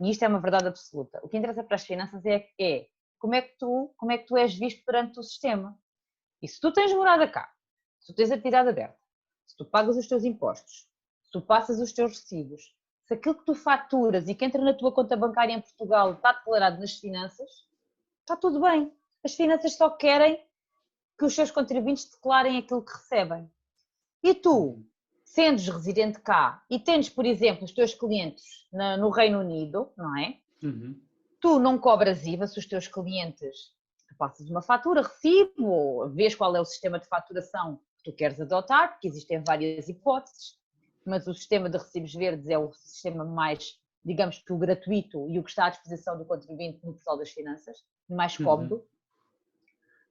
e 0.00 0.10
isto 0.10 0.24
é 0.24 0.28
uma 0.28 0.40
verdade 0.40 0.68
absoluta. 0.68 1.20
O 1.22 1.28
que 1.28 1.36
interessa 1.36 1.64
para 1.64 1.76
as 1.76 1.84
finanças 1.84 2.24
é, 2.26 2.48
é 2.60 2.86
como, 3.18 3.34
é 3.34 3.42
que 3.42 3.56
tu, 3.58 3.92
como 3.96 4.12
é 4.12 4.18
que 4.18 4.26
tu 4.26 4.36
és 4.36 4.54
visto 4.54 4.84
perante 4.84 5.18
o 5.18 5.22
sistema. 5.22 5.78
E 6.42 6.48
se 6.48 6.60
tu 6.60 6.72
tens 6.72 6.92
morada 6.92 7.26
cá, 7.26 7.50
se 7.98 8.12
tu 8.12 8.16
tens 8.16 8.30
atividade 8.30 8.68
aberta, 8.68 8.98
se 9.46 9.56
tu 9.56 9.64
pagas 9.64 9.96
os 9.96 10.06
teus 10.06 10.24
impostos, 10.24 10.86
se 11.22 11.30
tu 11.32 11.40
passas 11.40 11.80
os 11.80 11.92
teus 11.92 12.18
recibos, 12.18 12.74
se 13.04 13.14
aquilo 13.14 13.36
que 13.36 13.46
tu 13.46 13.54
faturas 13.54 14.28
e 14.28 14.34
que 14.34 14.44
entra 14.44 14.62
na 14.62 14.74
tua 14.74 14.92
conta 14.92 15.16
bancária 15.16 15.54
em 15.54 15.60
Portugal 15.60 16.12
está 16.12 16.32
declarado 16.32 16.78
nas 16.78 16.98
finanças, 16.98 17.48
está 18.20 18.36
tudo 18.36 18.60
bem. 18.60 18.92
As 19.26 19.34
finanças 19.34 19.74
só 19.74 19.90
querem 19.90 20.40
que 21.18 21.24
os 21.24 21.34
seus 21.34 21.50
contribuintes 21.50 22.08
declarem 22.08 22.58
aquilo 22.58 22.84
que 22.84 22.92
recebem. 22.92 23.50
E 24.22 24.32
tu, 24.32 24.86
sendes 25.24 25.66
residente 25.66 26.20
cá 26.20 26.62
e 26.70 26.78
tens, 26.78 27.08
por 27.10 27.26
exemplo, 27.26 27.64
os 27.64 27.72
teus 27.72 27.92
clientes 27.92 28.44
na, 28.72 28.96
no 28.96 29.10
Reino 29.10 29.40
Unido, 29.40 29.90
não 29.96 30.16
é? 30.16 30.38
Uhum. 30.62 31.02
Tu 31.40 31.58
não 31.58 31.76
cobras 31.76 32.24
IVA 32.24 32.46
se 32.46 32.56
os 32.60 32.66
teus 32.66 32.86
clientes 32.86 33.74
tu 34.08 34.14
passas 34.16 34.48
uma 34.48 34.62
fatura, 34.62 35.02
recibo, 35.02 35.66
ou 35.66 36.08
vês 36.08 36.36
qual 36.36 36.54
é 36.54 36.60
o 36.60 36.64
sistema 36.64 37.00
de 37.00 37.08
faturação 37.08 37.80
que 37.98 38.04
tu 38.04 38.12
queres 38.14 38.40
adotar, 38.40 38.92
porque 38.92 39.08
existem 39.08 39.42
várias 39.44 39.88
hipóteses, 39.88 40.56
mas 41.04 41.26
o 41.26 41.34
sistema 41.34 41.68
de 41.68 41.78
recibos 41.78 42.14
verdes 42.14 42.46
é 42.46 42.56
o 42.56 42.72
sistema 42.72 43.24
mais, 43.24 43.76
digamos 44.04 44.38
que 44.38 44.52
o 44.52 44.56
gratuito 44.56 45.28
e 45.28 45.36
o 45.36 45.42
que 45.42 45.50
está 45.50 45.66
à 45.66 45.70
disposição 45.70 46.16
do 46.16 46.24
contribuinte 46.24 46.78
no 46.86 46.94
pessoal 46.94 47.18
das 47.18 47.30
finanças, 47.30 47.76
mais 48.08 48.38
uhum. 48.38 48.44
cómodo. 48.44 48.74
Uhum 48.76 48.95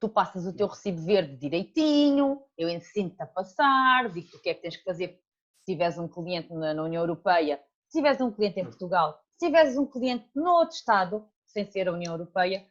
tu 0.06 0.10
passas 0.10 0.46
o 0.46 0.54
teu 0.54 0.68
recibo 0.68 1.02
verde 1.02 1.36
direitinho, 1.36 2.40
eu 2.56 2.70
ensino-te 2.70 3.20
a 3.24 3.26
passar, 3.26 4.12
digo-te 4.12 4.36
o 4.36 4.40
que 4.40 4.50
é 4.50 4.54
que 4.54 4.62
tens 4.62 4.78
que 4.78 4.84
fazer 4.84 5.20
se 5.58 5.66
tiveres 5.66 5.98
um 5.98 6.08
cliente 6.08 6.54
na, 6.54 6.76
na 6.76 6.84
União 6.84 7.02
Europeia, 7.02 7.60
se 7.88 7.98
tiveres 7.98 8.22
um 8.22 8.32
cliente 8.32 8.60
em 8.60 8.66
Portugal, 8.66 9.20
se 9.36 9.48
tiveres 9.48 9.76
um 9.78 9.88
cliente 9.88 10.30
noutro 10.36 10.76
Estado, 10.76 11.28
sem 11.48 11.66
ser 11.66 11.88
a 11.88 11.92
União 11.92 12.14
Europeia, 12.14 12.64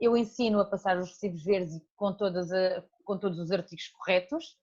eu 0.00 0.16
ensino 0.16 0.58
a 0.58 0.64
passar 0.64 0.98
os 0.98 1.10
recibos 1.10 1.44
verdes 1.44 1.80
com, 1.94 2.12
todas 2.12 2.50
a, 2.50 2.82
com 3.04 3.16
todos 3.16 3.38
os 3.38 3.52
artigos 3.52 3.86
corretos, 3.86 4.58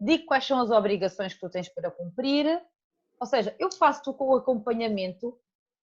digo 0.00 0.26
quais 0.26 0.44
são 0.44 0.60
as 0.60 0.72
obrigações 0.72 1.34
que 1.34 1.40
tu 1.40 1.48
tens 1.48 1.68
para 1.68 1.88
cumprir, 1.88 2.60
ou 3.20 3.26
seja, 3.28 3.54
eu 3.60 3.70
faço-te 3.70 4.10
o 4.10 4.34
acompanhamento 4.34 5.38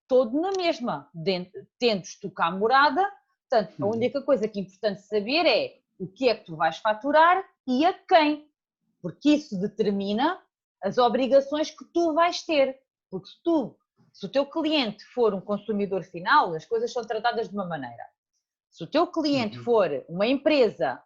todo 0.06 0.38
na 0.38 0.52
mesma, 0.52 1.10
tendo-te 1.80 2.30
cá 2.32 2.52
morada, 2.52 3.10
Portanto, 3.52 3.74
a 3.82 3.86
uhum. 3.86 3.92
única 3.92 4.22
coisa 4.22 4.48
que 4.48 4.60
é 4.60 4.62
importante 4.62 5.02
saber 5.02 5.46
é 5.46 5.78
o 6.00 6.08
que 6.08 6.30
é 6.30 6.36
que 6.36 6.46
tu 6.46 6.56
vais 6.56 6.78
faturar 6.78 7.44
e 7.68 7.86
a 7.86 7.94
quem, 7.94 8.50
porque 9.02 9.32
isso 9.32 9.60
determina 9.60 10.42
as 10.82 10.98
obrigações 10.98 11.70
que 11.70 11.84
tu 11.94 12.14
vais 12.14 12.42
ter. 12.44 12.80
Porque 13.10 13.28
se 13.28 13.44
tu, 13.44 13.76
se 14.14 14.26
o 14.26 14.30
teu 14.30 14.46
cliente 14.46 15.04
for 15.14 15.34
um 15.34 15.42
consumidor 15.42 16.04
final, 16.04 16.54
as 16.54 16.66
coisas 16.66 16.94
são 16.94 17.04
tratadas 17.04 17.50
de 17.50 17.54
uma 17.54 17.66
maneira. 17.66 18.06
Se 18.70 18.86
o 18.86 18.88
teu 18.88 19.06
cliente 19.06 19.58
uhum. 19.58 19.64
for 19.66 20.06
uma 20.08 20.26
empresa 20.26 21.04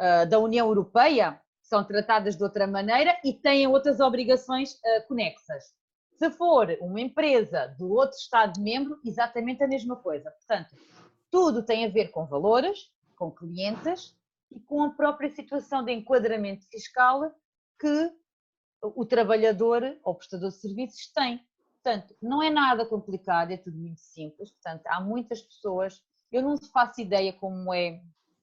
uh, 0.00 0.28
da 0.28 0.38
União 0.38 0.68
Europeia, 0.68 1.40
são 1.60 1.82
tratadas 1.82 2.36
de 2.36 2.44
outra 2.44 2.68
maneira 2.68 3.18
e 3.24 3.32
têm 3.32 3.66
outras 3.66 3.98
obrigações 3.98 4.74
uh, 4.74 5.08
conexas. 5.08 5.74
Se 6.16 6.30
for 6.30 6.68
uma 6.80 7.00
empresa 7.00 7.74
do 7.76 7.90
outro 7.90 8.16
Estado-membro, 8.16 9.00
exatamente 9.04 9.64
a 9.64 9.68
mesma 9.68 9.96
coisa. 9.96 10.30
Portanto, 10.30 10.76
tudo 11.30 11.62
tem 11.62 11.84
a 11.84 11.90
ver 11.90 12.08
com 12.08 12.26
valores, 12.26 12.90
com 13.16 13.30
clientes 13.30 14.16
e 14.50 14.60
com 14.60 14.82
a 14.82 14.90
própria 14.90 15.30
situação 15.30 15.84
de 15.84 15.92
enquadramento 15.92 16.66
fiscal 16.68 17.32
que 17.78 18.12
o 18.82 19.04
trabalhador 19.04 19.82
ou 20.04 20.14
prestador 20.14 20.50
de 20.50 20.56
serviços 20.56 21.12
tem. 21.12 21.40
Portanto, 21.82 22.14
não 22.20 22.42
é 22.42 22.50
nada 22.50 22.86
complicado, 22.86 23.50
é 23.50 23.56
tudo 23.56 23.76
muito 23.76 24.00
simples. 24.00 24.50
Portanto, 24.52 24.86
há 24.86 25.00
muitas 25.00 25.42
pessoas, 25.42 26.02
eu 26.30 26.42
não 26.42 26.56
faço 26.72 27.00
ideia 27.00 27.32
como 27.32 27.72
é 27.72 28.00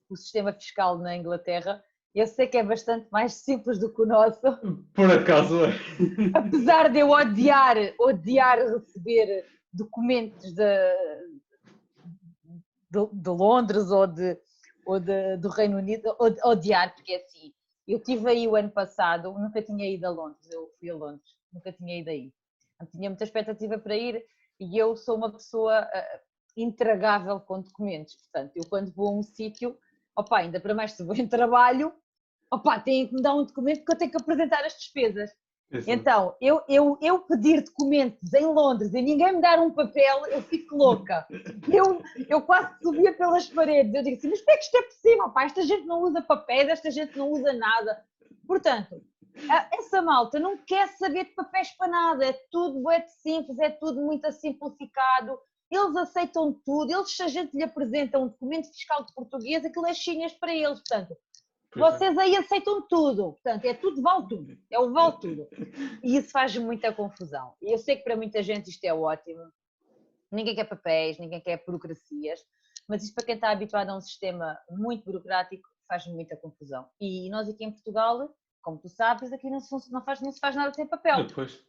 o 0.08 0.16
sistema 0.16 0.52
fiscal 0.52 0.98
na 0.98 1.16
Inglaterra, 1.16 1.82
eu 2.14 2.26
sei 2.26 2.46
que 2.46 2.56
é 2.56 2.62
bastante 2.62 3.06
mais 3.10 3.34
simples 3.34 3.78
do 3.78 3.92
que 3.92 4.00
o 4.00 4.06
nosso. 4.06 4.40
Por 4.94 5.10
acaso 5.10 5.66
é. 5.66 5.72
Apesar 6.34 6.88
de 6.90 7.00
eu 7.00 7.10
odiar, 7.10 7.76
odiar 8.00 8.58
receber 8.58 9.44
documentos 9.70 10.50
de, 10.54 10.62
de, 12.96 13.22
de 13.22 13.30
Londres 13.30 13.90
ou, 13.90 14.06
de, 14.06 14.38
ou 14.86 14.98
de, 14.98 15.36
do 15.36 15.48
Reino 15.48 15.78
Unido 15.78 16.16
odiar, 16.44 16.94
porque 16.94 17.12
é 17.12 17.16
assim, 17.16 17.52
eu 17.86 18.02
tive 18.02 18.28
aí 18.28 18.48
o 18.48 18.56
ano 18.56 18.70
passado, 18.70 19.32
nunca 19.32 19.62
tinha 19.62 19.88
ido 19.88 20.06
a 20.06 20.10
Londres, 20.10 20.50
eu 20.50 20.70
fui 20.78 20.90
a 20.90 20.94
Londres, 20.94 21.36
nunca 21.52 21.72
tinha 21.72 21.98
ido 22.00 22.10
aí. 22.10 22.32
Não 22.80 22.86
tinha 22.86 23.08
muita 23.08 23.24
expectativa 23.24 23.78
para 23.78 23.96
ir 23.96 24.24
e 24.60 24.76
eu 24.76 24.96
sou 24.96 25.16
uma 25.16 25.30
pessoa 25.30 25.82
uh, 25.82 26.20
intragável 26.56 27.40
com 27.40 27.60
documentos, 27.60 28.16
portanto, 28.16 28.52
eu 28.56 28.64
quando 28.68 28.92
vou 28.92 29.08
a 29.08 29.18
um 29.18 29.22
sítio 29.22 29.78
opa, 30.16 30.38
ainda 30.38 30.58
para 30.58 30.74
mais 30.74 30.92
se 30.92 31.04
vou 31.04 31.14
em 31.14 31.28
trabalho, 31.28 31.92
opa, 32.50 32.80
têm 32.80 33.06
que 33.06 33.14
me 33.14 33.22
dar 33.22 33.34
um 33.34 33.44
documento 33.44 33.78
porque 33.78 33.92
eu 33.92 33.98
tenho 33.98 34.10
que 34.10 34.16
apresentar 34.16 34.64
as 34.64 34.72
despesas. 34.74 35.30
Isso. 35.70 35.90
Então, 35.90 36.34
eu, 36.40 36.62
eu, 36.68 36.96
eu 37.00 37.18
pedir 37.20 37.60
documentos 37.62 38.32
em 38.32 38.46
Londres 38.46 38.94
e 38.94 39.02
ninguém 39.02 39.34
me 39.34 39.40
dar 39.40 39.58
um 39.58 39.70
papel, 39.70 40.26
eu 40.26 40.40
fico 40.42 40.76
louca. 40.76 41.26
Eu, 41.68 42.00
eu 42.28 42.40
quase 42.42 42.78
subia 42.80 43.12
pelas 43.12 43.48
paredes. 43.48 43.92
Eu 43.92 44.02
digo 44.02 44.16
assim, 44.16 44.28
mas 44.28 44.40
como 44.40 44.52
é 44.52 44.56
que 44.56 44.64
isto 44.64 44.76
é 44.76 44.82
possível? 44.82 45.28
Pá, 45.30 45.44
esta 45.44 45.62
gente 45.62 45.84
não 45.86 46.02
usa 46.02 46.22
papéis, 46.22 46.68
esta 46.68 46.90
gente 46.90 47.18
não 47.18 47.32
usa 47.32 47.52
nada. 47.52 48.04
Portanto, 48.46 49.02
essa 49.72 50.00
malta 50.00 50.38
não 50.38 50.56
quer 50.56 50.88
saber 50.88 51.24
de 51.24 51.34
papéis 51.34 51.70
para 51.72 51.88
nada, 51.88 52.24
é 52.24 52.32
tudo 52.50 52.80
muito 52.80 53.08
simples, 53.08 53.58
é 53.58 53.70
tudo 53.70 54.00
muito 54.00 54.30
simplificado. 54.32 55.38
Eles 55.68 55.96
aceitam 55.96 56.52
tudo, 56.64 56.92
eles, 56.92 57.10
se 57.10 57.22
a 57.24 57.28
gente 57.28 57.56
lhe 57.56 57.64
apresenta 57.64 58.20
um 58.20 58.28
documento 58.28 58.68
fiscal 58.68 59.04
de 59.04 59.12
português, 59.12 59.64
aquilo 59.64 59.86
é 59.86 59.92
chinês 59.92 60.32
para 60.32 60.54
eles. 60.54 60.78
Portanto, 60.78 61.12
é. 61.12 61.16
Vocês 61.76 62.16
aí 62.18 62.36
aceitam 62.36 62.86
tudo, 62.88 63.32
portanto, 63.32 63.64
é 63.64 63.74
tudo 63.74 64.02
vale 64.02 64.26
tudo, 64.28 64.58
é 64.70 64.78
o 64.78 64.92
vale 64.92 65.18
tudo. 65.20 65.48
E 66.02 66.16
isso 66.16 66.30
faz 66.30 66.56
muita 66.56 66.92
confusão. 66.92 67.54
E 67.60 67.72
eu 67.72 67.78
sei 67.78 67.96
que 67.96 68.04
para 68.04 68.16
muita 68.16 68.42
gente 68.42 68.70
isto 68.70 68.84
é 68.84 68.94
ótimo, 68.94 69.42
ninguém 70.30 70.54
quer 70.54 70.64
papéis, 70.64 71.18
ninguém 71.18 71.40
quer 71.40 71.62
burocracias, 71.66 72.40
mas 72.88 73.02
isto 73.02 73.14
para 73.14 73.24
quem 73.24 73.34
está 73.34 73.50
habituado 73.50 73.90
a 73.90 73.96
um 73.96 74.00
sistema 74.00 74.58
muito 74.70 75.04
burocrático 75.04 75.68
faz 75.88 76.06
muita 76.06 76.36
confusão. 76.36 76.86
E 77.00 77.30
nós 77.30 77.48
aqui 77.48 77.64
em 77.64 77.70
Portugal, 77.70 78.28
como 78.62 78.78
tu 78.78 78.88
sabes, 78.88 79.32
aqui 79.32 79.48
não 79.48 79.60
se, 79.60 79.92
não 79.92 80.04
faz, 80.04 80.20
não 80.20 80.32
se 80.32 80.40
faz 80.40 80.56
nada 80.56 80.72
sem 80.74 80.86
papel. 80.86 81.24
Depois, 81.24 81.64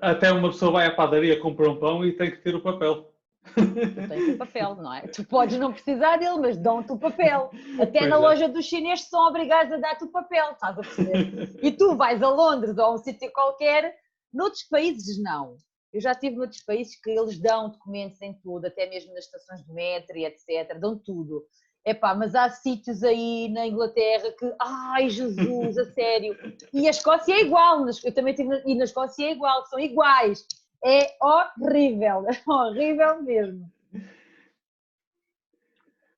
até 0.00 0.30
uma 0.30 0.50
pessoa 0.50 0.72
vai 0.72 0.86
à 0.86 0.94
padaria, 0.94 1.40
comprar 1.40 1.68
um 1.68 1.78
pão 1.78 2.04
e 2.04 2.12
tem 2.12 2.30
que 2.30 2.38
ter 2.38 2.54
o 2.54 2.62
papel. 2.62 3.12
Tu 3.54 4.08
tens 4.08 4.34
o 4.34 4.38
papel, 4.38 4.74
não 4.76 4.94
é? 4.94 5.02
Tu 5.08 5.24
podes 5.24 5.58
não 5.58 5.72
precisar 5.72 6.16
dele, 6.16 6.38
mas 6.38 6.56
dão-te 6.56 6.92
o 6.92 6.98
papel. 6.98 7.50
Até 7.80 8.00
pois 8.00 8.10
na 8.10 8.16
é. 8.16 8.18
loja 8.18 8.48
dos 8.48 8.64
chineses 8.64 9.08
são 9.08 9.26
obrigados 9.26 9.72
a 9.72 9.76
dar-te 9.76 10.04
o 10.04 10.12
papel, 10.12 10.52
estás 10.52 10.78
a 10.78 10.80
perceber? 10.80 11.58
E 11.62 11.72
tu 11.72 11.96
vais 11.96 12.22
a 12.22 12.28
Londres 12.28 12.76
ou 12.78 12.84
a 12.84 12.94
um 12.94 12.98
sítio 12.98 13.30
qualquer, 13.32 13.94
noutros 14.32 14.64
países 14.64 15.22
não. 15.22 15.56
Eu 15.92 16.00
já 16.00 16.14
tive 16.14 16.36
noutros 16.36 16.62
países 16.62 17.00
que 17.00 17.10
eles 17.10 17.40
dão 17.40 17.70
documentos 17.70 18.20
em 18.20 18.34
tudo, 18.40 18.66
até 18.66 18.88
mesmo 18.88 19.14
nas 19.14 19.24
estações 19.24 19.64
de 19.64 19.72
metro 19.72 20.16
e 20.16 20.24
etc. 20.26 20.78
Dão 20.78 20.98
tudo. 20.98 21.44
Epá, 21.84 22.14
mas 22.14 22.34
há 22.34 22.50
sítios 22.50 23.02
aí 23.02 23.48
na 23.48 23.66
Inglaterra 23.66 24.30
que, 24.38 24.54
ai 24.60 25.08
Jesus, 25.08 25.78
a 25.78 25.84
sério. 25.92 26.36
E 26.72 26.86
a 26.86 26.90
Escócia 26.90 27.32
é 27.32 27.40
igual, 27.40 27.86
eu 28.04 28.14
também 28.14 28.34
tive, 28.34 28.62
e 28.66 28.74
na 28.74 28.84
Escócia 28.84 29.24
é 29.24 29.32
igual, 29.32 29.64
são 29.66 29.78
iguais. 29.78 30.46
É 30.84 31.16
horrível, 31.20 32.24
é 32.28 32.50
horrível 32.50 33.22
mesmo. 33.22 33.72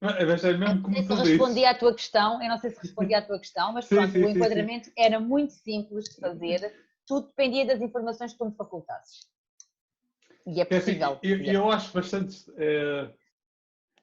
Mas 0.01 0.45
é 0.45 0.57
mesmo 0.57 0.83
como 0.83 0.97
não 0.97 1.05
sei 1.05 1.17
se 1.17 1.31
respondi 1.31 1.65
à 1.65 1.75
tua 1.75 1.95
questão, 1.95 2.43
eu 2.43 2.49
não 2.49 2.57
sei 2.57 2.71
se 2.71 2.81
respondi 2.81 3.15
à 3.15 3.21
tua 3.21 3.39
questão, 3.39 3.73
mas 3.73 3.87
pronto, 3.87 4.13
sim, 4.13 4.25
o 4.25 4.29
enquadramento 4.31 4.87
sim. 4.87 4.93
era 4.97 5.21
muito 5.21 5.53
simples 5.53 6.07
de 6.07 6.17
fazer, 6.17 6.75
tudo 7.07 7.27
dependia 7.27 7.67
das 7.67 7.83
informações 7.83 8.33
que 8.33 8.39
tu 8.39 8.47
me 8.47 8.55
facultasses. 8.55 9.29
E 10.47 10.61
é, 10.61 10.65
possível. 10.65 11.09
É 11.09 11.13
assim, 11.13 11.19
eu, 11.23 11.55
eu, 11.55 11.71
acho 11.71 11.93
bastante. 11.93 12.51
É, 12.57 13.11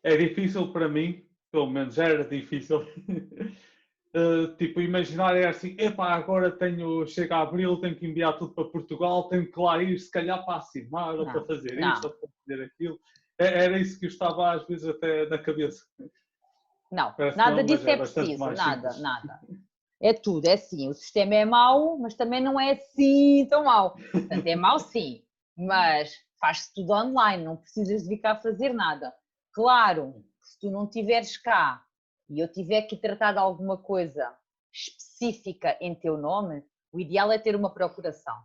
é 0.03 0.17
difícil 0.17 0.71
para 0.71 0.87
mim, 0.87 1.25
pelo 1.51 1.67
menos 1.67 1.97
era 1.97 2.23
difícil, 2.23 2.85
Uh, 4.17 4.55
tipo, 4.55 4.81
imaginar 4.81 5.35
é 5.37 5.45
assim, 5.45 5.75
epá, 5.77 6.15
agora 6.15 6.49
tenho, 6.49 7.05
chega 7.05 7.35
a 7.35 7.41
abril, 7.41 7.79
tenho 7.79 7.95
que 7.95 8.07
enviar 8.07 8.35
tudo 8.39 8.51
para 8.51 8.65
Portugal, 8.65 9.29
tenho 9.29 9.51
que 9.51 9.59
lá 9.59 9.83
ir, 9.83 9.99
se 9.99 10.09
calhar 10.09 10.43
para 10.43 10.57
assinar, 10.57 11.19
ou 11.19 11.25
para 11.25 11.45
fazer 11.45 11.79
não. 11.79 11.93
isto, 11.93 12.05
ou 12.05 12.13
para 12.13 12.29
fazer 12.29 12.63
aquilo. 12.63 12.99
É, 13.37 13.65
era 13.65 13.77
isso 13.77 13.99
que 13.99 14.05
eu 14.05 14.09
estava 14.09 14.53
às 14.53 14.65
vezes 14.65 14.87
até 14.87 15.29
na 15.29 15.37
cabeça. 15.37 15.85
Não, 16.91 17.13
Parece 17.13 17.37
nada 17.37 17.57
não, 17.57 17.63
disso 17.63 17.87
é, 17.87 17.91
é 17.91 17.97
preciso, 17.97 18.45
nada, 18.45 18.89
simples. 18.89 19.01
nada. 19.01 19.39
É 20.01 20.13
tudo, 20.13 20.47
é 20.47 20.53
assim, 20.53 20.89
o 20.89 20.93
sistema 20.93 21.35
é 21.35 21.45
mau, 21.45 21.99
mas 21.99 22.15
também 22.15 22.41
não 22.41 22.59
é 22.59 22.71
assim 22.71 23.45
tão 23.47 23.65
mau. 23.65 23.95
Portanto, 24.11 24.47
é 24.47 24.55
mau 24.55 24.79
sim, 24.79 25.21
mas 25.55 26.11
faz-se 26.39 26.73
tudo 26.73 26.93
online, 26.93 27.43
não 27.43 27.57
precisas 27.57 28.01
de 28.01 28.09
vir 28.09 28.17
cá 28.17 28.35
fazer 28.35 28.73
nada. 28.73 29.13
Claro, 29.53 30.23
se 30.41 30.59
tu 30.59 30.71
não 30.71 30.85
estiveres 30.85 31.37
cá 31.37 31.83
e 32.29 32.39
eu 32.39 32.51
tiver 32.51 32.83
que 32.83 32.97
tratar 32.97 33.33
de 33.33 33.39
alguma 33.39 33.77
coisa 33.77 34.35
específica 34.73 35.77
em 35.81 35.95
teu 35.95 36.17
nome, 36.17 36.63
o 36.91 36.99
ideal 36.99 37.31
é 37.31 37.39
ter 37.39 37.55
uma 37.55 37.73
procuração. 37.73 38.35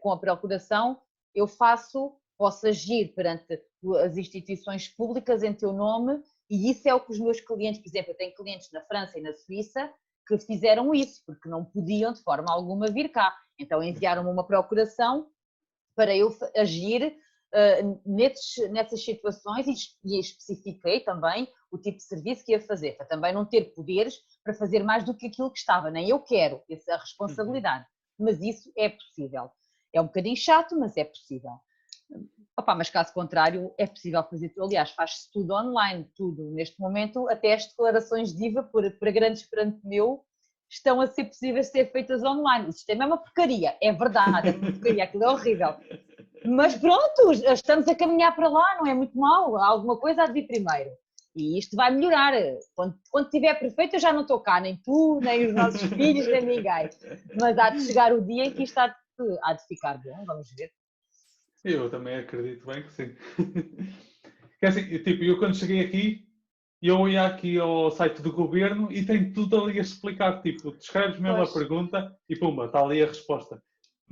Com 0.00 0.12
a 0.12 0.18
procuração 0.18 1.00
eu 1.34 1.46
faço, 1.46 2.16
posso 2.36 2.66
agir 2.66 3.14
perante 3.14 3.60
as 4.04 4.16
instituições 4.16 4.88
públicas 4.88 5.42
em 5.42 5.52
teu 5.52 5.72
nome 5.72 6.22
e 6.50 6.70
isso 6.70 6.88
é 6.88 6.94
o 6.94 7.00
que 7.00 7.12
os 7.12 7.18
meus 7.18 7.40
clientes, 7.40 7.80
por 7.80 7.88
exemplo, 7.88 8.12
eu 8.12 8.16
tenho 8.16 8.34
clientes 8.34 8.70
na 8.72 8.82
França 8.82 9.18
e 9.18 9.22
na 9.22 9.32
Suíça 9.32 9.92
que 10.26 10.38
fizeram 10.38 10.94
isso, 10.94 11.22
porque 11.26 11.48
não 11.48 11.64
podiam 11.64 12.12
de 12.12 12.22
forma 12.22 12.52
alguma 12.52 12.90
vir 12.90 13.08
cá. 13.10 13.36
Então 13.58 13.82
enviaram-me 13.82 14.30
uma 14.30 14.46
procuração 14.46 15.28
para 15.96 16.16
eu 16.16 16.34
agir 16.56 17.16
nesses, 18.04 18.70
nessas 18.70 19.04
situações 19.04 19.66
e, 20.04 20.18
especifiquei 20.18 21.00
também 21.00 21.48
o 21.70 21.78
tipo 21.78 21.98
de 21.98 22.04
serviço 22.04 22.44
que 22.44 22.52
ia 22.52 22.60
fazer, 22.60 22.92
para 22.96 23.06
também 23.06 23.32
não 23.32 23.44
ter 23.44 23.72
poderes 23.74 24.18
para 24.42 24.54
fazer 24.54 24.82
mais 24.82 25.04
do 25.04 25.14
que 25.14 25.26
aquilo 25.26 25.50
que 25.50 25.58
estava, 25.58 25.90
nem 25.90 26.08
eu 26.08 26.20
quero 26.20 26.62
essa 26.70 26.96
responsabilidade, 26.96 27.84
uhum. 28.18 28.26
mas 28.26 28.40
isso 28.40 28.72
é 28.76 28.88
possível. 28.88 29.50
É 29.92 30.00
um 30.00 30.06
bocadinho 30.06 30.36
chato, 30.36 30.78
mas 30.78 30.96
é 30.96 31.04
possível. 31.04 31.52
Opa, 32.56 32.74
mas 32.74 32.90
caso 32.90 33.12
contrário, 33.12 33.72
é 33.78 33.86
possível 33.86 34.22
fazer 34.24 34.50
tudo. 34.50 34.66
Aliás, 34.66 34.90
faz-se 34.90 35.30
tudo 35.32 35.54
online, 35.54 36.06
tudo. 36.14 36.50
Neste 36.50 36.78
momento, 36.80 37.28
até 37.28 37.54
as 37.54 37.66
declarações 37.66 38.34
de 38.34 38.46
IVA 38.46 38.62
para, 38.62 38.90
para 38.90 39.10
grandes 39.10 39.42
perante 39.42 39.78
meu 39.86 40.24
estão 40.68 41.00
a 41.00 41.06
ser 41.06 41.24
possíveis 41.24 41.66
de 41.66 41.72
ser 41.72 41.92
feitas 41.92 42.22
online. 42.22 42.68
O 42.68 42.72
sistema 42.72 43.04
é 43.04 43.06
uma 43.06 43.18
porcaria, 43.18 43.76
é 43.82 43.92
verdade, 43.92 44.48
é 44.48 44.52
uma 44.52 44.72
porcaria, 44.72 45.04
aquilo 45.04 45.24
é 45.24 45.30
horrível. 45.30 45.76
Mas 46.46 46.76
pronto, 46.76 47.32
estamos 47.32 47.88
a 47.88 47.94
caminhar 47.94 48.34
para 48.34 48.48
lá, 48.48 48.76
não 48.78 48.86
é 48.86 48.94
muito 48.94 49.16
mal. 49.18 49.56
Alguma 49.56 49.96
coisa 49.98 50.22
há 50.22 50.26
de 50.26 50.32
vir 50.32 50.46
primeiro. 50.46 50.90
E 51.34 51.58
isto 51.58 51.76
vai 51.76 51.90
melhorar. 51.90 52.32
Quando, 52.74 52.94
quando 53.10 53.26
estiver 53.26 53.54
perfeito, 53.58 53.96
eu 53.96 54.00
já 54.00 54.12
não 54.12 54.22
estou 54.22 54.40
cá, 54.40 54.60
nem 54.60 54.76
tu, 54.76 55.20
nem 55.22 55.46
os 55.46 55.54
nossos 55.54 55.82
filhos, 55.94 56.26
nem 56.26 56.42
ninguém. 56.42 56.90
Mas 57.40 57.58
há 57.58 57.70
de 57.70 57.80
chegar 57.82 58.12
o 58.12 58.20
dia 58.20 58.44
em 58.44 58.52
que 58.52 58.64
isto 58.64 58.78
há 58.78 58.88
de, 58.88 58.94
há 59.42 59.52
de 59.54 59.66
ficar 59.66 59.98
bom, 59.98 60.24
vamos 60.26 60.48
ver. 60.56 60.70
Eu 61.64 61.88
também 61.88 62.16
acredito 62.16 62.66
bem 62.66 62.82
que 62.82 62.92
sim. 62.92 63.14
É 64.60 64.68
assim, 64.68 64.84
tipo, 65.02 65.24
eu 65.24 65.40
quando 65.40 65.56
cheguei 65.56 65.80
aqui, 65.80 66.24
eu 66.80 67.08
ia 67.08 67.26
aqui 67.26 67.58
ao 67.58 67.90
site 67.90 68.22
do 68.22 68.32
governo 68.32 68.92
e 68.92 69.04
tem 69.04 69.32
tudo 69.32 69.60
ali 69.60 69.76
a 69.76 69.82
explicar. 69.82 70.40
Tipo, 70.40 70.70
tu 70.70 70.78
escreves 70.78 71.18
mesmo 71.18 71.38
pois. 71.38 71.50
a 71.50 71.52
pergunta 71.52 72.16
e 72.28 72.36
pumba, 72.36 72.66
está 72.66 72.78
ali 72.78 73.02
a 73.02 73.06
resposta. 73.06 73.60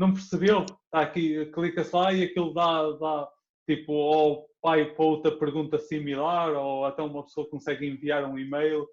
Não 0.00 0.14
percebeu? 0.14 0.60
Está 0.62 1.02
aqui, 1.02 1.44
clica-se 1.52 1.94
lá 1.94 2.10
e 2.10 2.22
aquilo 2.22 2.54
dá, 2.54 2.90
dá 2.92 3.30
tipo, 3.68 3.92
ou 3.92 4.48
pai 4.62 4.94
para 4.94 5.04
outra 5.04 5.30
pergunta 5.38 5.78
similar, 5.78 6.54
ou 6.54 6.86
até 6.86 7.02
uma 7.02 7.22
pessoa 7.22 7.50
consegue 7.50 7.86
enviar 7.86 8.24
um 8.24 8.38
e-mail. 8.38 8.88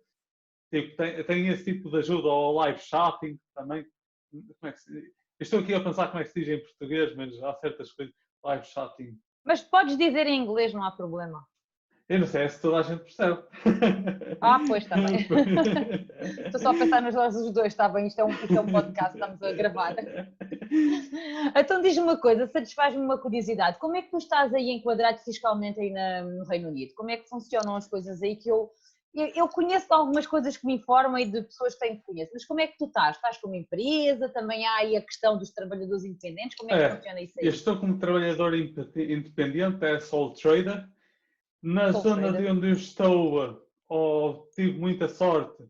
Tipo, 0.70 0.97
tem, 0.97 1.24
tem 1.24 1.47
esse 1.47 1.64
tipo 1.64 1.89
de 1.89 1.99
ajuda, 1.99 2.28
ou 2.28 2.55
live 2.55 2.82
chatting 2.82 3.39
também. 3.55 3.86
Como 4.30 4.53
é 4.64 4.72
que 4.74 4.82
se, 4.82 5.14
estou 5.39 5.62
aqui 5.62 5.74
a 5.74 5.80
pensar 5.82 6.10
como 6.10 6.20
é 6.20 6.26
que 6.26 6.32
se 6.32 6.41
diz 6.41 6.49
em 6.49 6.62
português, 6.62 7.16
mas 7.16 7.41
há 7.41 7.53
certas 7.53 7.93
coisas. 7.93 8.14
Live 8.43 8.66
chatting. 8.66 9.18
Mas 9.45 9.62
podes 9.62 9.97
dizer 9.97 10.28
em 10.28 10.43
inglês, 10.43 10.74
não 10.74 10.84
há 10.84 10.91
problema. 10.91 11.41
Eu 12.10 12.20
não 12.20 12.28
sei 12.28 12.47
se 12.47 12.62
toda 12.62 12.78
a 12.78 12.84
gente 12.84 13.01
percebe. 13.01 13.43
Ah, 14.39 14.60
pois, 14.66 14.86
também. 14.86 15.28
Estou 16.45 16.62
só 16.62 16.70
a 16.70 16.74
pensar 16.74 17.01
nos 17.01 17.16
olhos 17.16 17.36
dos 17.36 17.51
dois, 17.51 17.68
está 17.68 17.89
bem? 17.89 18.08
Isto 18.08 18.22
é, 18.22 18.24
um, 18.24 18.30
isto 18.30 18.58
é 18.58 18.62
um 18.62 18.68
podcast, 18.68 19.14
estamos 19.14 19.43
a 19.43 19.51
gravar. 19.51 19.95
Então 21.55 21.82
diz-me 21.82 22.03
uma 22.03 22.18
coisa, 22.18 22.47
satisfaz-me 22.47 23.01
uma 23.01 23.18
curiosidade. 23.18 23.78
Como 23.80 23.97
é 23.97 24.01
que 24.01 24.10
tu 24.10 24.18
estás 24.18 24.53
aí 24.53 24.70
enquadrado 24.70 25.18
fiscalmente 25.20 25.80
aí 25.82 25.91
na, 25.91 26.22
no 26.24 26.45
Reino 26.45 26.70
Unido? 26.70 26.93
Como 26.95 27.12
é 27.12 27.18
que 27.18 27.28
funcionam 27.28 27.76
as 27.76 27.88
coisas 27.88 28.22
aí 28.24 28.36
que 28.36 28.49
eu... 28.49 28.70
Eu, 29.14 29.32
eu 29.36 29.47
conheço 29.47 29.91
algumas 29.91 30.28
coisas 30.28 30.55
que 30.55 30.66
me 30.68 30.76
informam 30.76 31.18
e 31.18 31.26
de 31.26 31.41
pessoas 31.41 31.74
que 31.74 31.80
têm 31.80 31.97
que 31.97 32.03
conhecer, 32.03 32.30
mas 32.34 32.45
como 32.45 32.62
é 32.62 32.68
que 32.68 32.78
tu 32.78 32.86
estás? 32.86 33.16
Estás 33.16 33.38
como 33.38 33.55
empresa? 33.55 34.30
Também 34.30 34.64
há 34.66 34.76
aí 34.78 34.95
a 34.95 35.01
questão 35.01 35.38
dos 35.38 35.49
trabalhadores 35.49 36.03
independentes? 36.03 36.55
Como 36.55 36.72
é 36.72 36.78
que 36.78 36.84
é, 36.84 36.95
funciona 36.95 37.22
isso 37.22 37.34
aí? 37.39 37.45
Eu 37.47 37.51
estou 37.51 37.80
como 37.80 37.97
trabalhador 37.97 38.53
independente, 38.53 39.84
é 39.84 39.99
sole 39.99 40.36
trader, 40.36 40.88
na 41.68 41.91
zona 41.91 42.32
de 42.32 42.47
onde 42.47 42.70
eu 42.70 42.74
estou, 42.74 43.61
oh, 43.89 44.47
tive 44.55 44.80
muita 44.80 45.09
sorte 45.09 45.65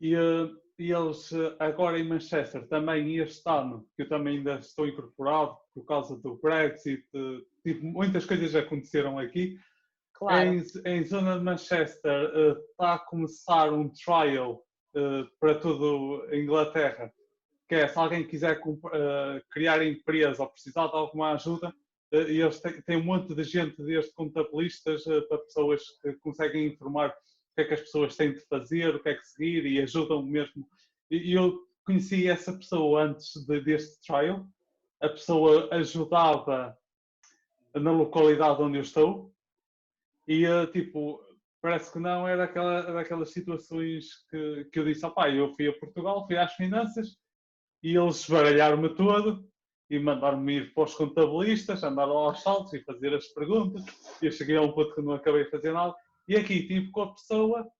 e, 0.00 0.14
eh, 0.14 0.48
e 0.78 0.90
eles 0.90 1.30
eh, 1.30 1.54
agora 1.58 1.98
em 1.98 2.08
Manchester 2.08 2.66
também 2.68 3.18
este 3.18 3.42
ano, 3.46 3.86
que 3.94 4.02
eu 4.02 4.08
também 4.08 4.38
ainda 4.38 4.54
estou 4.54 4.86
incorporado 4.86 5.58
por 5.74 5.84
causa 5.84 6.16
do 6.16 6.36
Brexit, 6.36 7.04
eh, 7.14 7.42
tive, 7.62 7.84
muitas 7.84 8.24
coisas 8.24 8.54
aconteceram 8.54 9.18
aqui. 9.18 9.58
Claro. 10.14 10.48
Em, 10.48 10.64
em 10.86 11.04
zona 11.04 11.38
de 11.38 11.44
Manchester 11.44 12.58
está 12.70 12.94
a 12.94 12.98
começar 12.98 13.70
um 13.72 13.90
trial 13.90 14.64
para 15.40 15.54
toda 15.56 16.30
a 16.30 16.36
Inglaterra, 16.36 17.12
que 17.68 17.74
é 17.74 17.88
se 17.88 17.98
alguém 17.98 18.26
quiser 18.26 18.60
criar 19.50 19.84
empresa 19.84 20.42
ou 20.42 20.48
precisar 20.48 20.86
de 20.86 20.94
alguma 20.94 21.32
ajuda, 21.32 21.74
e 22.12 22.40
eles 22.40 22.60
têm, 22.60 22.80
têm 22.82 22.96
um 22.98 23.04
monte 23.04 23.34
de 23.34 23.42
gente, 23.42 23.82
desde 23.82 24.12
contabilistas 24.12 25.06
eh, 25.06 25.20
para 25.22 25.38
pessoas 25.38 25.82
que 26.02 26.12
conseguem 26.14 26.66
informar 26.66 27.14
que 27.54 27.60
é 27.60 27.64
que 27.64 27.74
as 27.74 27.80
pessoas 27.80 28.16
têm 28.16 28.32
de 28.32 28.40
fazer, 28.40 28.94
o 28.94 29.02
que 29.02 29.10
é 29.10 29.14
que 29.14 29.26
seguir 29.26 29.66
e 29.66 29.80
ajudam 29.80 30.22
mesmo. 30.22 30.66
E 31.10 31.32
eu 31.32 31.66
conheci 31.84 32.28
essa 32.28 32.52
pessoa 32.52 33.02
antes 33.02 33.34
de, 33.46 33.60
deste 33.60 34.00
trial, 34.06 34.46
a 35.00 35.08
pessoa 35.08 35.68
ajudava 35.74 36.76
na 37.74 37.90
localidade 37.90 38.62
onde 38.62 38.78
eu 38.78 38.82
estou 38.82 39.34
e 40.28 40.44
eh, 40.44 40.66
tipo, 40.66 41.20
parece 41.60 41.92
que 41.92 41.98
não, 41.98 42.26
era 42.28 42.44
aquela, 42.44 42.82
daquelas 42.82 43.32
situações 43.32 44.24
que, 44.30 44.64
que 44.72 44.78
eu 44.78 44.84
disse, 44.84 45.04
opá, 45.04 45.28
eu 45.30 45.52
fui 45.54 45.68
a 45.68 45.78
Portugal, 45.78 46.26
fui 46.26 46.36
às 46.36 46.54
finanças 46.54 47.16
e 47.82 47.96
eles 47.96 48.28
baralharam-me 48.28 48.94
todo 48.94 49.50
e 49.92 49.98
mandaram-me 49.98 50.54
ir 50.54 50.72
para 50.72 50.84
os 50.84 50.94
contabilistas, 50.94 51.82
andar 51.82 52.08
aos 52.08 52.42
saltos 52.42 52.72
e 52.72 52.82
fazer 52.82 53.14
as 53.14 53.26
perguntas. 53.26 53.84
E 54.22 54.26
eu 54.26 54.32
cheguei 54.32 54.56
a 54.56 54.62
um 54.62 54.72
ponto 54.72 54.94
que 54.94 55.02
não 55.02 55.12
acabei 55.12 55.44
de 55.44 55.50
fazer 55.50 55.70
nada. 55.70 55.94
E 56.26 56.34
aqui 56.34 56.66
tive 56.66 56.90
com 56.90 57.02
a 57.02 57.12
pessoa, 57.12 57.70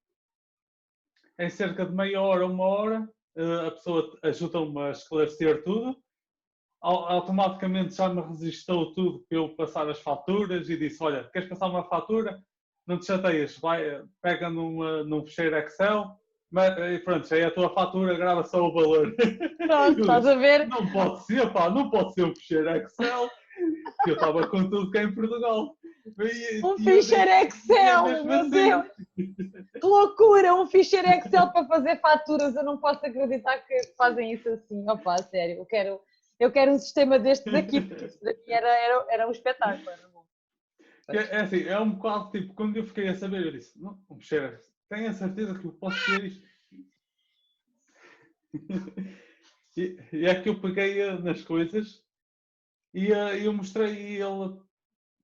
em 1.38 1.48
cerca 1.48 1.86
de 1.86 1.92
meia 1.92 2.20
hora, 2.20 2.46
uma 2.46 2.66
hora, 2.66 3.08
eh, 3.34 3.66
a 3.66 3.70
pessoa 3.70 4.18
ajuda-me 4.22 4.78
a 4.82 4.90
esclarecer 4.90 5.64
tudo. 5.64 5.96
Automaticamente 6.82 7.94
já 7.94 8.10
me 8.10 8.20
resistou 8.20 8.92
tudo 8.92 9.24
para 9.26 9.38
eu 9.38 9.48
passar 9.56 9.88
as 9.88 10.00
faturas 10.00 10.68
e 10.68 10.76
disse: 10.76 11.02
Olha, 11.02 11.24
queres 11.32 11.48
passar 11.48 11.68
uma 11.68 11.84
fatura? 11.84 12.44
Não 12.86 12.98
te 12.98 13.06
chateias, 13.06 13.56
vai, 13.56 14.04
pega 14.20 14.50
numa, 14.50 15.02
num 15.04 15.24
fecheiro 15.24 15.56
Excel, 15.56 16.20
mas, 16.52 16.76
e 16.78 16.98
pronto, 16.98 17.34
aí 17.34 17.44
a 17.44 17.50
tua 17.50 17.72
fatura 17.72 18.14
grava 18.14 18.44
só 18.44 18.62
o 18.62 18.74
valor. 18.74 19.16
Pronto, 19.56 20.00
estás 20.00 20.26
a 20.26 20.34
ver? 20.34 20.68
Não 20.68 20.86
pode 20.92 21.24
ser, 21.24 21.50
pá, 21.50 21.70
não 21.70 21.88
pode 21.88 22.12
ser 22.12 22.24
um 22.24 22.36
fecheiro 22.36 22.68
Excel, 22.76 23.30
que 24.04 24.10
eu 24.10 24.14
estava 24.14 24.46
com 24.46 24.68
tudo 24.68 24.90
cá 24.90 25.02
em 25.02 25.14
Portugal. 25.14 25.74
E, 26.20 26.60
um 26.62 26.76
ficheiro 26.76 27.30
Excel, 27.30 28.24
meu 28.24 28.40
assim. 28.40 28.50
Deus! 28.50 28.86
Que 29.16 29.86
loucura! 29.86 30.54
Um 30.54 30.66
ficheiro 30.66 31.08
Excel 31.08 31.50
para 31.52 31.66
fazer 31.66 31.98
faturas, 32.00 32.54
eu 32.54 32.64
não 32.64 32.76
posso 32.76 33.06
acreditar 33.06 33.56
que 33.60 33.74
fazem 33.96 34.32
isso 34.32 34.46
assim. 34.50 34.84
Opa, 34.90 35.16
sério, 35.22 35.56
eu 35.56 35.64
quero, 35.64 36.00
eu 36.38 36.52
quero 36.52 36.72
um 36.72 36.78
sistema 36.78 37.18
destes 37.18 37.54
aqui, 37.54 37.80
porque 37.80 38.04
isto 38.04 38.22
daqui 38.22 38.52
era, 38.52 38.68
era, 38.68 39.06
era 39.08 39.26
um 39.26 39.30
espetáculo. 39.30 39.90
É, 41.08 41.16
é 41.16 41.40
assim, 41.40 41.66
é 41.66 41.80
um 41.80 41.92
bocado 41.92 42.30
tipo, 42.30 42.52
quando 42.52 42.76
eu 42.76 42.84
fiquei 42.84 43.08
a 43.08 43.14
saber, 43.14 43.46
eu 43.46 43.52
disse, 43.52 43.80
não, 43.80 43.98
um 44.10 44.18
ficheiro 44.18 44.54
tenho 44.92 45.08
a 45.08 45.14
certeza 45.14 45.58
que 45.58 45.64
eu 45.64 45.72
posso 45.72 46.04
ter 46.04 46.24
isto. 46.24 46.46
e, 49.74 49.98
e 50.12 50.26
é 50.26 50.34
que 50.40 50.50
eu 50.50 50.60
peguei 50.60 51.00
eh, 51.00 51.18
nas 51.18 51.42
coisas 51.42 52.04
e 52.92 53.10
uh, 53.10 53.32
eu 53.42 53.54
mostrei 53.54 53.94
e 53.94 54.20
ele, 54.20 54.60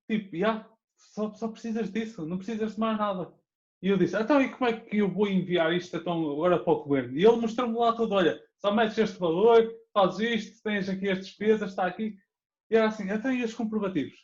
tipo, 0.08 0.34
yeah, 0.34 0.66
só, 0.96 1.34
só 1.34 1.48
precisas 1.48 1.92
disso, 1.92 2.24
não 2.24 2.38
precisas 2.38 2.74
de 2.74 2.80
mais 2.80 2.96
nada. 2.96 3.30
E 3.82 3.88
eu 3.88 3.98
disse, 3.98 4.16
então 4.16 4.40
e 4.40 4.48
como 4.48 4.70
é 4.70 4.80
que 4.80 4.96
eu 4.96 5.12
vou 5.12 5.28
enviar 5.28 5.74
isto 5.74 5.94
então, 5.98 6.30
agora 6.30 6.58
para 6.58 6.72
o 6.72 6.84
governo? 6.84 7.18
E 7.18 7.26
ele 7.26 7.36
mostrou-me 7.36 7.76
lá 7.76 7.92
tudo, 7.92 8.14
olha, 8.14 8.42
só 8.56 8.74
metes 8.74 8.96
este 8.96 9.18
valor, 9.18 9.70
fazes 9.92 10.46
isto, 10.46 10.62
tens 10.62 10.88
aqui 10.88 11.10
as 11.10 11.18
despesas, 11.18 11.70
está 11.70 11.86
aqui. 11.86 12.16
E 12.70 12.76
era 12.76 12.88
assim, 12.88 13.10
então 13.10 13.30
e 13.30 13.44
os 13.44 13.52
comprovativos? 13.52 14.18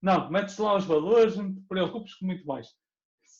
Não, 0.00 0.30
metes 0.30 0.56
lá 0.58 0.76
os 0.76 0.84
valores, 0.84 1.36
não 1.36 1.52
te 1.52 1.60
preocupes 1.62 2.14
com 2.14 2.26
muito 2.26 2.46
mais 2.46 2.68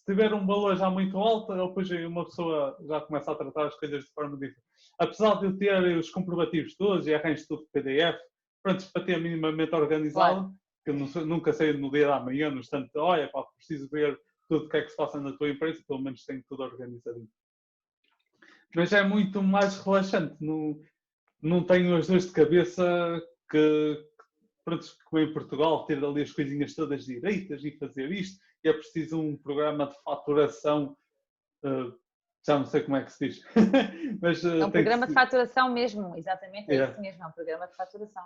tiver 0.06 0.32
um 0.32 0.46
valor 0.46 0.76
já 0.76 0.88
muito 0.88 1.18
alto, 1.18 1.54
depois 1.54 1.90
uma 1.90 2.24
pessoa 2.24 2.76
já 2.86 3.00
começa 3.00 3.32
a 3.32 3.34
tratar 3.34 3.66
as 3.66 3.76
coisas 3.76 4.04
de 4.04 4.10
forma 4.12 4.36
diferente. 4.36 4.62
Apesar 4.98 5.34
de 5.34 5.46
eu 5.46 5.56
ter 5.56 5.98
os 5.98 6.10
comprovativos 6.10 6.76
todos 6.76 7.06
e 7.06 7.14
arranjo 7.14 7.46
tudo 7.48 7.62
de 7.64 7.70
PDF, 7.70 8.18
pronto, 8.62 8.90
para 8.92 9.04
ter 9.04 9.20
minimamente 9.20 9.74
organizado, 9.74 10.54
claro. 10.84 11.08
que 11.12 11.18
eu 11.18 11.26
nunca 11.26 11.52
sei 11.52 11.72
no 11.72 11.90
dia 11.90 12.06
da 12.06 12.20
manhã, 12.20 12.50
no 12.50 12.60
instante, 12.60 12.90
olha, 12.96 13.28
pá, 13.28 13.42
preciso 13.56 13.88
ver 13.90 14.18
tudo 14.48 14.66
o 14.66 14.68
que 14.68 14.76
é 14.76 14.82
que 14.82 14.90
se 14.90 14.96
passa 14.96 15.20
na 15.20 15.32
tua 15.32 15.50
empresa, 15.50 15.82
pelo 15.86 16.00
menos 16.00 16.24
tenho 16.24 16.42
tudo 16.48 16.62
organizadinho. 16.62 17.28
Mas 18.74 18.92
é 18.92 19.02
muito 19.02 19.42
mais 19.42 19.80
relaxante, 19.80 20.36
não, 20.40 20.80
não 21.42 21.64
tenho 21.64 21.96
as 21.96 22.06
dores 22.06 22.26
de 22.26 22.32
cabeça 22.32 23.20
que, 23.50 24.04
pronto, 24.64 24.86
como 25.04 25.22
em 25.22 25.32
Portugal, 25.32 25.84
ter 25.84 26.02
ali 26.04 26.22
as 26.22 26.32
coisinhas 26.32 26.74
todas 26.74 27.04
direitas 27.04 27.64
e 27.64 27.72
fazer 27.72 28.12
isto 28.12 28.45
é 28.68 28.72
preciso 28.72 29.20
um 29.20 29.36
programa 29.36 29.86
de 29.86 30.02
faturação, 30.02 30.96
uh, 31.64 31.92
já 32.46 32.58
não 32.58 32.66
sei 32.66 32.82
como 32.82 32.96
é 32.96 33.04
que 33.04 33.12
se 33.12 33.28
diz. 33.28 33.42
Mas, 34.20 34.42
uh, 34.44 34.60
é 34.60 34.66
um 34.66 34.70
programa 34.70 35.06
de 35.06 35.12
faturação 35.12 35.72
mesmo, 35.72 36.16
exatamente, 36.16 36.70
é, 36.70 36.76
é 36.76 36.84
isso 36.84 37.00
mesmo, 37.00 37.22
é 37.22 37.26
um 37.26 37.32
programa 37.32 37.66
de 37.66 37.76
faturação. 37.76 38.24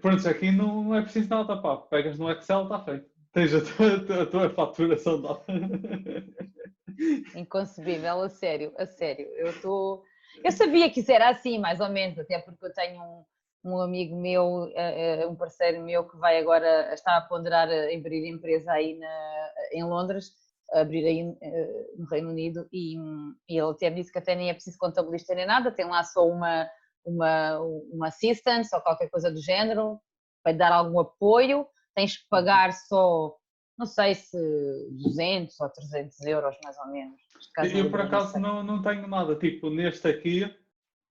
Pronto, 0.00 0.28
aqui 0.28 0.50
não 0.50 0.94
é 0.94 1.02
preciso 1.02 1.28
nada, 1.28 1.60
pá, 1.60 1.76
pegas 1.76 2.18
no 2.18 2.30
Excel, 2.30 2.64
está 2.64 2.84
feito. 2.84 3.08
Tens 3.32 3.54
a 3.54 3.60
tua, 3.60 4.22
a 4.22 4.26
tua 4.26 4.50
faturação 4.50 5.20
lá. 5.20 5.40
Inconcebível, 7.36 8.22
a 8.22 8.28
sério, 8.28 8.72
a 8.78 8.86
sério. 8.86 9.26
Eu 9.36 9.50
estou. 9.50 9.98
Tô... 9.98 10.04
Eu 10.42 10.52
sabia 10.52 10.90
que 10.90 11.00
isso 11.00 11.12
era 11.12 11.28
assim, 11.28 11.58
mais 11.58 11.80
ou 11.80 11.88
menos, 11.88 12.18
até 12.18 12.38
porque 12.38 12.64
eu 12.64 12.72
tenho 12.72 13.00
um, 13.02 13.24
um 13.64 13.80
amigo 13.80 14.16
meu, 14.16 14.70
eh, 14.74 15.22
eh, 15.22 15.26
um 15.26 15.34
parceiro 15.34 15.82
meu 15.82 16.08
que 16.08 16.16
vai 16.16 16.38
agora, 16.38 16.92
está 16.94 17.16
a 17.16 17.20
ponderar 17.22 17.68
abrir 17.68 18.26
empresa 18.28 18.72
aí 18.72 18.96
na, 18.98 19.50
em 19.72 19.84
Londres, 19.84 20.32
abrir 20.72 21.04
aí 21.06 21.36
eh, 21.40 21.86
no 21.96 22.06
Reino 22.06 22.30
Unido 22.30 22.68
e, 22.72 22.96
e 23.48 23.58
ele 23.58 23.70
até 23.70 23.90
me 23.90 23.96
disse 23.96 24.12
que 24.12 24.18
até 24.18 24.34
nem 24.34 24.50
é 24.50 24.54
preciso 24.54 24.78
contabilista 24.78 25.34
nem 25.34 25.46
nada, 25.46 25.72
tem 25.72 25.86
lá 25.86 26.02
só 26.04 26.26
uma, 26.26 26.68
uma, 27.04 27.58
uma 27.60 28.08
assistance 28.08 28.74
ou 28.74 28.80
qualquer 28.80 29.08
coisa 29.08 29.30
do 29.30 29.40
género, 29.40 30.00
para 30.42 30.56
dar 30.56 30.72
algum 30.72 31.00
apoio, 31.00 31.66
tens 31.94 32.16
que 32.16 32.28
pagar 32.28 32.72
só, 32.72 33.34
não 33.76 33.86
sei 33.86 34.14
se 34.14 34.38
200 35.02 35.58
ou 35.60 35.68
300 35.68 36.20
euros 36.20 36.56
mais 36.62 36.78
ou 36.78 36.86
menos. 36.88 37.20
Eu 37.74 37.90
por 37.90 38.00
acaso 38.00 38.38
não, 38.38 38.62
não 38.62 38.80
tenho 38.80 39.06
nada, 39.08 39.34
tipo 39.36 39.70
neste 39.70 40.06
aqui 40.06 40.44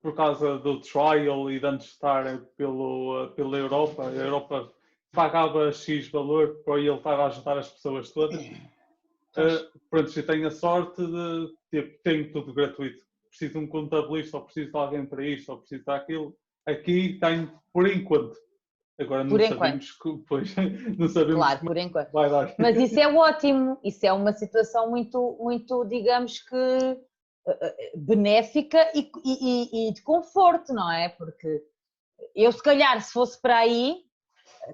por 0.06 0.14
causa 0.14 0.60
do 0.60 0.80
trial 0.82 1.50
e 1.50 1.60
de 1.60 1.66
antes 1.66 1.88
estar 1.88 2.38
pelo, 2.56 3.34
pela 3.36 3.58
Europa, 3.58 4.08
a 4.08 4.12
Europa 4.12 4.72
pagava 5.12 5.72
X 5.72 6.10
valor 6.12 6.62
para 6.64 6.78
ele 6.78 6.94
estar 6.94 7.20
a 7.20 7.26
ajudar 7.26 7.58
as 7.58 7.70
pessoas 7.72 8.12
todas. 8.12 8.40
Uh, 8.46 9.80
pronto, 9.90 10.16
eu 10.16 10.28
tenho 10.28 10.46
a 10.46 10.52
sorte 10.52 11.02
de 11.04 11.48
tipo, 11.72 12.04
tenho 12.04 12.32
tudo 12.32 12.54
gratuito. 12.54 13.04
Preciso 13.30 13.54
de 13.54 13.66
um 13.66 13.68
contabilista, 13.68 14.38
ou 14.38 14.44
preciso 14.44 14.72
de 14.72 14.78
alguém 14.78 15.08
para 15.08 15.26
isto, 15.26 15.52
ou 15.52 15.58
preciso 15.58 15.84
daquilo. 15.84 16.38
Aqui 16.68 17.18
tenho 17.20 17.52
por 17.74 17.90
enquanto. 17.90 18.38
Agora 19.00 19.24
não 19.24 19.32
por 19.32 19.42
sabemos 19.42 19.92
que, 19.92 20.18
pois, 20.28 20.56
não 21.00 21.08
sabemos 21.08 21.42
claro, 21.42 21.60
por 21.62 21.78
enquanto. 21.78 22.12
vai 22.12 22.30
dar. 22.30 22.54
Mas 22.60 22.78
isso 22.78 23.00
é 23.00 23.12
ótimo, 23.12 23.80
isso 23.84 24.06
é 24.06 24.14
uma 24.14 24.34
situação 24.34 24.88
muito, 24.88 25.36
muito 25.42 25.84
digamos 25.86 26.44
que 26.44 27.00
benéfica 27.96 28.92
e, 28.94 29.12
e, 29.24 29.90
e, 29.90 29.94
de 29.94 30.02
conforto, 30.02 30.74
não 30.74 30.92
é? 30.92 31.10
Porque 31.10 31.64
eu, 32.36 32.52
se 32.52 32.62
calhar, 32.62 33.02
se 33.02 33.12
fosse 33.12 33.40
para 33.40 33.58
aí, 33.58 34.04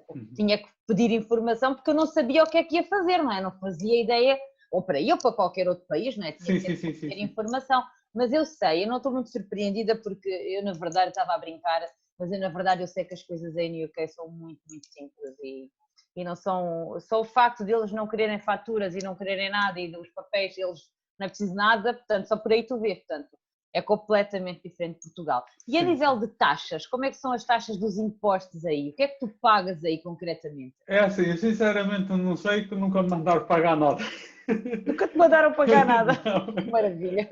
uhum. 0.09 0.33
tinha 0.33 0.57
que 0.57 0.69
pedir 0.87 1.11
informação 1.11 1.75
porque 1.75 1.89
eu 1.89 1.95
não 1.95 2.05
sabia 2.05 2.43
o 2.43 2.49
que 2.49 2.57
é 2.57 2.63
que 2.63 2.75
ia 2.75 2.83
fazer, 2.83 3.17
não 3.17 3.31
é? 3.31 3.41
Não 3.41 3.51
fazia 3.59 4.01
ideia, 4.01 4.39
ou 4.71 4.81
para 4.81 4.97
aí 4.97 5.11
ou 5.11 5.17
para 5.17 5.33
qualquer 5.33 5.67
outro 5.67 5.85
país, 5.87 6.15
não 6.17 6.25
é? 6.25 6.31
Tinha 6.31 6.59
sim, 6.59 6.65
que 6.65 6.75
sim, 6.75 6.93
sim, 6.93 7.09
sim, 7.09 7.21
informação. 7.21 7.83
Mas 8.13 8.33
eu 8.33 8.45
sei, 8.45 8.83
eu 8.83 8.87
não 8.87 8.97
estou 8.97 9.11
muito 9.11 9.29
surpreendida 9.29 9.95
porque 9.95 10.29
eu, 10.29 10.63
na 10.63 10.73
verdade, 10.73 11.09
estava 11.09 11.33
a 11.33 11.37
brincar, 11.37 11.81
mas 12.19 12.31
eu, 12.31 12.39
na 12.39 12.49
verdade, 12.49 12.81
eu 12.81 12.87
sei 12.87 13.05
que 13.05 13.13
as 13.13 13.23
coisas 13.23 13.55
aí 13.55 13.69
no 13.69 13.85
UK 13.85 14.07
são 14.09 14.27
muito, 14.29 14.61
muito 14.69 14.85
simples 14.87 15.35
e, 15.41 15.69
e 16.15 16.23
não 16.23 16.35
são. 16.35 16.99
Só 16.99 17.21
o 17.21 17.25
facto 17.25 17.63
de 17.63 17.73
eles 17.73 17.91
não 17.91 18.07
quererem 18.07 18.39
faturas 18.39 18.95
e 18.95 19.03
não 19.03 19.15
quererem 19.15 19.49
nada 19.49 19.79
e 19.79 19.91
dos 19.91 20.09
papéis, 20.09 20.57
eles 20.57 20.89
não 21.21 21.27
é 21.27 21.29
preciso 21.29 21.53
nada, 21.53 21.93
portanto, 21.93 22.25
só 22.25 22.35
por 22.35 22.51
aí 22.51 22.63
tu 22.63 22.79
vês, 22.79 22.97
portanto, 22.97 23.29
é 23.73 23.81
completamente 23.81 24.63
diferente 24.67 25.01
de 25.01 25.09
Portugal. 25.09 25.45
E 25.67 25.77
a 25.77 25.83
nível 25.83 26.19
de 26.19 26.27
taxas, 26.27 26.85
como 26.87 27.05
é 27.05 27.11
que 27.11 27.17
são 27.17 27.31
as 27.31 27.45
taxas 27.45 27.77
dos 27.77 27.97
impostos 27.97 28.65
aí? 28.65 28.89
O 28.89 28.95
que 28.95 29.03
é 29.03 29.07
que 29.07 29.19
tu 29.19 29.29
pagas 29.39 29.85
aí 29.85 30.01
concretamente? 30.01 30.75
É 30.87 30.99
assim, 30.99 31.25
eu 31.29 31.37
sinceramente 31.37 32.09
não 32.09 32.35
sei 32.35 32.67
que 32.67 32.75
nunca 32.75 33.03
me 33.03 33.09
mandaram 33.09 33.45
pagar 33.45 33.77
nada. 33.77 34.03
Nunca 34.85 35.07
te 35.07 35.17
mandaram 35.17 35.53
pagar 35.53 35.85
nada? 35.85 36.13
Maravilha. 36.69 37.31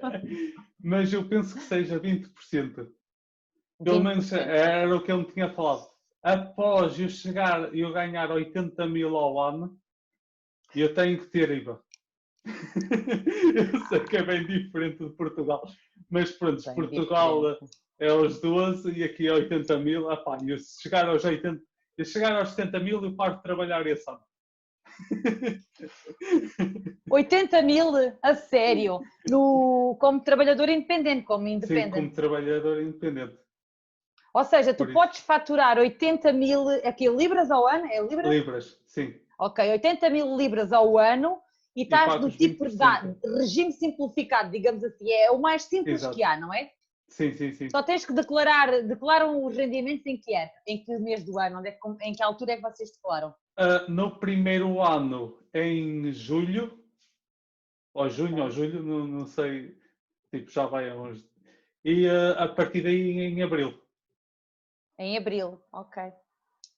Mas 0.81 1.11
eu 1.11 1.27
penso 1.27 1.55
que 1.55 1.61
seja 1.61 1.99
20%. 1.99 2.87
Pelo 3.83 3.99
20%. 3.99 4.03
menos 4.03 4.31
era 4.31 4.95
o 4.95 5.03
que 5.03 5.11
ele 5.11 5.23
me 5.23 5.31
tinha 5.33 5.51
falado. 5.51 5.89
Após 6.23 6.97
eu 6.97 7.09
chegar 7.09 7.75
e 7.75 7.81
eu 7.81 7.91
ganhar 7.91 8.31
80 8.31 8.85
mil 8.87 9.17
ao 9.17 9.41
ano, 9.41 9.77
eu 10.73 10.93
tenho 10.93 11.19
que 11.19 11.25
ter 11.25 11.49
IVA. 11.49 11.81
eu 13.55 13.79
sei 13.87 13.99
que 14.05 14.17
é 14.17 14.23
bem 14.23 14.45
diferente 14.45 15.03
de 15.03 15.09
Portugal, 15.11 15.67
mas 16.09 16.31
pronto, 16.31 16.63
bem 16.63 16.75
Portugal 16.75 17.53
diferente. 17.53 17.77
é 17.99 18.09
aos 18.09 18.39
12 18.39 18.91
e 18.91 19.03
aqui 19.03 19.27
é 19.27 19.33
80 19.33 19.77
mil. 19.79 20.11
Epá, 20.11 20.37
e 20.43 20.57
se 20.57 20.81
chegar 20.81 21.07
aos 21.07 21.23
80, 21.23 21.61
se 21.97 22.05
chegar 22.05 22.35
aos 22.35 22.49
70 22.49 22.79
mil, 22.79 23.03
eu 23.03 23.15
paro 23.15 23.37
de 23.37 23.43
trabalhar 23.43 23.85
esse 23.87 24.09
ano. 24.09 24.21
80 27.09 27.61
mil 27.61 27.91
a 28.21 28.35
sério, 28.35 28.99
no, 29.29 29.97
como 29.99 30.21
trabalhador 30.21 30.69
independente, 30.69 31.23
como 31.23 31.47
independente. 31.47 31.85
Sim, 31.85 31.91
como 31.91 32.11
trabalhador 32.11 32.81
independente. 32.81 33.37
Ou 34.33 34.43
seja, 34.43 34.73
tu 34.73 34.85
Por 34.85 34.93
podes 34.93 35.17
isso. 35.17 35.25
faturar 35.25 35.77
80 35.77 36.31
mil, 36.33 36.67
aqui 36.85 37.09
libras 37.09 37.49
ao 37.49 37.67
ano? 37.67 37.87
É 37.87 38.01
libras? 38.01 38.29
Libras, 38.29 38.79
sim. 38.85 39.15
Ok, 39.39 39.67
80 39.71 40.09
mil 40.09 40.35
libras 40.35 40.71
ao 40.71 40.97
ano 40.97 41.41
e 41.79 41.83
estás 41.83 42.19
no 42.19 42.29
tipo 42.29 42.67
de 42.67 43.29
regime 43.37 43.71
simplificado, 43.71 44.51
digamos 44.51 44.83
assim, 44.83 45.09
é 45.09 45.31
o 45.31 45.39
mais 45.39 45.63
simples 45.63 46.01
Exato. 46.01 46.13
que 46.13 46.21
há, 46.21 46.37
não 46.37 46.53
é? 46.53 46.69
Sim, 47.07 47.31
sim, 47.33 47.53
sim. 47.53 47.69
Só 47.69 47.81
tens 47.81 48.05
que 48.05 48.11
declarar, 48.11 48.83
declaram 48.83 49.45
os 49.45 49.55
rendimentos 49.55 50.05
em 50.05 50.17
que 50.17 50.35
é, 50.35 50.51
em 50.67 50.83
que 50.83 50.97
mês 50.99 51.23
do 51.23 51.39
ano, 51.39 51.59
onde 51.59 51.69
é, 51.69 51.79
em 52.01 52.13
que 52.13 52.21
altura 52.21 52.51
é 52.51 52.55
que 52.57 52.61
vocês 52.61 52.91
declaram? 52.91 53.33
Uh, 53.57 53.89
no 53.89 54.19
primeiro 54.19 54.81
ano, 54.81 55.39
em 55.53 56.11
julho, 56.11 56.77
ou 57.93 58.09
junho 58.09 58.43
ou 58.43 58.51
julho, 58.51 58.83
não, 58.83 59.07
não 59.07 59.25
sei, 59.25 59.73
tipo, 60.33 60.51
já 60.51 60.65
vai 60.65 60.89
a 60.89 60.95
uns. 60.95 61.25
E 61.85 62.07
uh, 62.07 62.39
a 62.39 62.47
partir 62.49 62.81
daí 62.81 63.19
em 63.21 63.41
abril. 63.41 63.73
Em 64.99 65.17
abril, 65.17 65.63
ok. 65.71 66.03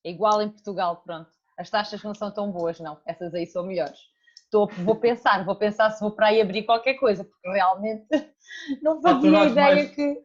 É 0.03 0.11
igual 0.11 0.43
em 0.43 0.49
Portugal, 0.49 1.01
pronto. 1.03 1.31
As 1.57 1.71
taxas 1.71 2.03
não 2.03 2.13
são 2.13 2.31
tão 2.31 2.51
boas, 2.51 2.79
não. 2.79 3.01
Essas 3.07 3.33
aí 3.33 3.47
são 3.47 3.65
melhores. 3.65 4.10
Estou, 4.51 4.67
vou 4.83 4.97
pensar, 4.97 5.45
vou 5.45 5.55
pensar 5.55 5.91
se 5.91 6.01
vou 6.01 6.11
para 6.11 6.27
aí 6.27 6.41
abrir 6.41 6.63
qualquer 6.63 6.95
coisa, 6.95 7.23
porque 7.23 7.49
realmente 7.49 8.05
não 8.83 9.01
fazia 9.01 9.45
ideia 9.45 9.75
mais, 9.75 9.91
que. 9.91 10.21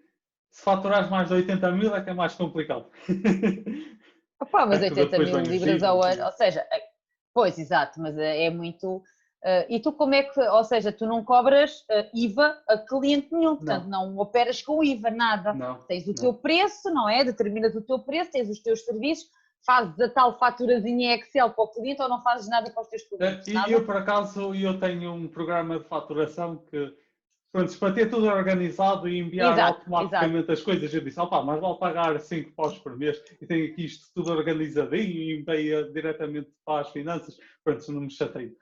Se 0.51 0.63
faturares 0.65 1.09
mais 1.09 1.29
de 1.29 1.35
80 1.35 1.71
mil 1.71 1.95
é 1.95 2.03
que 2.03 2.11
é 2.11 2.15
mais 2.15 2.35
complicado. 2.35 2.87
Opa, 4.43 4.67
mas 4.67 4.83
é 4.83 4.87
80 4.87 5.19
mil 5.21 5.39
libras 5.43 5.83
ao 5.85 6.03
ano, 6.03 6.25
ou 6.25 6.33
seja, 6.33 6.67
é, 6.73 6.83
pois 7.33 7.57
exato, 7.57 8.01
mas 8.01 8.19
é, 8.19 8.47
é 8.47 8.51
muito. 8.51 8.97
Uh, 8.97 9.65
e 9.69 9.79
tu 9.79 9.93
como 9.93 10.13
é 10.13 10.25
que, 10.25 10.41
ou 10.41 10.65
seja, 10.65 10.91
tu 10.91 11.07
não 11.07 11.23
cobras 11.23 11.83
uh, 11.83 12.11
IVA 12.13 12.61
a 12.69 12.79
cliente 12.79 13.29
nenhum, 13.33 13.55
portanto 13.55 13.87
não, 13.87 14.11
não 14.11 14.19
operas 14.19 14.61
com 14.61 14.83
IVA, 14.83 15.09
nada. 15.09 15.55
Não, 15.55 15.85
tens 15.85 16.03
o 16.05 16.09
não. 16.09 16.15
teu 16.15 16.35
preço, 16.35 16.91
não 16.91 17.09
é? 17.09 17.23
Determinas 17.23 17.77
o 17.77 17.81
teu 17.81 18.01
preço, 18.01 18.33
tens 18.33 18.51
os 18.51 18.59
teus 18.59 18.85
serviços, 18.85 19.31
fazes 19.65 19.99
a 20.01 20.09
tal 20.09 20.39
faturazinha 20.39 21.17
Excel 21.17 21.51
para 21.51 21.65
o 21.65 21.69
cliente 21.69 22.03
ou 22.03 22.09
não 22.09 22.23
fazes 22.23 22.49
nada 22.49 22.71
para 22.71 22.83
os 22.83 22.89
teus 22.89 23.03
clientes? 23.03 23.47
E 23.47 23.73
eu, 23.73 23.85
por 23.85 23.97
acaso, 23.97 24.55
eu 24.55 24.79
tenho 24.79 25.13
um 25.13 25.29
programa 25.29 25.79
de 25.79 25.87
faturação 25.87 26.59
que, 26.71 26.95
pronto, 27.53 27.79
para 27.79 27.95
ter 27.95 28.11
tudo 28.11 28.27
organizado 28.27 29.09
e 29.09 29.19
enviar 29.19 29.53
exato, 29.53 29.79
automaticamente 29.79 30.37
exato. 30.37 30.53
as 30.53 30.63
coisas, 30.63 30.95
eu 30.95 31.01
disse, 31.01 31.21
opá, 31.21 31.43
mas 31.43 31.61
vale 31.61 31.79
pagar 31.79 32.21
5 32.21 32.53
paus 32.53 32.79
por 32.79 32.97
mês 32.97 33.21
e 33.41 33.47
tenho 33.47 33.73
aqui 33.73 33.87
isto 33.87 34.07
tudo 34.15 34.33
organizadinho 34.33 35.23
e 35.23 35.41
envia 35.41 35.85
diretamente 35.93 36.51
para 36.65 36.83
as 36.83 36.91
finanças, 36.91 37.37
pronto, 37.65 37.93
não 37.93 38.03
me 38.03 38.11
chateio. 38.11 38.55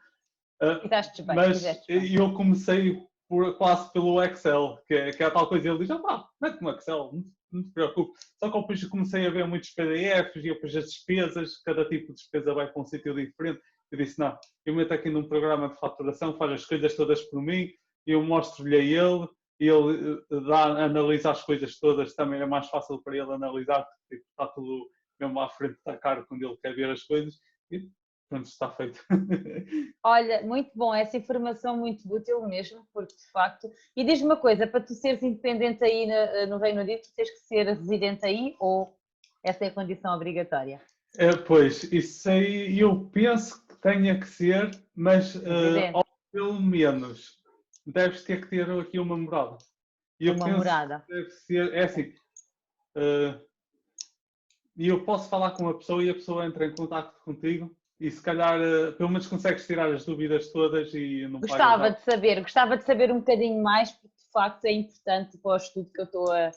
Uh, 0.63 0.89
bem, 0.89 1.37
mas 1.37 1.63
bem. 1.63 2.15
eu 2.15 2.33
comecei 2.33 3.03
por, 3.29 3.57
quase 3.57 3.93
pelo 3.93 4.23
Excel, 4.23 4.79
que 4.87 4.95
é, 4.95 5.11
que 5.11 5.23
é 5.23 5.27
a 5.27 5.31
tal 5.31 5.49
coisa, 5.49 5.69
ele 5.69 5.79
diz, 5.79 5.91
opá, 5.91 6.29
mete-me 6.41 6.71
Excel, 6.71 7.13
não 7.55 7.71
preocupes. 7.71 8.23
Só 8.39 8.51
que 8.51 8.61
depois 8.61 8.85
comecei 8.87 9.27
a 9.27 9.31
ver 9.31 9.47
muitos 9.47 9.71
PDFs 9.71 10.37
e 10.37 10.49
depois 10.49 10.77
as 10.77 10.87
despesas, 10.87 11.63
cada 11.63 11.85
tipo 11.89 12.09
de 12.09 12.15
despesa 12.15 12.55
vai 12.55 12.71
para 12.71 12.83
um 12.83 12.87
sítio 12.87 13.15
diferente. 13.15 13.61
Eu 13.91 13.99
disse, 13.99 14.19
não, 14.19 14.37
eu 14.67 14.75
meto 14.75 14.93
aqui 14.93 15.11
num 15.11 15.29
programa 15.29 15.69
de 15.69 15.79
faturação, 15.79 16.37
faz 16.37 16.53
as 16.53 16.67
coisas 16.67 16.97
todas 16.97 17.23
por 17.23 17.41
mim, 17.41 17.71
eu 18.07 18.23
mostro-lhe 18.23 18.77
a 18.77 18.81
ele, 18.81 19.29
ele 19.61 20.23
eh, 20.31 20.41
dá, 20.49 20.85
analisa 20.85 21.31
as 21.31 21.43
coisas 21.43 21.79
todas, 21.79 22.15
também 22.15 22.41
é 22.41 22.47
mais 22.47 22.69
fácil 22.69 23.01
para 23.03 23.17
ele 23.17 23.33
analisar, 23.33 23.87
porque 24.09 24.25
está 24.29 24.49
tudo 24.49 24.91
mesmo 25.21 25.41
à 25.41 25.49
frente 25.49 25.79
da 25.87 25.97
cara 25.97 26.25
quando 26.25 26.43
ele 26.43 26.57
quer 26.63 26.75
ver 26.75 26.91
as 26.91 27.05
coisas. 27.05 27.35
E 27.71 27.89
pronto, 28.29 28.47
está 28.47 28.71
feito. 28.71 29.05
Olha, 30.03 30.43
muito 30.43 30.71
bom, 30.75 30.95
essa 30.95 31.17
informação 31.17 31.77
muito 31.77 32.13
útil 32.13 32.47
mesmo, 32.47 32.87
porque 32.93 33.15
de 33.15 33.31
facto. 33.31 33.71
E 33.97 34.05
diz-me 34.05 34.27
uma 34.27 34.37
coisa: 34.37 34.67
para 34.67 34.81
tu 34.81 34.95
seres 34.95 35.23
independente 35.23 35.85
aí 35.85 36.07
no, 36.07 36.57
no 36.57 36.59
Reino 36.59 36.81
Unido, 36.81 37.03
tens 37.17 37.31
que 37.31 37.41
ser 37.41 37.67
residente 37.67 38.25
aí 38.25 38.57
ou 38.59 38.97
essa 39.43 39.65
é 39.65 39.69
a 39.69 39.73
condição 39.73 40.15
obrigatória? 40.15 40.81
É, 41.17 41.37
pois, 41.37 41.85
isso 41.93 42.29
aí 42.29 42.81
eu 42.81 43.09
penso 43.13 43.65
que 43.69 43.77
tenha 43.77 44.19
que 44.19 44.27
ser, 44.27 44.71
mas 44.97 45.37
uh, 45.37 46.05
pelo 46.33 46.61
menos 46.61 47.39
deves 47.87 48.25
ter 48.25 48.41
que 48.41 48.49
ter 48.49 48.69
aqui 48.71 48.99
uma 48.99 49.17
morada. 49.17 49.59
E 50.19 50.31
uma 50.31 50.49
morada. 50.49 51.05
deve 51.09 51.31
ser, 51.31 51.73
é 51.75 51.85
assim. 51.85 52.15
Uh, 52.97 53.39
e 54.77 54.89
eu 54.89 55.05
posso 55.05 55.29
falar 55.29 55.53
com 55.53 55.69
a 55.69 55.75
pessoa 55.75 56.03
e 56.03 56.11
a 56.11 56.15
pessoa 56.15 56.47
entra 56.47 56.67
em 56.67 56.75
contato 56.75 57.23
contigo 57.25 57.75
e 58.01 58.11
se 58.11 58.21
calhar 58.21 58.61
eh, 58.61 58.93
pelo 58.93 59.09
menos 59.09 59.27
consegues 59.27 59.67
tirar 59.67 59.93
as 59.93 60.05
dúvidas 60.05 60.51
todas 60.51 60.93
e 60.95 61.27
não 61.29 61.41
Gostava 61.41 61.91
de 61.91 62.01
saber, 62.03 62.41
gostava 62.41 62.77
de 62.77 62.85
saber 62.85 63.11
um 63.11 63.19
bocadinho 63.19 63.63
mais, 63.63 63.93
porque 63.93 64.09
de 64.09 64.31
facto 64.33 64.65
é 64.65 64.73
importante 64.73 65.39
para 65.39 65.53
o 65.53 65.57
estudo 65.57 65.91
que 65.95 66.01
eu 66.01 66.05
estou 66.05 66.33
a. 66.33 66.51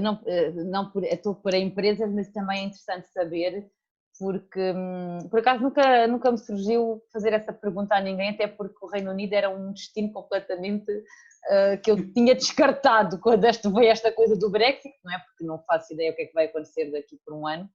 Não, 0.00 0.20
eh, 0.26 0.50
não 0.50 0.90
por, 0.90 1.04
estou 1.04 1.34
para 1.34 1.56
empresas, 1.56 2.12
mas 2.12 2.30
também 2.30 2.60
é 2.60 2.64
interessante 2.64 3.08
saber, 3.08 3.70
porque 4.18 4.72
hum, 4.72 5.28
por 5.30 5.40
acaso 5.40 5.62
nunca, 5.62 6.06
nunca 6.06 6.30
me 6.30 6.38
surgiu 6.38 7.02
fazer 7.12 7.32
essa 7.32 7.52
pergunta 7.52 7.94
a 7.94 8.00
ninguém, 8.00 8.30
até 8.30 8.46
porque 8.46 8.76
o 8.82 8.88
Reino 8.88 9.10
Unido 9.10 9.32
era 9.32 9.50
um 9.50 9.72
destino 9.72 10.12
completamente 10.12 10.90
uh, 10.92 11.80
que 11.82 11.90
eu 11.90 11.96
tinha 12.12 12.34
descartado 12.34 13.18
quando 13.18 13.42
veio 13.74 13.90
esta 13.90 14.12
coisa 14.12 14.36
do 14.38 14.50
Brexit, 14.50 14.94
não 15.04 15.12
é? 15.12 15.18
Porque 15.18 15.44
não 15.44 15.58
faço 15.64 15.92
ideia 15.92 16.12
o 16.12 16.14
que 16.14 16.22
é 16.22 16.26
que 16.26 16.34
vai 16.34 16.46
acontecer 16.46 16.90
daqui 16.90 17.18
por 17.24 17.34
um 17.34 17.46
ano. 17.46 17.68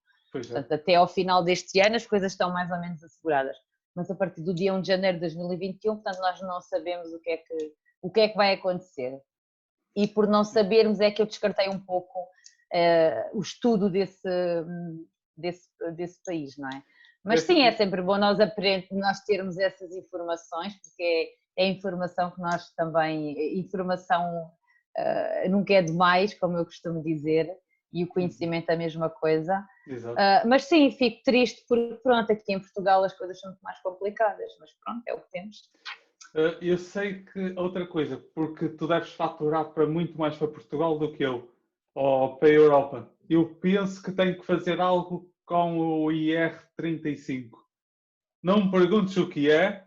É. 0.45 0.49
Portanto, 0.49 0.71
até 0.71 0.95
ao 0.95 1.07
final 1.07 1.43
deste 1.43 1.79
ano 1.79 1.95
as 1.95 2.05
coisas 2.05 2.31
estão 2.31 2.51
mais 2.51 2.69
ou 2.71 2.79
menos 2.79 3.03
asseguradas. 3.03 3.57
Mas 3.95 4.11
a 4.11 4.15
partir 4.15 4.41
do 4.41 4.53
dia 4.53 4.73
1 4.73 4.81
de 4.81 4.87
janeiro 4.87 5.17
de 5.17 5.21
2021, 5.21 5.95
portanto, 5.95 6.19
nós 6.19 6.41
não 6.41 6.61
sabemos 6.61 7.11
o 7.11 7.19
que 7.19 7.31
é 7.31 7.37
que, 7.37 7.73
o 8.01 8.11
que, 8.11 8.19
é 8.21 8.29
que 8.29 8.37
vai 8.37 8.53
acontecer. 8.53 9.19
E 9.95 10.07
por 10.07 10.27
não 10.27 10.43
sabermos 10.43 10.99
é 10.99 11.09
que 11.09 11.21
eu 11.21 11.25
descartei 11.25 11.67
um 11.67 11.79
pouco 11.79 12.19
uh, 12.19 13.37
o 13.37 13.41
estudo 13.41 13.89
desse, 13.89 14.29
desse, 15.35 15.67
desse 15.95 16.23
país, 16.23 16.57
não 16.57 16.69
é? 16.69 16.83
Mas 17.23 17.41
sim, 17.41 17.61
é 17.63 17.71
sempre 17.71 18.01
bom 18.01 18.17
nós, 18.17 18.37
nós 18.91 19.19
termos 19.25 19.57
essas 19.57 19.91
informações, 19.91 20.73
porque 20.75 21.35
é, 21.57 21.65
é 21.65 21.67
informação 21.67 22.31
que 22.31 22.39
nós 22.39 22.71
também, 22.75 23.59
informação 23.59 24.45
uh, 24.97 25.49
nunca 25.49 25.73
é 25.73 25.81
demais, 25.81 26.33
como 26.35 26.57
eu 26.57 26.63
costumo 26.63 27.03
dizer, 27.03 27.51
e 27.93 28.03
o 28.03 28.07
conhecimento 28.07 28.69
é 28.69 28.73
a 28.73 28.77
mesma 28.77 29.09
coisa. 29.09 29.65
Uh, 29.87 30.47
mas 30.47 30.65
sim, 30.65 30.91
fico 30.91 31.23
triste 31.23 31.63
porque 31.67 31.95
pronto, 32.03 32.31
aqui 32.31 32.53
em 32.53 32.59
Portugal 32.59 33.03
as 33.03 33.17
coisas 33.17 33.39
são 33.39 33.51
muito 33.51 33.61
mais 33.61 33.79
complicadas, 33.79 34.51
mas 34.59 34.71
pronto, 34.83 35.01
é 35.07 35.13
o 35.13 35.19
que 35.19 35.31
temos. 35.31 35.57
Uh, 36.35 36.57
eu 36.61 36.77
sei 36.77 37.23
que 37.23 37.53
outra 37.57 37.87
coisa, 37.87 38.17
porque 38.35 38.69
tu 38.69 38.87
deves 38.87 39.13
faturar 39.13 39.65
para 39.71 39.87
muito 39.87 40.17
mais 40.17 40.35
para 40.35 40.47
Portugal 40.47 40.99
do 40.99 41.11
que 41.13 41.23
eu, 41.23 41.49
ou 41.95 42.37
para 42.37 42.49
a 42.49 42.51
Europa. 42.51 43.11
Eu 43.29 43.55
penso 43.55 44.01
que 44.03 44.11
tenho 44.11 44.37
que 44.37 44.45
fazer 44.45 44.79
algo 44.79 45.31
com 45.45 45.79
o 45.79 46.07
IR35. 46.07 47.51
Não 48.43 48.65
me 48.65 48.71
perguntes 48.71 49.15
o 49.17 49.27
que 49.27 49.49
é, 49.49 49.85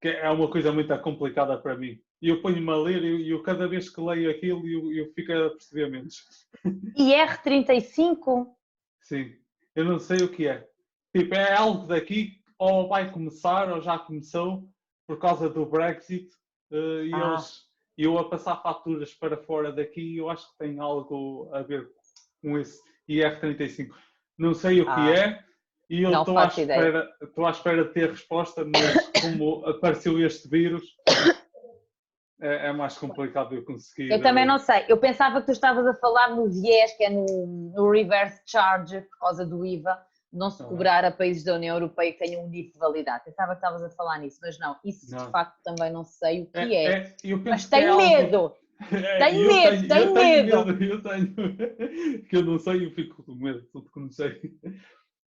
que 0.00 0.08
é 0.08 0.30
uma 0.30 0.48
coisa 0.48 0.72
muito 0.72 0.96
complicada 1.00 1.58
para 1.58 1.76
mim 1.76 2.00
e 2.20 2.28
eu 2.28 2.42
ponho-me 2.42 2.70
a 2.70 2.76
ler 2.76 3.02
e 3.02 3.30
eu, 3.30 3.42
cada 3.42 3.66
vez 3.66 3.88
que 3.88 4.00
leio 4.00 4.30
aquilo 4.30 4.66
eu, 4.66 4.92
eu 4.92 5.12
fico 5.12 5.32
a 5.32 5.50
perceber 5.50 5.90
menos. 5.90 6.24
IR35? 6.96 8.46
Sim, 9.00 9.34
eu 9.74 9.84
não 9.84 9.98
sei 9.98 10.18
o 10.18 10.28
que 10.28 10.46
é. 10.46 10.68
Tipo, 11.16 11.34
é 11.34 11.54
algo 11.54 11.86
daqui 11.86 12.40
ou 12.58 12.88
vai 12.88 13.10
começar 13.10 13.72
ou 13.72 13.80
já 13.80 13.98
começou 13.98 14.68
por 15.06 15.18
causa 15.18 15.48
do 15.48 15.64
Brexit 15.64 16.28
uh, 16.70 17.04
e 17.04 17.14
ah. 17.14 17.30
eles, 17.32 17.62
eu 17.96 18.18
a 18.18 18.28
passar 18.28 18.62
faturas 18.62 19.14
para 19.14 19.36
fora 19.36 19.72
daqui 19.72 20.16
eu 20.16 20.28
acho 20.28 20.50
que 20.52 20.58
tem 20.58 20.78
algo 20.78 21.48
a 21.52 21.62
ver 21.62 21.90
com 22.42 22.58
esse 22.58 22.80
IR35. 23.08 23.90
Não 24.38 24.54
sei 24.54 24.82
o 24.82 24.84
que 24.84 24.90
ah. 24.90 25.10
é 25.10 25.50
e 25.90 26.02
eu 26.02 26.12
estou 26.12 26.38
à, 26.38 26.46
espera, 26.46 27.10
estou 27.20 27.46
à 27.46 27.50
espera 27.50 27.84
de 27.84 27.92
ter 27.92 28.10
resposta, 28.10 28.64
mas 28.64 29.10
como 29.20 29.66
apareceu 29.66 30.24
este 30.24 30.48
vírus, 30.48 30.84
é, 32.40 32.68
é, 32.68 32.72
mais 32.72 32.96
complicado 32.96 33.54
eu 33.54 33.64
conseguir. 33.64 34.10
Eu 34.10 34.22
também 34.22 34.46
não 34.46 34.58
sei. 34.58 34.84
Eu 34.88 34.96
pensava 34.96 35.40
que 35.40 35.46
tu 35.46 35.52
estavas 35.52 35.86
a 35.86 35.94
falar 35.94 36.34
no 36.34 36.48
viés, 36.48 36.96
que 36.96 37.04
é 37.04 37.10
no, 37.10 37.26
no 37.74 37.90
reverse 37.90 38.40
charge, 38.46 39.00
por 39.02 39.18
causa 39.18 39.44
do 39.44 39.64
IVA, 39.64 39.98
não 40.32 40.50
se 40.50 40.62
cobrar 40.64 41.04
a 41.04 41.10
países 41.10 41.44
da 41.44 41.54
União 41.54 41.76
Europeia 41.76 42.12
que 42.12 42.18
tenham 42.18 42.44
um 42.44 42.48
nível 42.48 42.72
de 42.72 42.78
validade. 42.78 43.24
Pensava 43.24 43.52
que 43.52 43.58
estavas 43.58 43.82
a 43.82 43.90
falar 43.90 44.18
nisso, 44.18 44.38
mas 44.42 44.58
não. 44.58 44.76
Isso 44.84 45.10
não. 45.10 45.26
de 45.26 45.30
facto 45.30 45.56
também 45.62 45.92
não 45.92 46.04
sei 46.04 46.42
o 46.42 46.46
que 46.46 46.58
é. 46.58 46.84
é. 46.84 47.16
é 47.24 47.36
mas 47.36 47.68
tenho 47.68 48.00
é 48.00 48.22
medo! 48.22 48.36
Algo... 48.36 48.60
É, 48.90 49.18
tenho 49.18 49.46
medo, 49.46 49.88
tenho, 49.88 50.14
medo. 50.14 50.64
medo. 50.64 50.84
Eu 50.84 51.02
tenho, 51.02 51.34
que 52.24 52.34
eu 52.34 52.42
não 52.42 52.58
sei, 52.58 52.86
eu 52.86 52.90
fico 52.92 53.22
com 53.22 53.34
medo, 53.34 53.60
tudo 53.70 53.90
que 53.90 54.00
não 54.00 54.10
sei. 54.10 54.40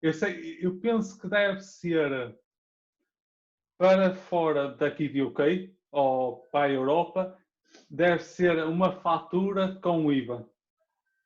Eu 0.04 0.14
sei, 0.14 0.60
eu 0.62 0.80
penso 0.80 1.20
que 1.20 1.28
deve 1.28 1.60
ser 1.62 2.38
para 3.76 4.14
fora 4.14 4.76
daqui 4.76 5.10
de 5.10 5.24
UK, 5.24 5.74
ou 5.92 6.38
para 6.52 6.66
a 6.66 6.72
Europa 6.72 7.38
deve 7.90 8.24
ser 8.24 8.64
uma 8.66 9.00
fatura 9.02 9.80
com 9.82 10.12
IVA. 10.12 10.48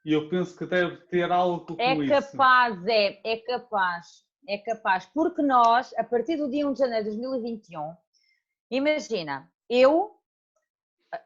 E 0.06 0.14
eu 0.14 0.30
penso 0.30 0.58
que 0.58 0.66
deve 0.66 0.98
ter 1.08 1.32
algo 1.32 1.66
com 1.66 1.82
é 1.82 1.96
isso. 1.96 2.14
É 2.14 2.22
capaz, 2.22 2.88
é, 2.88 3.22
é 3.24 3.38
capaz, 3.38 4.26
é 4.48 4.58
capaz. 4.58 5.06
Porque 5.14 5.42
nós, 5.42 5.94
a 5.98 6.04
partir 6.04 6.36
do 6.36 6.50
dia 6.50 6.68
1 6.68 6.74
de 6.74 6.80
janeiro 6.80 7.10
de 7.10 7.18
2021, 7.22 7.96
imagina, 8.70 9.50
eu, 9.70 10.12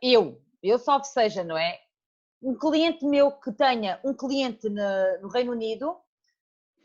eu, 0.01 0.41
eu 0.61 0.77
só 0.77 1.01
seja, 1.01 1.43
não 1.43 1.57
é? 1.57 1.79
Um 2.41 2.55
cliente 2.55 3.03
meu 3.03 3.31
que 3.31 3.51
tenha 3.51 3.99
um 4.03 4.13
cliente 4.13 4.69
no, 4.69 5.21
no 5.21 5.27
Reino 5.27 5.51
Unido 5.51 5.97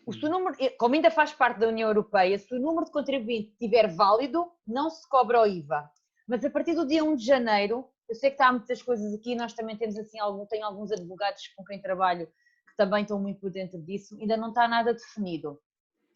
o 0.07 0.29
número, 0.29 0.57
como 0.79 0.95
ainda 0.95 1.11
faz 1.11 1.33
parte 1.33 1.61
da 1.61 1.69
União 1.69 1.89
Europeia, 1.89 2.39
se 2.39 2.53
o 2.55 2.59
número 2.59 2.87
de 2.87 2.93
contribuinte 2.93 3.53
estiver 3.53 3.89
válido, 3.95 4.51
não 4.67 4.91
se 4.91 5.09
cobra 5.09 5.43
o 5.43 5.47
IVA. 5.47 5.89
Mas 6.27 6.45
a 6.45 6.51
partir 6.51 6.75
do 6.75 6.87
dia 6.87 7.05
1 7.05 7.17
de 7.17 7.25
janeiro, 7.25 7.89
eu 8.09 8.15
sei 8.15 8.31
que 8.31 8.35
está 8.35 8.53
muitas 8.53 8.83
coisas 8.83 9.13
aqui, 9.15 9.35
nós 9.35 9.53
também 9.53 9.77
temos 9.77 9.97
assim, 9.97 10.19
algum, 10.19 10.47
tenho 10.47 10.65
alguns 10.65 10.93
advogados 10.93 11.49
com 11.57 11.65
quem 11.65 11.81
trabalho 11.81 12.27
que 12.27 12.77
também 12.77 13.03
estão 13.03 13.21
muito 13.21 13.41
por 13.41 13.51
dentro 13.51 13.81
disso, 13.81 14.17
ainda 14.21 14.37
não 14.37 14.49
está 14.49 14.67
nada 14.67 14.93
definido. 14.93 15.61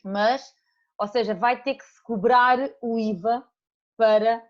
Mas, 0.05 0.55
ou 0.99 1.07
seja, 1.07 1.35
vai 1.35 1.63
ter 1.63 1.75
que 1.75 1.85
se 1.85 2.03
cobrar 2.03 2.59
o 2.81 2.99
IVA 2.99 3.47
para 3.97 4.43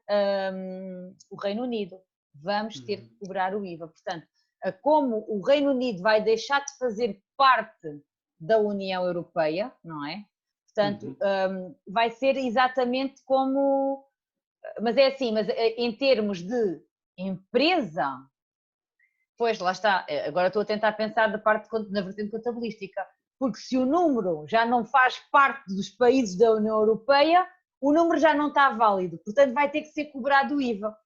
um, 0.54 1.14
o 1.30 1.36
Reino 1.36 1.62
Unido. 1.62 2.00
Vamos 2.34 2.80
ter 2.80 2.98
que 2.98 3.08
uhum. 3.12 3.18
cobrar 3.20 3.54
o 3.54 3.64
IVA. 3.64 3.88
Portanto, 3.88 4.26
como 4.82 5.24
o 5.28 5.40
Reino 5.40 5.70
Unido 5.70 6.02
vai 6.02 6.22
deixar 6.22 6.64
de 6.64 6.76
fazer 6.78 7.22
parte 7.36 8.00
da 8.38 8.58
União 8.58 9.04
Europeia, 9.04 9.72
não 9.82 10.04
é? 10.06 10.24
Portanto, 10.66 11.16
uhum. 11.20 11.68
um, 11.68 11.74
vai 11.86 12.10
ser 12.10 12.36
exatamente 12.36 13.22
como. 13.24 14.04
Mas 14.80 14.96
é 14.96 15.06
assim, 15.06 15.32
mas 15.32 15.48
eh, 15.48 15.74
em 15.78 15.92
termos 15.92 16.42
de 16.42 16.80
empresa, 17.18 18.18
pois 19.36 19.58
lá 19.58 19.72
está. 19.72 20.04
Eh, 20.08 20.28
agora 20.28 20.48
estou 20.48 20.62
a 20.62 20.66
tentar 20.66 20.92
pensar 20.92 21.28
da 21.28 21.38
parte 21.38 21.68
na 21.90 22.02
vertente 22.02 22.30
contabilística, 22.30 23.06
porque 23.38 23.58
se 23.58 23.76
o 23.76 23.86
número 23.86 24.44
já 24.48 24.64
não 24.64 24.84
faz 24.84 25.18
parte 25.30 25.74
dos 25.74 25.88
países 25.90 26.36
da 26.36 26.52
União 26.52 26.78
Europeia, 26.80 27.46
o 27.80 27.92
número 27.92 28.18
já 28.18 28.34
não 28.34 28.48
está 28.48 28.70
válido, 28.70 29.18
portanto 29.18 29.52
vai 29.52 29.70
ter 29.70 29.82
que 29.82 29.88
ser 29.88 30.06
cobrado 30.06 30.56
o 30.56 30.60
IVA. 30.60 30.96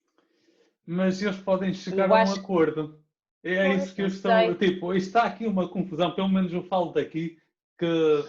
Mas 0.86 1.22
eles 1.22 1.38
podem 1.38 1.72
chegar 1.72 2.08
eu 2.08 2.14
a 2.14 2.24
um 2.24 2.32
acordo. 2.32 3.00
É 3.42 3.68
pois, 3.68 3.84
isso 3.84 3.94
que 3.94 4.02
eu 4.02 4.06
estou. 4.06 4.30
Sei. 4.30 4.54
Tipo, 4.54 4.94
está 4.94 5.22
aqui 5.24 5.46
uma 5.46 5.68
confusão, 5.68 6.14
pelo 6.14 6.28
menos 6.28 6.52
eu 6.52 6.62
falo 6.64 6.92
daqui, 6.92 7.38
que. 7.78 8.24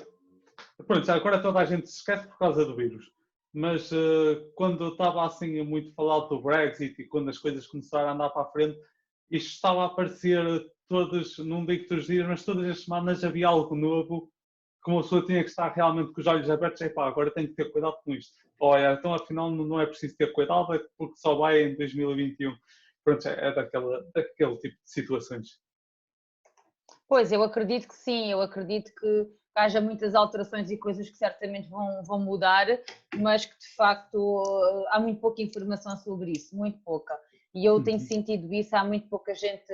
Pronto, 0.85 1.11
agora 1.11 1.41
toda 1.41 1.59
a 1.59 1.65
gente 1.65 1.89
se 1.89 1.97
esquece 1.97 2.27
por 2.27 2.37
causa 2.37 2.65
do 2.65 2.75
vírus. 2.75 3.11
Mas 3.53 3.91
uh, 3.91 4.51
quando 4.55 4.87
estava 4.89 5.25
assim 5.25 5.61
muito 5.63 5.93
falado 5.93 6.29
do 6.29 6.41
Brexit 6.41 7.01
e 7.01 7.07
quando 7.07 7.29
as 7.29 7.37
coisas 7.37 7.67
começaram 7.67 8.09
a 8.09 8.13
andar 8.13 8.29
para 8.29 8.43
a 8.43 8.51
frente, 8.51 8.79
isto 9.29 9.51
estava 9.53 9.83
a 9.83 9.85
aparecer 9.87 10.43
todos, 10.87 11.37
não 11.39 11.65
digo 11.65 11.87
todos 11.87 12.03
os 12.03 12.07
dias, 12.07 12.27
mas 12.27 12.45
todas 12.45 12.69
as 12.69 12.83
semanas 12.83 13.23
havia 13.23 13.47
algo 13.47 13.75
novo 13.75 14.31
que 14.83 14.91
uma 14.91 15.01
pessoa 15.01 15.25
tinha 15.25 15.43
que 15.43 15.49
estar 15.49 15.69
realmente 15.69 16.11
com 16.11 16.21
os 16.21 16.27
olhos 16.27 16.49
abertos 16.49 16.81
e 16.81 16.89
pá, 16.89 17.07
agora 17.07 17.31
tenho 17.31 17.49
que 17.49 17.55
ter 17.55 17.71
cuidado 17.71 17.97
com 18.03 18.13
isto. 18.13 18.33
Olha, 18.59 18.93
então 18.93 19.13
afinal 19.13 19.51
não 19.51 19.79
é 19.79 19.85
preciso 19.85 20.15
ter 20.17 20.31
cuidado, 20.33 20.73
é 20.73 20.79
porque 20.97 21.17
só 21.17 21.35
vai 21.35 21.61
em 21.63 21.75
2021 21.75 22.55
pronto, 23.03 23.27
é, 23.27 23.47
é 23.47 23.53
daquela, 23.53 24.03
daquele 24.13 24.57
tipo 24.57 24.75
de 24.75 24.91
situações. 24.91 25.59
Pois, 27.07 27.31
eu 27.31 27.43
acredito 27.43 27.87
que 27.87 27.95
sim, 27.95 28.31
eu 28.31 28.41
acredito 28.41 28.93
que 28.95 29.27
haja 29.55 29.81
muitas 29.81 30.15
alterações 30.15 30.71
e 30.71 30.77
coisas 30.77 31.09
que 31.09 31.17
certamente 31.17 31.69
vão, 31.69 32.03
vão 32.03 32.19
mudar, 32.19 32.67
mas 33.17 33.45
que 33.45 33.57
de 33.59 33.67
facto 33.75 34.43
há 34.89 34.99
muito 34.99 35.19
pouca 35.19 35.41
informação 35.41 35.97
sobre 35.97 36.31
isso, 36.31 36.55
muito 36.55 36.79
pouca. 36.79 37.17
E 37.53 37.65
eu 37.65 37.83
tenho 37.83 37.99
uhum. 37.99 38.05
sentido 38.05 38.53
isso, 38.53 38.75
há 38.75 38.83
muito 38.83 39.07
pouca 39.09 39.35
gente, 39.35 39.73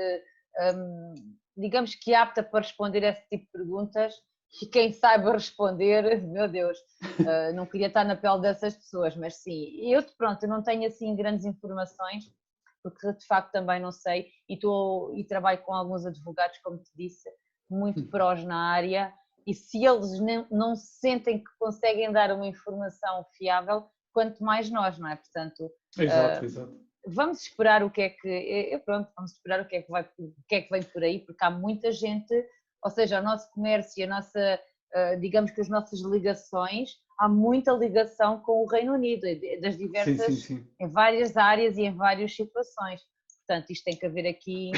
hum, 0.75 1.13
digamos 1.55 1.93
que 1.95 2.13
apta 2.13 2.41
para 2.41 2.61
responder 2.61 3.03
esse 3.03 3.21
tipo 3.29 3.45
de 3.45 3.51
perguntas 3.51 4.15
e 4.61 4.65
quem 4.65 4.91
saiba 4.91 5.33
responder, 5.33 6.21
meu 6.25 6.47
Deus, 6.47 6.77
uh, 7.19 7.53
não 7.53 7.65
queria 7.65 7.87
estar 7.87 8.03
na 8.03 8.15
pele 8.15 8.41
dessas 8.41 8.75
pessoas, 8.75 9.15
mas 9.15 9.35
sim, 9.35 9.91
eu 9.91 10.01
pronto, 10.17 10.41
eu 10.43 10.49
não 10.49 10.63
tenho 10.63 10.87
assim 10.87 11.15
grandes 11.15 11.45
informações, 11.45 12.31
porque 12.81 13.13
de 13.13 13.25
facto 13.25 13.51
também 13.51 13.79
não 13.79 13.91
sei, 13.91 14.31
e, 14.49 14.55
estou, 14.55 15.15
e 15.15 15.23
trabalho 15.23 15.61
com 15.63 15.73
alguns 15.73 16.05
advogados, 16.05 16.57
como 16.59 16.77
te 16.77 16.89
disse, 16.95 17.29
muito 17.69 18.01
hum. 18.01 18.07
prós 18.07 18.43
na 18.43 18.71
área, 18.71 19.13
e 19.47 19.53
se 19.53 19.85
eles 19.85 20.19
não, 20.19 20.45
não 20.51 20.75
sentem 20.75 21.39
que 21.39 21.49
conseguem 21.57 22.11
dar 22.11 22.33
uma 22.33 22.45
informação 22.45 23.25
fiável, 23.37 23.87
quanto 24.11 24.43
mais 24.43 24.69
nós, 24.69 24.99
não 24.99 25.07
é? 25.07 25.15
Portanto, 25.15 25.71
exato, 25.97 26.41
uh, 26.41 26.45
exato. 26.45 26.81
vamos 27.05 27.41
esperar 27.43 27.81
o 27.81 27.89
que 27.89 28.01
é 28.01 28.09
que, 28.09 28.27
eu, 28.27 28.79
pronto, 28.81 29.09
vamos 29.15 29.31
esperar 29.31 29.61
o 29.61 29.65
que 29.65 29.77
é 29.77 29.81
que, 29.81 29.89
vai, 29.89 30.03
o 30.19 30.33
que 30.49 30.55
é 30.55 30.61
que 30.63 30.69
vem 30.69 30.83
por 30.83 31.01
aí, 31.01 31.19
porque 31.19 31.45
há 31.45 31.49
muita 31.49 31.93
gente, 31.93 32.33
ou 32.83 32.91
seja, 32.91 33.21
o 33.21 33.23
nosso 33.23 33.49
comércio, 33.51 34.03
a 34.03 34.07
nossa, 34.07 34.59
uh, 34.93 35.19
digamos 35.21 35.51
que 35.51 35.61
as 35.61 35.69
nossas 35.69 36.01
ligações 36.01 36.97
há 37.17 37.29
muita 37.29 37.71
ligação 37.71 38.41
com 38.41 38.63
o 38.63 38.67
Reino 38.67 38.93
Unido, 38.93 39.21
das 39.61 39.77
diversas, 39.77 40.25
sim, 40.25 40.35
sim, 40.35 40.55
sim. 40.57 40.67
em 40.79 40.87
várias 40.87 41.37
áreas 41.37 41.77
e 41.77 41.83
em 41.83 41.95
várias 41.95 42.35
situações. 42.35 43.01
Portanto, 43.47 43.71
isto 43.71 43.85
tem 43.85 43.95
que 43.95 44.05
haver 44.05 44.27
aqui 44.27 44.71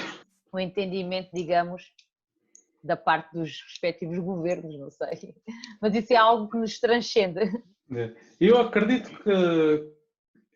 um 0.54 0.60
entendimento, 0.60 1.32
digamos, 1.34 1.92
da 2.84 2.96
parte 2.96 3.34
dos 3.34 3.62
respectivos 3.68 4.18
governos, 4.20 4.78
não 4.80 4.90
sei. 4.90 5.36
Mas 5.82 5.96
isso 5.96 6.14
é 6.14 6.18
algo 6.18 6.50
que 6.50 6.58
nos 6.58 6.80
transcende. 6.80 7.40
É. 7.92 8.14
Eu 8.40 8.58
acredito 8.60 9.10
que 9.24 9.32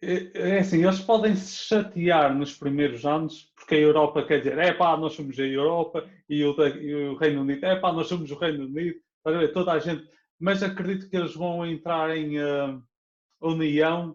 é, 0.02 0.52
é 0.56 0.60
assim, 0.60 0.84
eles 0.84 1.00
podem 1.00 1.36
se 1.36 1.56
chatear 1.66 2.36
nos 2.36 2.56
primeiros 2.58 3.06
anos, 3.06 3.52
porque 3.56 3.76
a 3.76 3.80
Europa 3.80 4.26
quer 4.26 4.40
dizer, 4.40 4.58
é 4.58 4.74
pá, 4.74 4.96
nós 4.98 5.14
somos 5.14 5.38
a 5.40 5.44
Europa, 5.44 6.08
e 6.30 6.44
o, 6.44 6.56
e 6.78 6.94
o 6.94 7.16
Reino 7.18 7.42
Unido, 7.42 7.66
é 7.66 7.76
pá, 7.76 7.92
nós 7.92 8.08
somos 8.08 8.30
o 8.30 8.38
Reino 8.38 8.66
Unido, 8.66 9.00
toda 9.54 9.72
a 9.72 9.80
gente 9.80 10.08
mas 10.44 10.62
acredito 10.62 11.10
que 11.10 11.16
eles 11.16 11.34
vão 11.34 11.66
entrar 11.66 12.18
em 12.18 12.38
uh, 12.38 12.84
união 13.42 14.14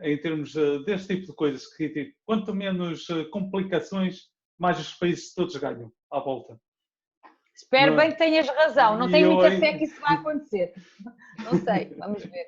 em 0.00 0.16
termos 0.16 0.54
uh, 0.54 0.82
desse 0.82 1.08
tipo 1.08 1.26
de 1.26 1.34
coisas, 1.34 1.66
que 1.76 1.90
tipo, 1.90 2.16
quanto 2.24 2.54
menos 2.54 3.06
uh, 3.10 3.28
complicações, 3.28 4.30
mais 4.58 4.80
os 4.80 4.94
países 4.94 5.34
todos 5.34 5.54
ganham 5.56 5.92
à 6.10 6.20
volta. 6.20 6.60
Espero 7.54 7.96
bem 7.96 8.12
que 8.12 8.18
tenhas 8.18 8.48
razão, 8.48 8.96
não 8.96 9.10
tenho 9.10 9.32
muita 9.32 9.58
fé 9.58 9.76
que 9.76 9.84
isso 9.84 10.00
vai 10.00 10.14
acontecer. 10.14 10.74
Não 11.44 11.58
sei, 11.58 11.92
vamos 11.98 12.24
ver. 12.24 12.46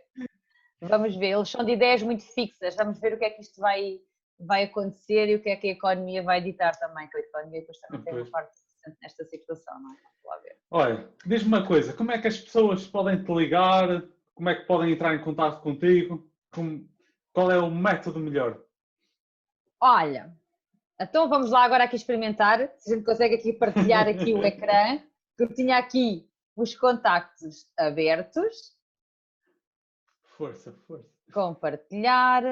Vamos 0.83 1.17
ver, 1.17 1.33
eles 1.33 1.49
são 1.51 1.65
de 1.65 1.73
ideias 1.73 2.03
muito 2.03 2.23
fixas, 2.33 2.75
vamos 2.77 2.99
ver 3.01 3.15
o 3.15 3.19
que 3.19 3.25
é 3.25 3.31
que 3.31 3.43
isto 3.43 3.61
vai, 3.61 3.99
vai 4.39 4.63
acontecer 4.63 5.29
e 5.29 5.35
o 5.35 5.43
que 5.43 5.51
é 5.51 5.57
que 5.57 5.69
a 5.69 5.73
economia 5.73 6.23
vai 6.23 6.41
ditar 6.41 6.75
também, 6.79 7.09
que 7.09 7.19
a 7.19 7.21
economia 7.21 7.61
depois 7.61 7.79
também 7.81 8.03
tem 8.03 8.15
uma 8.15 8.31
parte 8.31 8.57
nesta 9.03 9.25
situação, 9.25 9.79
não 9.81 9.93
é? 9.93 9.97
lá 10.25 10.39
ver. 10.39 10.57
Olha, 10.71 11.13
diz-me 11.27 11.49
uma 11.49 11.67
coisa, 11.67 11.93
como 11.93 12.13
é 12.13 12.19
que 12.19 12.29
as 12.29 12.41
pessoas 12.41 12.87
podem 12.87 13.23
te 13.23 13.33
ligar? 13.33 14.03
Como 14.35 14.49
é 14.49 14.55
que 14.55 14.67
podem 14.67 14.93
entrar 14.93 15.15
em 15.15 15.23
contato 15.23 15.61
contigo? 15.61 16.31
Como, 16.51 16.89
qual 17.33 17.51
é 17.51 17.59
o 17.59 17.71
método 17.71 18.21
melhor? 18.21 18.63
Olha, 19.81 20.35
então 21.01 21.29
vamos 21.29 21.51
lá 21.51 21.65
agora 21.65 21.85
aqui 21.85 21.97
experimentar, 21.97 22.59
se 22.79 22.93
a 22.93 22.97
gente 22.97 23.05
consegue 23.05 23.35
aqui 23.35 23.53
partilhar 23.53 24.07
aqui 24.07 24.35
o 24.35 24.45
ecrã, 24.45 24.99
que 25.37 25.45
eu 25.45 25.55
tinha 25.55 25.79
aqui 25.79 26.31
os 26.55 26.75
contactos 26.75 27.67
abertos. 27.77 28.77
Força, 30.37 30.73
força. 30.87 31.09
Compartilhar. 31.33 32.43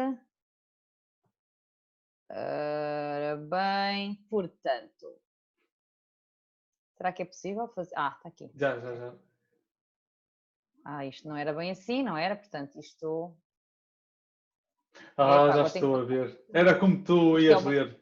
Ora 2.31 3.37
bem, 3.37 4.15
portanto, 4.29 5.19
Será 6.99 7.13
que 7.13 7.23
é 7.23 7.25
possível 7.25 7.69
fazer? 7.69 7.95
Ah, 7.97 8.13
está 8.17 8.29
aqui. 8.29 8.51
Já, 8.57 8.77
já, 8.81 8.97
já. 8.97 9.15
Ah, 10.85 11.07
isto 11.07 11.29
não 11.29 11.37
era 11.37 11.53
bem 11.53 11.71
assim, 11.71 12.03
não 12.03 12.17
era? 12.17 12.35
Portanto, 12.35 12.77
isto. 12.77 13.33
Ah, 15.17 15.53
já 15.53 15.63
estou 15.63 15.95
a 15.95 16.05
ver. 16.05 16.45
Era 16.53 16.77
como 16.77 17.05
tu 17.05 17.39
ias 17.39 17.65
é 17.65 17.69
ler. 17.69 18.01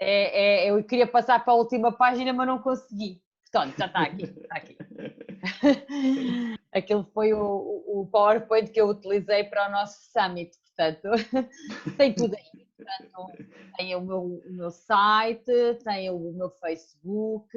É, 0.00 0.66
é, 0.66 0.70
eu 0.70 0.84
queria 0.84 1.08
passar 1.08 1.44
para 1.44 1.52
a 1.52 1.56
última 1.56 1.90
página, 1.90 2.32
mas 2.32 2.46
não 2.46 2.60
consegui. 2.60 3.20
Portanto, 3.50 3.76
já 3.78 3.86
está 3.86 4.02
aqui. 4.02 4.24
Está 4.24 4.56
aqui. 4.56 4.76
Aquele 6.72 7.04
foi 7.12 7.32
o, 7.32 7.82
o 7.86 8.08
PowerPoint 8.10 8.70
que 8.70 8.80
eu 8.80 8.88
utilizei 8.88 9.44
para 9.44 9.68
o 9.68 9.72
nosso 9.72 9.98
summit. 10.12 10.56
Portanto, 10.76 11.08
tem 11.96 12.14
tudo 12.14 12.36
aí. 12.36 12.68
Portanto, 12.76 13.44
tem 13.76 13.96
o 13.96 14.00
meu, 14.00 14.22
o 14.22 14.52
meu 14.52 14.70
site, 14.70 15.52
tem 15.82 16.10
o 16.10 16.32
meu 16.32 16.50
Facebook, 16.50 17.48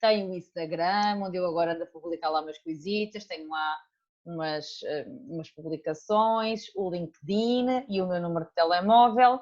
tem 0.00 0.28
o 0.28 0.34
Instagram, 0.34 1.22
onde 1.22 1.36
eu 1.36 1.46
agora 1.46 1.74
ando 1.74 1.84
a 1.84 1.86
publicar 1.86 2.30
lá 2.30 2.40
umas 2.40 2.58
coisitas, 2.58 3.24
tenho 3.24 3.48
lá 3.48 3.78
umas, 4.24 4.82
eh, 4.84 5.06
umas 5.28 5.50
publicações, 5.50 6.64
o 6.74 6.90
LinkedIn 6.90 7.84
e 7.88 8.02
o 8.02 8.08
meu 8.08 8.20
número 8.20 8.46
de 8.46 8.52
telemóvel. 8.52 9.40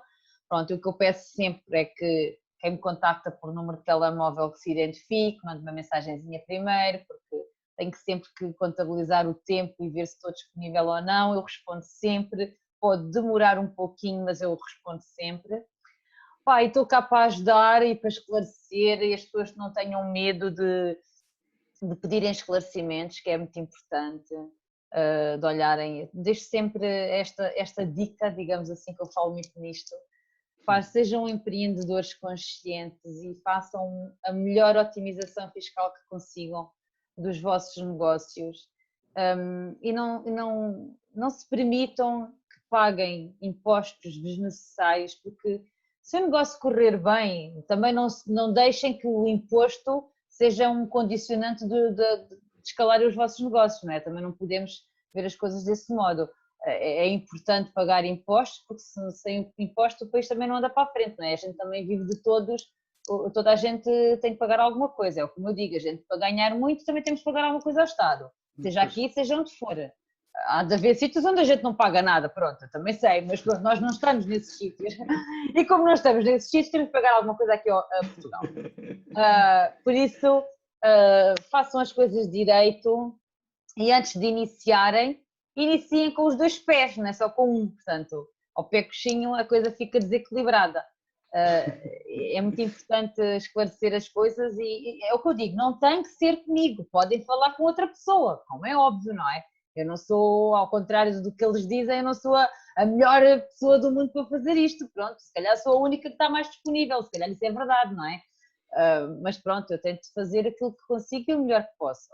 Pronto, 0.48 0.74
o 0.74 0.80
que 0.80 0.88
eu 0.88 0.92
peço 0.92 1.32
sempre 1.34 1.80
é 1.80 1.84
que 1.84 2.38
quem 2.60 2.72
me 2.72 2.78
contacta 2.78 3.30
por 3.30 3.52
número 3.52 3.78
de 3.78 3.84
telemóvel 3.84 4.50
que 4.50 4.58
se 4.58 4.72
identifique, 4.72 5.38
mande 5.44 5.62
uma 5.62 5.72
mensagenzinha 5.72 6.42
primeiro, 6.46 7.04
porque 7.06 7.46
tenho 7.76 7.90
que 7.90 7.98
sempre 7.98 8.28
que 8.36 8.52
contabilizar 8.54 9.28
o 9.28 9.34
tempo 9.34 9.74
e 9.80 9.90
ver 9.90 10.06
se 10.06 10.14
estou 10.14 10.32
disponível 10.32 10.86
ou 10.86 11.02
não. 11.02 11.34
Eu 11.34 11.42
respondo 11.42 11.82
sempre, 11.82 12.54
pode 12.80 13.10
demorar 13.10 13.58
um 13.58 13.68
pouquinho, 13.68 14.24
mas 14.24 14.40
eu 14.40 14.54
respondo 14.54 15.02
sempre. 15.02 15.62
Pá, 16.44 16.62
e 16.62 16.68
estou 16.68 16.86
cá 16.86 17.02
para 17.02 17.26
ajudar 17.26 17.84
e 17.84 17.94
para 17.94 18.08
esclarecer 18.08 19.02
e 19.02 19.12
as 19.12 19.24
pessoas 19.24 19.54
não 19.56 19.72
tenham 19.72 20.10
medo 20.12 20.50
de, 20.50 20.96
de 21.82 21.94
pedirem 21.96 22.30
esclarecimentos, 22.30 23.20
que 23.20 23.30
é 23.30 23.36
muito 23.36 23.58
importante, 23.58 24.32
uh, 24.34 25.38
de 25.38 25.44
olharem. 25.44 26.08
Deixo 26.14 26.44
sempre 26.44 26.86
esta, 26.86 27.52
esta 27.56 27.84
dica, 27.84 28.30
digamos 28.30 28.70
assim, 28.70 28.94
que 28.94 29.02
eu 29.02 29.10
falo 29.12 29.32
muito 29.32 29.50
nisto. 29.58 29.94
Pá, 30.66 30.82
sejam 30.82 31.28
empreendedores 31.28 32.12
conscientes 32.12 33.22
e 33.22 33.40
façam 33.44 34.12
a 34.24 34.32
melhor 34.32 34.76
otimização 34.76 35.48
fiscal 35.52 35.92
que 35.94 36.08
consigam 36.10 36.68
dos 37.16 37.40
vossos 37.40 37.80
negócios 37.82 38.68
um, 39.16 39.76
e 39.80 39.92
não, 39.92 40.22
não, 40.24 40.96
não 41.14 41.30
se 41.30 41.48
permitam 41.48 42.32
que 42.50 42.58
paguem 42.68 43.34
impostos 43.40 44.20
desnecessários, 44.20 45.14
porque 45.14 45.62
se 46.02 46.18
o 46.18 46.26
negócio 46.26 46.60
correr 46.60 46.98
bem, 46.98 47.62
também 47.66 47.92
não, 47.92 48.08
não 48.26 48.52
deixem 48.52 48.98
que 48.98 49.06
o 49.06 49.26
imposto 49.26 50.10
seja 50.28 50.68
um 50.68 50.86
condicionante 50.86 51.66
de, 51.66 51.90
de, 51.92 52.16
de 52.28 52.38
escalar 52.64 53.00
os 53.00 53.14
vossos 53.14 53.40
negócios, 53.40 53.82
não 53.84 53.94
é? 53.94 54.00
Também 54.00 54.22
não 54.22 54.32
podemos 54.32 54.84
ver 55.14 55.24
as 55.24 55.34
coisas 55.34 55.64
desse 55.64 55.94
modo. 55.94 56.28
É, 56.66 57.06
é 57.06 57.08
importante 57.08 57.72
pagar 57.72 58.04
impostos, 58.04 58.64
porque 58.66 58.82
sem 59.12 59.52
imposto 59.58 60.04
o 60.04 60.10
país 60.10 60.26
também 60.26 60.48
não 60.48 60.56
anda 60.56 60.68
para 60.68 60.82
a 60.82 60.92
frente, 60.92 61.16
não 61.18 61.26
é? 61.26 61.32
A 61.32 61.36
gente 61.36 61.56
também 61.56 61.86
vive 61.86 62.04
de 62.06 62.22
todos, 62.22 62.62
toda 63.32 63.52
a 63.52 63.56
gente 63.56 63.88
tem 64.20 64.32
que 64.32 64.38
pagar 64.38 64.58
alguma 64.58 64.88
coisa, 64.88 65.22
é 65.22 65.26
como 65.26 65.48
eu 65.48 65.54
digo, 65.54 65.76
a 65.76 65.78
gente 65.78 66.02
para 66.08 66.18
ganhar 66.18 66.54
muito 66.54 66.84
também 66.84 67.02
temos 67.02 67.20
que 67.20 67.24
pagar 67.24 67.44
alguma 67.44 67.62
coisa 67.62 67.80
ao 67.80 67.86
Estado, 67.86 68.30
seja 68.60 68.82
aqui, 68.82 69.08
seja 69.10 69.36
onde 69.38 69.56
for. 69.56 69.76
Há 70.48 70.64
de 70.64 70.74
haver 70.74 70.94
sítios 70.94 71.24
onde 71.24 71.40
a 71.40 71.44
gente 71.44 71.62
não 71.62 71.74
paga 71.74 72.02
nada, 72.02 72.28
pronto, 72.28 72.68
também 72.70 72.92
sei, 72.92 73.22
mas 73.22 73.40
pronto, 73.40 73.62
nós 73.62 73.80
não 73.80 73.88
estamos 73.88 74.26
nesses 74.26 74.58
sítios. 74.58 74.94
E 75.54 75.64
como 75.64 75.84
não 75.84 75.94
estamos 75.94 76.22
nesses 76.22 76.50
sítios, 76.50 76.70
temos 76.70 76.88
que 76.88 76.92
pagar 76.92 77.14
alguma 77.14 77.34
coisa 77.34 77.54
aqui 77.54 77.70
a 77.70 77.82
Portugal. 78.00 78.42
Uh, 78.44 79.72
por 79.82 79.94
isso, 79.94 80.38
uh, 80.38 81.42
façam 81.50 81.80
as 81.80 81.90
coisas 81.92 82.30
direito 82.30 83.18
e 83.76 83.90
antes 83.90 84.14
de 84.20 84.26
iniciarem, 84.26 85.18
iniciem 85.56 86.12
com 86.12 86.26
os 86.26 86.36
dois 86.36 86.58
pés, 86.58 86.96
não 86.96 87.06
é 87.06 87.12
só 87.12 87.30
com 87.30 87.52
um, 87.54 87.68
portanto, 87.68 88.28
ao 88.54 88.64
pé 88.64 88.82
coxinho 88.82 89.34
a 89.34 89.44
coisa 89.44 89.70
fica 89.70 89.98
desequilibrada. 89.98 90.84
Uh, 91.34 92.34
é 92.34 92.40
muito 92.40 92.60
importante 92.60 93.20
esclarecer 93.36 93.92
as 93.94 94.08
coisas 94.08 94.56
e, 94.58 95.04
é 95.04 95.12
o 95.12 95.18
que 95.18 95.28
eu 95.28 95.34
digo, 95.34 95.56
não 95.56 95.78
tem 95.78 96.02
que 96.02 96.08
ser 96.08 96.36
comigo, 96.44 96.86
podem 96.90 97.20
falar 97.22 97.54
com 97.56 97.64
outra 97.64 97.88
pessoa, 97.88 98.42
como 98.48 98.66
é 98.66 98.76
óbvio, 98.76 99.12
não 99.12 99.28
é? 99.30 99.44
Eu 99.74 99.84
não 99.84 99.96
sou, 99.96 100.54
ao 100.54 100.70
contrário 100.70 101.22
do 101.22 101.30
que 101.34 101.44
eles 101.44 101.68
dizem, 101.68 101.98
eu 101.98 102.04
não 102.04 102.14
sou 102.14 102.34
a, 102.34 102.48
a 102.78 102.86
melhor 102.86 103.20
pessoa 103.42 103.78
do 103.78 103.92
mundo 103.92 104.10
para 104.12 104.24
fazer 104.24 104.54
isto, 104.54 104.88
pronto, 104.94 105.20
se 105.20 105.32
calhar 105.34 105.56
sou 105.58 105.74
a 105.74 105.80
única 105.82 106.08
que 106.08 106.14
está 106.14 106.30
mais 106.30 106.48
disponível, 106.48 107.02
se 107.02 107.10
calhar 107.10 107.28
isso 107.28 107.44
é 107.44 107.52
verdade, 107.52 107.94
não 107.94 108.06
é? 108.06 108.16
Uh, 108.72 109.22
mas 109.22 109.36
pronto, 109.36 109.70
eu 109.70 109.80
tento 109.80 110.12
fazer 110.14 110.46
aquilo 110.46 110.72
que 110.72 110.86
consigo 110.88 111.30
e 111.30 111.34
o 111.34 111.42
melhor 111.42 111.64
que 111.64 111.76
posso. 111.78 112.08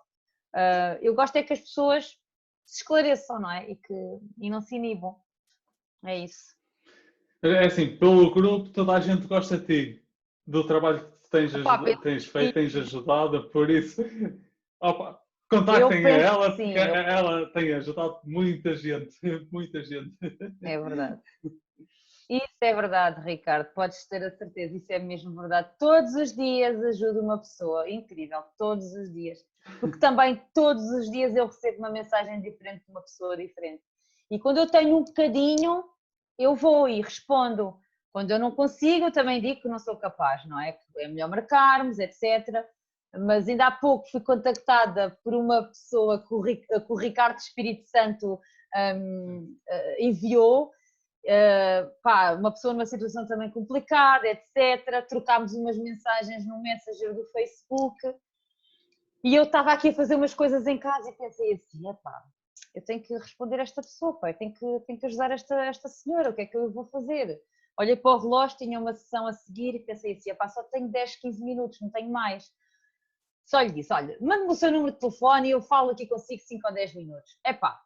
Uh, 0.54 0.98
eu 1.00 1.14
gosto 1.14 1.36
é 1.36 1.42
que 1.42 1.52
as 1.52 1.60
pessoas 1.60 2.16
se 2.64 2.80
esclareçam, 2.80 3.40
não 3.40 3.50
é? 3.50 3.70
E, 3.70 3.76
que, 3.76 3.94
e 4.38 4.50
não 4.50 4.60
se 4.60 4.76
inibam. 4.76 5.16
É 6.04 6.18
isso. 6.18 6.54
É 7.42 7.66
assim, 7.66 7.96
pelo 7.96 8.32
grupo 8.32 8.70
toda 8.70 8.92
a 8.92 9.00
gente 9.00 9.26
gosta 9.26 9.58
de 9.58 9.66
ti, 9.66 10.04
do 10.46 10.66
trabalho 10.66 11.00
que 11.22 11.30
tens, 11.30 11.54
opa, 11.54 11.96
tens 12.00 12.26
feito, 12.26 12.54
tens 12.54 12.76
ajudado, 12.76 13.50
por 13.50 13.68
isso 13.68 14.02
opa, 14.82 15.20
contactem 15.48 16.04
a 16.04 16.10
ela, 16.10 16.56
sim, 16.56 16.74
ela 16.74 17.46
tem 17.52 17.72
ajudado 17.72 18.18
muita 18.24 18.74
gente, 18.74 19.16
muita 19.50 19.82
gente. 19.82 20.12
É 20.62 20.80
verdade. 20.80 21.20
Isso 22.32 22.56
é 22.62 22.74
verdade, 22.74 23.20
Ricardo, 23.20 23.66
podes 23.74 24.06
ter 24.06 24.24
a 24.24 24.30
certeza, 24.30 24.74
isso 24.74 24.90
é 24.90 24.98
mesmo 24.98 25.38
verdade. 25.38 25.68
Todos 25.78 26.14
os 26.14 26.34
dias 26.34 26.82
ajuda 26.82 27.20
uma 27.20 27.36
pessoa, 27.36 27.90
incrível, 27.90 28.42
todos 28.56 28.90
os 28.94 29.12
dias. 29.12 29.44
Porque 29.78 29.98
também 29.98 30.42
todos 30.54 30.82
os 30.92 31.10
dias 31.10 31.36
eu 31.36 31.46
recebo 31.46 31.80
uma 31.80 31.90
mensagem 31.90 32.40
diferente 32.40 32.86
de 32.86 32.90
uma 32.90 33.02
pessoa 33.02 33.36
diferente. 33.36 33.82
E 34.30 34.38
quando 34.38 34.56
eu 34.56 34.66
tenho 34.66 34.96
um 34.96 35.04
bocadinho, 35.04 35.84
eu 36.38 36.54
vou 36.56 36.88
e 36.88 37.02
respondo. 37.02 37.78
Quando 38.10 38.30
eu 38.30 38.38
não 38.38 38.50
consigo, 38.50 39.06
eu 39.06 39.12
também 39.12 39.38
digo 39.38 39.60
que 39.60 39.68
não 39.68 39.78
sou 39.78 39.98
capaz, 39.98 40.42
não 40.46 40.58
é? 40.58 40.78
É 40.96 41.08
melhor 41.08 41.28
marcarmos, 41.28 41.98
etc. 41.98 42.64
Mas 43.14 43.46
ainda 43.46 43.66
há 43.66 43.70
pouco 43.70 44.10
fui 44.10 44.22
contactada 44.22 45.18
por 45.22 45.34
uma 45.34 45.64
pessoa 45.64 46.24
que 46.26 46.32
o 46.32 46.96
Ricardo 46.96 47.36
Espírito 47.36 47.86
Santo 47.90 48.40
um, 48.74 49.54
eh, 49.68 50.06
enviou 50.06 50.72
Uh, 51.24 51.88
pá, 52.02 52.32
uma 52.32 52.50
pessoa 52.50 52.74
numa 52.74 52.86
situação 52.86 53.26
também 53.28 53.50
complicada, 53.50 54.26
etc. 54.26 55.06
Trocámos 55.08 55.54
umas 55.54 55.78
mensagens 55.78 56.44
no 56.46 56.60
Messenger 56.60 57.14
do 57.14 57.24
Facebook 57.26 57.96
e 59.24 59.36
eu 59.36 59.44
estava 59.44 59.72
aqui 59.72 59.90
a 59.90 59.94
fazer 59.94 60.16
umas 60.16 60.34
coisas 60.34 60.66
em 60.66 60.78
casa 60.78 61.08
e 61.08 61.12
pensei 61.12 61.52
assim: 61.52 61.88
epá, 61.88 62.24
eu 62.74 62.84
tenho 62.84 63.00
que 63.00 63.14
responder 63.14 63.60
a 63.60 63.62
esta 63.62 63.80
pessoa, 63.80 64.18
pá, 64.18 64.30
eu 64.30 64.34
tenho 64.34 64.52
que, 64.52 64.80
tenho 64.86 64.98
que 64.98 65.06
ajudar 65.06 65.30
esta, 65.30 65.64
esta 65.64 65.88
senhora, 65.88 66.30
o 66.30 66.34
que 66.34 66.42
é 66.42 66.46
que 66.46 66.56
eu 66.56 66.72
vou 66.72 66.86
fazer? 66.86 67.40
Olhei 67.78 67.96
para 67.96 68.10
o 68.10 68.18
relógio, 68.18 68.58
tinha 68.58 68.78
uma 68.80 68.92
sessão 68.92 69.26
a 69.26 69.32
seguir 69.32 69.76
e 69.76 69.78
pensei 69.78 70.14
assim: 70.14 70.30
epá, 70.30 70.48
só 70.48 70.62
tenho 70.64 70.88
10, 70.88 71.16
15 71.16 71.44
minutos, 71.44 71.80
não 71.80 71.90
tenho 71.90 72.10
mais. 72.10 72.52
Só 73.44 73.60
lhe 73.60 73.70
disse: 73.70 73.92
olha, 73.92 74.16
mande-me 74.20 74.50
o 74.50 74.54
seu 74.56 74.72
número 74.72 74.92
de 74.92 74.98
telefone 74.98 75.48
e 75.48 75.50
eu 75.52 75.62
falo 75.62 75.90
aqui 75.90 76.06
consigo 76.06 76.42
5 76.42 76.66
ou 76.66 76.74
10 76.74 76.94
minutos. 76.94 77.38
Epá, 77.46 77.80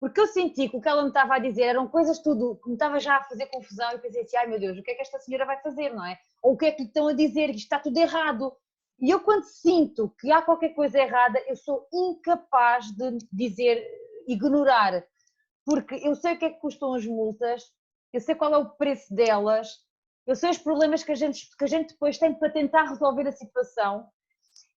porque 0.00 0.20
eu 0.20 0.26
senti 0.26 0.68
que 0.68 0.76
o 0.76 0.80
que 0.80 0.88
ela 0.88 1.02
me 1.02 1.08
estava 1.08 1.36
a 1.36 1.38
dizer 1.38 1.62
eram 1.62 1.88
coisas 1.88 2.18
tudo 2.18 2.60
que 2.62 2.68
me 2.68 2.74
estava 2.74 3.00
já 3.00 3.16
a 3.16 3.24
fazer 3.24 3.46
confusão 3.46 3.92
e 3.92 3.98
pensei 3.98 4.22
assim, 4.22 4.36
ai 4.36 4.46
meu 4.46 4.60
Deus, 4.60 4.78
o 4.78 4.82
que 4.82 4.90
é 4.90 4.94
que 4.94 5.02
esta 5.02 5.18
senhora 5.18 5.46
vai 5.46 5.60
fazer, 5.62 5.90
não 5.94 6.04
é? 6.04 6.18
Ou 6.42 6.52
o 6.52 6.56
que 6.56 6.66
é 6.66 6.72
que 6.72 6.82
lhe 6.82 6.88
estão 6.88 7.08
a 7.08 7.12
dizer, 7.12 7.50
isto 7.50 7.60
está 7.60 7.78
tudo 7.78 7.96
errado. 7.98 8.52
E 9.00 9.10
eu 9.10 9.20
quando 9.20 9.44
sinto 9.44 10.14
que 10.20 10.30
há 10.30 10.42
qualquer 10.42 10.70
coisa 10.70 10.98
errada, 10.98 11.38
eu 11.46 11.56
sou 11.56 11.86
incapaz 11.92 12.86
de 12.92 13.18
dizer, 13.32 13.86
ignorar, 14.26 15.04
porque 15.64 15.94
eu 15.96 16.14
sei 16.14 16.34
o 16.34 16.38
que 16.38 16.44
é 16.44 16.50
que 16.50 16.60
custam 16.60 16.94
as 16.94 17.06
multas, 17.06 17.64
eu 18.12 18.20
sei 18.20 18.34
qual 18.34 18.52
é 18.54 18.58
o 18.58 18.70
preço 18.70 19.14
delas, 19.14 19.68
eu 20.26 20.34
sei 20.34 20.50
os 20.50 20.58
problemas 20.58 21.04
que 21.04 21.12
a 21.12 21.14
gente, 21.14 21.46
que 21.56 21.64
a 21.64 21.68
gente 21.68 21.90
depois 21.90 22.18
tem 22.18 22.34
para 22.34 22.50
tentar 22.50 22.84
resolver 22.84 23.26
a 23.28 23.32
situação 23.32 24.08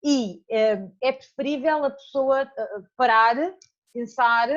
e 0.04 0.44
eh, 0.50 0.88
é 1.02 1.12
preferível 1.12 1.84
a 1.84 1.90
pessoa 1.90 2.42
eh, 2.42 2.82
parar, 2.96 3.36
pensar 3.94 4.48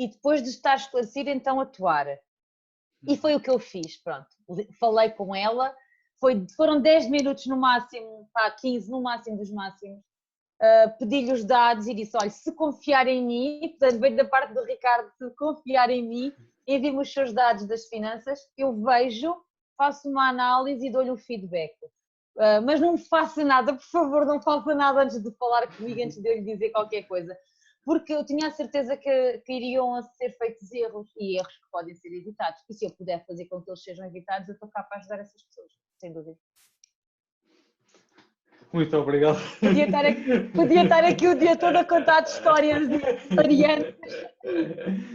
e 0.00 0.08
depois 0.08 0.42
de 0.42 0.48
estar 0.48 0.76
esclarecido, 0.76 1.28
então 1.28 1.60
atuar. 1.60 2.06
E 3.06 3.18
foi 3.18 3.34
o 3.34 3.40
que 3.40 3.50
eu 3.50 3.58
fiz, 3.58 3.98
pronto. 3.98 4.28
Falei 4.78 5.10
com 5.10 5.36
ela, 5.36 5.76
foi, 6.18 6.46
foram 6.56 6.80
10 6.80 7.10
minutos 7.10 7.44
no 7.44 7.58
máximo, 7.58 8.26
pá, 8.32 8.50
15 8.50 8.90
no 8.90 9.02
máximo 9.02 9.36
dos 9.36 9.50
máximos. 9.50 10.00
Uh, 10.58 10.98
pedi-lhe 10.98 11.32
os 11.32 11.44
dados 11.44 11.86
e 11.86 11.92
disse: 11.92 12.16
olha, 12.16 12.30
se 12.30 12.50
confiar 12.54 13.06
em 13.08 13.22
mim, 13.22 13.68
portanto, 13.78 14.00
veio 14.00 14.16
da 14.16 14.24
parte 14.24 14.54
do 14.54 14.64
Ricardo, 14.64 15.10
se 15.18 15.30
confiar 15.32 15.90
em 15.90 16.02
mim, 16.02 16.32
envie-me 16.66 16.98
os 16.98 17.12
seus 17.12 17.34
dados 17.34 17.66
das 17.66 17.86
finanças, 17.86 18.40
eu 18.56 18.72
vejo, 18.82 19.36
faço 19.76 20.08
uma 20.08 20.30
análise 20.30 20.86
e 20.86 20.90
dou-lhe 20.90 21.10
o 21.10 21.16
feedback. 21.18 21.74
Uh, 22.36 22.62
mas 22.64 22.80
não 22.80 22.96
faça 22.96 23.44
nada, 23.44 23.74
por 23.74 23.84
favor, 23.84 24.24
não 24.24 24.40
faça 24.40 24.74
nada 24.74 25.02
antes 25.02 25.22
de 25.22 25.30
falar 25.32 25.66
comigo, 25.76 26.02
antes 26.02 26.16
de 26.16 26.26
eu 26.26 26.36
lhe 26.36 26.42
dizer 26.42 26.70
qualquer 26.70 27.02
coisa 27.02 27.36
porque 27.84 28.12
eu 28.12 28.24
tinha 28.24 28.48
a 28.48 28.50
certeza 28.50 28.96
que, 28.96 29.38
que 29.44 29.52
iriam 29.52 30.02
ser 30.02 30.36
feitos 30.36 30.70
erros 30.72 31.08
e 31.18 31.38
erros 31.38 31.56
que 31.56 31.70
podem 31.70 31.94
ser 31.94 32.08
evitados. 32.12 32.60
E 32.68 32.74
se 32.74 32.86
eu 32.86 32.90
puder 32.90 33.24
fazer 33.26 33.46
com 33.46 33.60
que 33.62 33.70
eles 33.70 33.82
sejam 33.82 34.06
evitados, 34.06 34.48
eu 34.48 34.54
estou 34.54 34.68
cá 34.68 34.82
para 34.82 34.98
ajudar 34.98 35.20
essas 35.20 35.42
pessoas, 35.42 35.72
sem 35.98 36.12
dúvida. 36.12 36.36
Muito 38.72 38.96
obrigado. 38.96 39.38
Podia 39.58 39.84
estar 39.86 40.06
aqui, 40.06 40.38
podia 40.54 40.82
estar 40.84 41.04
aqui 41.04 41.26
o 41.26 41.34
dia 41.34 41.56
todo 41.56 41.76
a 41.76 41.84
contar 41.84 42.22
histórias 42.22 42.86
variantes, 43.34 43.96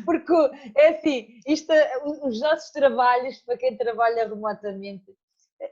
porque 0.04 0.34
é 0.76 0.90
assim, 0.90 1.40
isto, 1.48 1.72
os 2.24 2.42
nossos 2.42 2.72
trabalhos, 2.72 3.42
para 3.44 3.58
quem 3.58 3.78
trabalha 3.78 4.28
remotamente, 4.28 5.06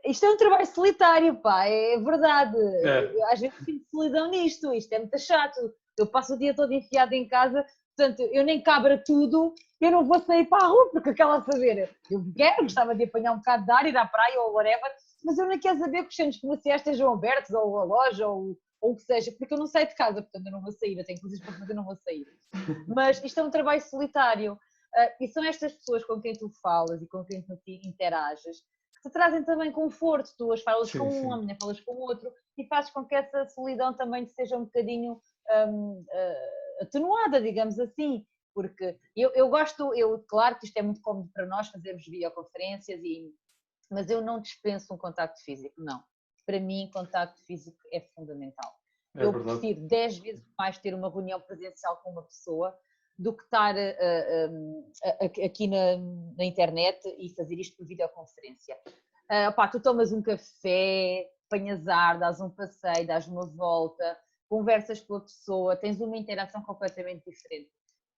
isto 0.06 0.26
é 0.26 0.30
um 0.30 0.38
trabalho 0.38 0.66
solitário, 0.66 1.36
pá, 1.42 1.66
é 1.66 1.98
verdade. 1.98 2.58
É. 2.86 3.34
Às 3.34 3.42
vezes 3.42 3.58
sinto 3.66 3.86
solidão 3.92 4.30
nisto, 4.30 4.74
isto 4.74 4.94
é 4.94 5.00
muito 5.00 5.20
chato 5.20 5.60
eu 5.98 6.08
passo 6.08 6.34
o 6.34 6.38
dia 6.38 6.54
todo 6.54 6.74
enfiado 6.74 7.14
em 7.14 7.28
casa, 7.28 7.66
portanto, 7.96 8.22
eu 8.32 8.44
nem 8.44 8.62
cabra 8.62 9.02
tudo, 9.06 9.54
eu 9.80 9.92
não 9.92 10.06
vou 10.06 10.20
sair 10.20 10.46
para 10.46 10.66
a 10.66 10.68
rua, 10.68 10.90
porque 10.92 11.10
aquela 11.10 11.42
saber, 11.42 11.90
eu 12.10 12.24
quero, 12.36 12.64
gostava 12.64 12.96
de 12.96 13.04
apanhar 13.04 13.34
um 13.34 13.38
bocado 13.38 13.66
de 13.66 13.72
ar, 13.72 13.86
ir 13.86 13.98
à 13.98 14.06
praia 14.06 14.42
ou 14.42 14.54
whatever, 14.54 14.92
mas 15.24 15.38
eu 15.38 15.48
não 15.48 15.60
quero 15.60 15.80
saber 15.80 16.04
que 16.04 16.10
os 16.10 16.16
centros 16.16 16.42
comerciais 16.42 16.82
estejam 16.82 17.14
abertos, 17.14 17.52
ou 17.52 17.80
a 17.80 17.84
loja, 17.84 18.28
ou, 18.28 18.58
ou 18.82 18.92
o 18.92 18.96
que 18.96 19.04
seja, 19.04 19.32
porque 19.38 19.54
eu 19.54 19.58
não 19.58 19.68
saio 19.68 19.88
de 19.88 19.96
casa, 19.96 20.22
portanto 20.22 20.46
eu 20.46 20.52
não 20.52 20.62
vou 20.62 20.72
sair, 20.72 20.98
eu 20.98 21.06
tenho 21.06 21.22
coisas 21.22 21.40
para 21.40 21.54
fazer, 21.54 21.72
eu 21.72 21.76
não 21.76 21.86
vou 21.86 21.96
sair. 21.98 22.26
Mas 22.88 23.24
isto 23.24 23.40
é 23.40 23.44
um 23.44 23.52
trabalho 23.52 23.82
solitário, 23.82 24.54
uh, 24.54 25.24
e 25.24 25.28
são 25.28 25.44
estas 25.44 25.74
pessoas 25.74 26.04
com 26.06 26.20
quem 26.22 26.34
tu 26.34 26.50
falas 26.62 27.02
e 27.02 27.08
com 27.08 27.24
quem 27.26 27.42
tu 27.42 27.54
interages, 27.66 28.64
que 28.94 29.10
te 29.10 29.14
trazem 29.14 29.44
também 29.44 29.72
conforto, 29.72 30.34
tu 30.38 30.52
as 30.54 30.62
falas 30.62 30.90
sim, 30.90 30.98
com 30.98 31.10
um, 31.10 31.34
amanhã 31.34 31.58
falas 31.60 31.80
com 31.82 31.94
outro, 31.94 32.32
e 32.58 32.66
fazes 32.68 32.92
com 32.92 33.04
que 33.06 33.16
essa 33.16 33.46
solidão 33.50 33.94
também 33.94 34.26
seja 34.28 34.58
um 34.58 34.64
bocadinho 34.64 35.22
um, 35.68 36.00
uh, 36.00 36.06
eh, 36.10 36.78
atenuada, 36.82 37.42
digamos 37.42 37.80
assim, 37.80 38.26
porque 38.54 38.98
eu, 39.16 39.32
eu 39.34 39.50
gosto, 39.50 39.94
eu, 39.96 40.20
claro 40.28 40.58
que 40.60 40.66
isto 40.66 40.78
é 40.78 40.82
muito 40.82 41.02
cómodo 41.02 41.30
para 41.34 41.46
nós 41.46 41.70
fazermos 41.70 42.06
videoconferências, 42.06 43.02
e, 43.04 43.34
mas 43.90 44.10
eu 44.10 44.22
não 44.22 44.40
dispenso 44.40 44.94
um 44.94 44.98
contacto 44.98 45.44
físico, 45.44 45.76
não. 45.78 46.04
Para 46.46 46.60
mim, 46.60 46.90
contacto 46.94 47.42
físico 47.46 47.80
é 47.92 48.02
fundamental. 48.16 48.74
É 49.16 49.24
eu 49.24 49.32
verdade. 49.32 49.60
prefiro 49.60 49.88
10 49.88 50.18
vezes 50.20 50.46
mais 50.58 50.78
ter 50.78 50.94
uma 50.94 51.10
reunião 51.10 51.40
presencial 51.40 51.98
com 52.04 52.12
uma 52.12 52.24
pessoa 52.24 52.78
do 53.18 53.34
que 53.34 53.44
estar 53.44 53.76
uh, 53.76 54.50
uh, 54.50 55.46
aqui 55.46 55.68
na, 55.68 55.98
na, 56.36 56.44
internet 56.44 57.00
e 57.20 57.30
fazer 57.30 57.60
isto 57.60 57.78
por 57.78 57.86
videoconferência. 57.86 58.76
Uh, 59.32 59.50
opá, 59.50 59.68
tu 59.68 59.80
tomas 59.80 60.12
um 60.12 60.22
café, 60.22 61.30
apanhas 61.46 61.88
ar, 61.88 62.18
dás 62.18 62.42
um 62.42 62.50
passeio, 62.50 63.06
dás 63.06 63.28
uma 63.28 63.46
volta, 63.46 64.18
conversas 64.50 65.02
com 65.02 65.16
a 65.16 65.22
pessoa, 65.22 65.76
tens 65.76 66.00
uma 66.00 66.18
interação 66.18 66.62
completamente 66.62 67.24
diferente. 67.30 67.70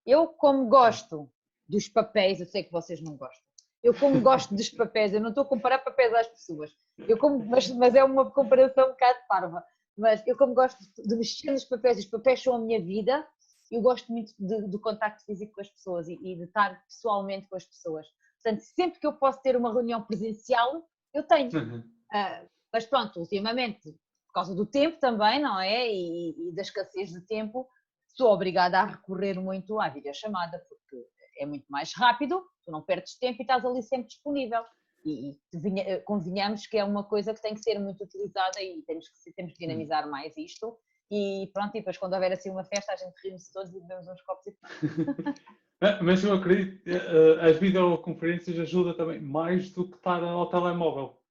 Eu, 0.05 0.27
como 0.27 0.67
gosto 0.67 1.29
dos 1.67 1.87
papéis, 1.87 2.39
eu 2.39 2.45
sei 2.45 2.63
que 2.63 2.71
vocês 2.71 3.01
não 3.01 3.15
gostam. 3.15 3.43
Eu, 3.81 3.93
como 3.93 4.19
gosto 4.21 4.55
dos 4.55 4.69
papéis, 4.71 5.13
eu 5.13 5.21
não 5.21 5.29
estou 5.29 5.43
a 5.43 5.47
comparar 5.47 5.79
papéis 5.79 6.13
às 6.13 6.27
pessoas, 6.27 6.75
eu 7.07 7.17
como, 7.17 7.43
mas, 7.45 7.69
mas 7.69 7.95
é 7.95 8.03
uma 8.03 8.29
comparação 8.31 8.87
um 8.87 8.91
bocado 8.91 9.19
parva. 9.27 9.63
Mas 9.97 10.25
eu, 10.27 10.37
como 10.37 10.53
gosto 10.53 10.77
de 10.97 11.15
mexer 11.15 11.51
nos 11.51 11.63
papéis, 11.63 11.99
os 11.99 12.05
papéis 12.05 12.41
são 12.43 12.55
a 12.55 12.59
minha 12.59 12.81
vida, 12.81 13.25
eu 13.71 13.81
gosto 13.81 14.11
muito 14.11 14.33
do 14.37 14.79
contacto 14.79 15.23
físico 15.25 15.53
com 15.53 15.61
as 15.61 15.69
pessoas 15.69 16.07
e, 16.07 16.13
e, 16.21 16.35
de 16.35 16.43
estar 16.43 16.83
pessoalmente 16.85 17.47
com 17.47 17.55
as 17.55 17.65
pessoas. 17.65 18.05
Portanto, 18.43 18.61
sempre 18.61 18.99
que 18.99 19.07
eu 19.07 19.13
posso 19.13 19.41
ter 19.41 19.55
uma 19.55 19.73
reunião 19.73 20.03
presencial, 20.03 20.87
eu 21.13 21.23
tenho. 21.23 21.51
Uhum. 21.57 21.79
Uh, 21.79 22.49
mas 22.71 22.85
pronto, 22.85 23.19
ultimamente, 23.19 23.97
causa 24.35 24.53
do 24.53 24.65
tempo 24.65 24.99
também, 24.99 25.41
não 25.41 25.59
é? 25.59 25.87
E, 25.89 26.49
e 26.49 26.55
da 26.55 26.61
escassez 26.61 27.09
de 27.09 27.21
tempo, 27.21 27.67
sou 28.09 28.31
obrigada 28.31 28.79
a 28.79 28.85
recorrer 28.85 29.39
muito 29.39 29.79
à 29.79 29.89
videochamada, 29.89 30.61
porque 30.69 31.07
é 31.39 31.45
muito 31.45 31.65
mais 31.69 31.93
rápido, 31.95 32.43
tu 32.65 32.71
não 32.71 32.81
perdes 32.81 33.17
tempo 33.17 33.37
e 33.39 33.43
estás 33.43 33.65
ali 33.65 33.81
sempre 33.81 34.07
disponível. 34.07 34.63
E, 35.05 35.31
e 35.31 35.79
eh, 35.81 35.99
convenhamos 35.99 36.65
que 36.65 36.77
é 36.77 36.83
uma 36.83 37.03
coisa 37.03 37.33
que 37.33 37.41
tem 37.41 37.53
que 37.53 37.61
ser 37.61 37.79
muito 37.79 38.03
utilizada 38.03 38.61
e 38.61 38.81
temos 38.87 39.07
que, 39.07 39.33
temos 39.33 39.53
que 39.53 39.59
dinamizar 39.59 40.09
mais 40.09 40.35
isto. 40.35 40.77
E 41.11 41.49
pronto, 41.53 41.75
e 41.75 41.79
depois 41.79 41.97
quando 41.97 42.13
houver 42.13 42.31
assim 42.31 42.49
uma 42.49 42.63
festa, 42.63 42.91
a 42.91 42.95
gente 42.95 43.13
reúne-se 43.23 43.53
todos 43.53 43.71
e 43.71 43.79
bebemos 43.79 44.07
uns 44.07 44.21
copos 44.23 44.47
e 44.47 44.55
Mas 46.03 46.23
eu 46.23 46.33
acredito 46.33 46.83
que 46.83 46.89
eh, 46.89 47.49
as 47.49 47.57
videoconferências 47.57 48.57
ajudam 48.59 48.95
também 48.95 49.21
mais 49.21 49.71
do 49.71 49.87
que 49.87 49.97
estar 49.97 50.23
ao 50.23 50.49
telemóvel. 50.49 51.21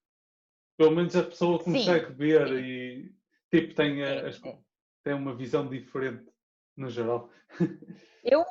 Pelo 0.76 0.90
menos 0.90 1.14
a 1.14 1.22
pessoa 1.22 1.62
consegue 1.62 2.06
Sim. 2.08 2.14
ver 2.14 2.52
e 2.52 3.14
tipo, 3.50 3.74
tem, 3.74 4.02
a, 4.02 4.28
as, 4.28 4.40
tem 4.40 5.14
uma 5.14 5.34
visão 5.34 5.68
diferente 5.68 6.24
no 6.76 6.88
geral. 6.90 7.30
Eu 8.26 8.42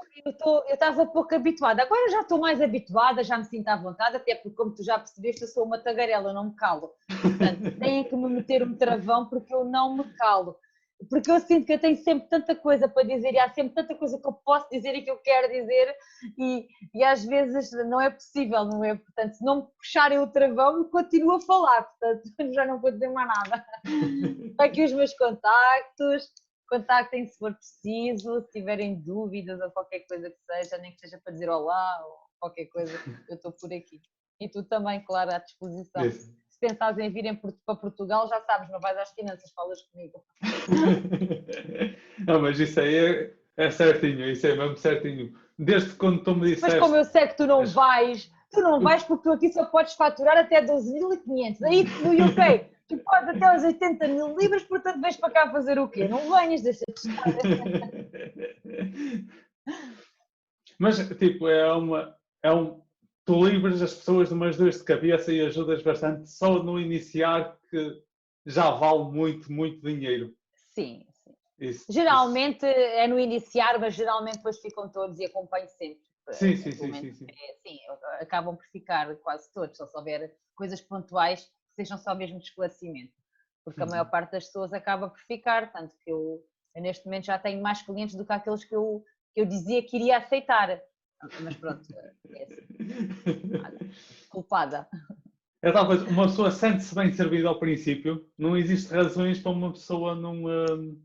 estava 0.70 1.04
pouco 1.08 1.34
habituada, 1.34 1.82
agora 1.82 2.12
já 2.12 2.22
estou 2.22 2.38
mais 2.38 2.62
habituada, 2.62 3.24
já 3.24 3.40
me 3.40 3.44
sinto 3.44 3.68
à 3.70 3.76
vontade, 3.76 4.18
até 4.18 4.36
porque, 4.36 4.56
como 4.56 4.72
tu 4.72 4.84
já 4.84 5.00
percebeste, 5.00 5.42
eu 5.42 5.48
sou 5.48 5.66
uma 5.66 5.80
tagarela, 5.80 6.30
eu 6.30 6.34
não 6.34 6.46
me 6.46 6.56
calo. 6.56 6.94
Portanto, 7.20 7.72
têm 7.80 8.04
que 8.04 8.16
me 8.16 8.30
meter 8.30 8.62
um 8.62 8.76
travão 8.76 9.26
porque 9.28 9.52
eu 9.52 9.66
não 9.66 9.98
me 9.98 10.04
calo 10.14 10.56
porque 11.10 11.32
eu 11.32 11.40
sinto 11.40 11.66
que 11.66 11.74
eu 11.74 11.80
tenho 11.80 11.98
sempre 11.98 12.28
tanta 12.30 12.56
coisa 12.56 12.88
para 12.88 13.08
dizer 13.08 13.34
e 13.34 13.40
há 13.40 13.50
sempre 13.54 13.74
tanta 13.74 13.96
coisa 13.96 14.20
que 14.20 14.28
eu 14.28 14.34
posso 14.34 14.68
dizer 14.70 14.96
e 14.96 15.02
que 15.02 15.12
eu 15.12 15.18
quero 15.18 15.52
dizer 15.52 15.96
e, 16.38 16.68
e 16.94 17.04
às 17.04 17.24
vezes 17.24 17.72
não 17.88 18.00
é 18.00 18.10
possível, 18.10 18.66
não 18.66 18.84
é? 18.84 18.96
Portanto, 18.96 19.34
se 19.34 19.44
não 19.44 19.56
me 19.58 19.68
puxarem 19.78 20.20
o 20.20 20.28
travão, 20.28 20.84
continuo 20.90 21.34
a 21.34 21.42
falar, 21.42 21.84
portanto, 21.84 22.24
já 22.54 22.66
não 22.66 22.80
vou 22.80 22.92
dizer 22.92 23.10
mais 23.10 23.28
nada. 23.28 23.66
Aqui 24.60 24.84
os 24.84 24.94
meus 24.94 25.14
contactos, 25.16 26.32
contactem 26.70 27.28
se 27.28 27.38
for 27.38 27.54
preciso, 27.54 28.42
se 28.42 28.52
tiverem 28.52 29.02
dúvidas 29.02 29.60
ou 29.62 29.72
qualquer 29.72 30.02
coisa 30.02 30.30
que 30.30 30.38
seja, 30.46 30.78
nem 30.78 30.92
que 30.92 31.00
seja 31.00 31.20
para 31.24 31.34
dizer 31.34 31.50
olá 31.50 32.04
ou 32.06 32.18
qualquer 32.40 32.66
coisa, 32.66 32.94
eu 33.30 33.36
estou 33.36 33.52
por 33.52 33.72
aqui. 33.74 34.02
E 34.40 34.50
tu 34.50 34.64
também, 34.64 35.04
claro, 35.06 35.34
à 35.34 35.38
disposição. 35.38 36.06
Isso 36.06 36.43
pensares 36.68 36.98
em 36.98 37.12
virem 37.12 37.36
para 37.36 37.76
Portugal, 37.76 38.28
já 38.30 38.40
sabes, 38.42 38.70
não 38.70 38.80
vais 38.80 38.98
às 38.98 39.12
finanças, 39.12 39.52
falas 39.52 39.82
comigo. 39.82 40.24
não, 42.26 42.42
mas 42.42 42.58
isso 42.60 42.80
aí 42.80 42.96
é, 42.96 43.34
é, 43.58 43.70
certinho, 43.70 44.30
isso 44.30 44.48
é 44.48 44.56
mesmo 44.56 44.78
certinho. 44.78 45.34
Desde 45.60 45.94
quando 45.96 46.24
tu 46.24 46.34
me 46.34 46.48
disseste... 46.48 46.78
Mas 46.78 46.80
como 46.80 46.96
eu 46.96 47.04
sei 47.04 47.28
que 47.28 47.36
tu 47.36 47.46
não 47.46 47.66
vais, 47.66 48.32
tu 48.52 48.62
não 48.62 48.80
vais 48.80 49.04
porque 49.04 49.24
tu 49.24 49.34
aqui 49.34 49.52
só 49.52 49.66
podes 49.66 49.96
faturar 49.96 50.38
até 50.38 50.64
12.500. 50.64 51.64
Aí 51.64 51.84
no 51.84 52.28
UK 52.28 52.72
tu 52.88 52.98
podes 53.00 53.28
até 53.30 53.58
os 53.58 53.64
80 53.64 54.08
mil 54.08 54.38
libras, 54.38 54.64
portanto 54.64 55.02
vens 55.02 55.18
para 55.18 55.32
cá 55.32 55.52
fazer 55.52 55.78
o 55.80 55.90
quê? 55.90 56.08
Não 56.08 56.32
venhas, 56.32 56.62
deixa-te 56.62 57.10
estar. 57.10 57.26
Mas, 60.80 60.98
tipo, 61.18 61.48
é 61.48 61.72
uma... 61.74 62.16
É 62.42 62.52
um, 62.52 62.83
tu 63.26 63.46
livras 63.46 63.82
as 63.82 63.94
pessoas 63.94 64.30
de 64.30 64.34
umas 64.34 64.58
dores 64.58 64.78
de 64.78 64.84
cabeça 64.84 65.32
e 65.32 65.42
ajudas 65.42 65.82
bastante 65.82 66.30
só 66.30 66.62
no 66.62 66.80
iniciar 66.80 67.58
que 67.70 68.04
já 68.46 68.72
vale 68.72 69.06
muito, 69.06 69.52
muito 69.52 69.82
dinheiro. 69.82 70.36
Sim, 70.74 71.06
sim. 71.12 71.34
Isso, 71.60 71.86
geralmente 71.90 72.66
isso. 72.66 72.66
é 72.66 73.08
no 73.08 73.20
iniciar, 73.20 73.80
mas 73.80 73.94
geralmente 73.94 74.38
depois 74.38 74.60
ficam 74.60 74.90
todos 74.90 75.20
e 75.20 75.26
acompanho 75.26 75.68
sempre. 75.70 76.04
Sim, 76.32 76.56
sim, 76.56 76.72
sim, 76.72 76.94
sim, 76.94 77.14
sim. 77.14 77.26
É, 77.30 77.54
sim, 77.62 77.78
acabam 78.20 78.56
por 78.56 78.66
ficar 78.68 79.14
quase 79.18 79.52
todos, 79.52 79.78
só 79.78 79.86
se 79.86 79.98
houver 79.98 80.36
coisas 80.56 80.82
pontuais 80.82 81.44
que 81.44 81.76
sejam 81.76 81.98
só 81.98 82.16
mesmo 82.16 82.40
de 82.40 82.46
esclarecimento. 82.46 83.14
Porque 83.64 83.82
a 83.82 83.86
maior 83.86 84.06
uhum. 84.06 84.12
parte 84.12 84.32
das 84.32 84.46
pessoas 84.46 84.74
acaba 84.74 85.10
por 85.10 85.20
ficar, 85.20 85.72
tanto 85.72 85.96
que 85.98 86.12
eu, 86.12 86.44
eu, 86.76 86.82
neste 86.82 87.06
momento 87.06 87.26
já 87.26 87.40
tenho 87.40 87.62
mais 87.62 87.82
clientes 87.82 88.16
do 88.16 88.26
que 88.26 88.34
aqueles 88.34 88.64
que 88.64 88.76
eu, 88.76 89.04
que 89.34 89.42
eu 89.42 89.46
dizia 89.46 89.82
que 89.86 89.98
iria 89.98 90.18
aceitar. 90.18 90.82
Mas 91.42 91.56
pronto, 91.56 91.86
é 91.96 92.14
assim. 92.44 94.28
culpada. 94.30 94.88
É 95.62 95.72
tal 95.72 95.88
coisa, 95.88 96.06
uma 96.10 96.28
pessoa 96.28 96.52
sente-se 96.52 96.94
bem 96.94 97.12
servida 97.14 97.48
ao 97.48 97.60
princípio, 97.60 98.26
não 98.38 98.58
existe 98.58 98.94
razões 98.94 99.40
para 99.40 99.52
uma 99.52 99.72
pessoa 99.72 100.14
não 100.14 100.44
uh, 100.44 101.02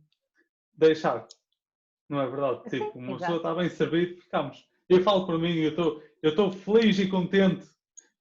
deixar. 0.75 1.27
Não 2.09 2.21
é 2.21 2.27
verdade? 2.27 2.69
Tipo, 2.71 2.99
uma 2.99 3.13
exato. 3.13 3.19
pessoa 3.19 3.37
está 3.37 3.55
bem 3.55 3.69
servida, 3.69 4.21
ficamos. 4.21 4.67
Eu 4.89 5.03
falo 5.03 5.27
por 5.27 5.39
mim, 5.39 5.55
eu 5.55 5.71
estou, 5.71 6.03
eu 6.23 6.31
estou 6.31 6.51
feliz 6.51 6.99
e 6.99 7.07
contente 7.09 7.69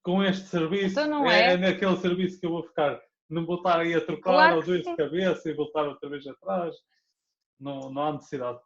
com 0.04 0.24
este 0.24 0.48
serviço. 0.48 1.00
Então 1.00 1.30
é, 1.30 1.54
é 1.54 1.58
naquele 1.58 1.98
serviço 1.98 2.40
que 2.40 2.46
eu 2.46 2.52
vou 2.52 2.64
ficar. 2.64 3.02
Não 3.30 3.46
vou 3.46 3.58
estar 3.58 3.80
aí 3.80 3.94
a 3.94 4.02
trocar 4.02 4.32
claro 4.32 4.56
aos 4.58 4.66
dois 4.66 4.84
de 4.84 4.96
cabeça 4.96 5.50
e 5.50 5.54
voltar 5.54 5.88
outra 5.88 6.10
vez 6.10 6.28
atrás. 6.28 6.76
Não, 7.60 7.92
não 7.92 8.04
há 8.04 8.14
necessidade. 8.14 8.60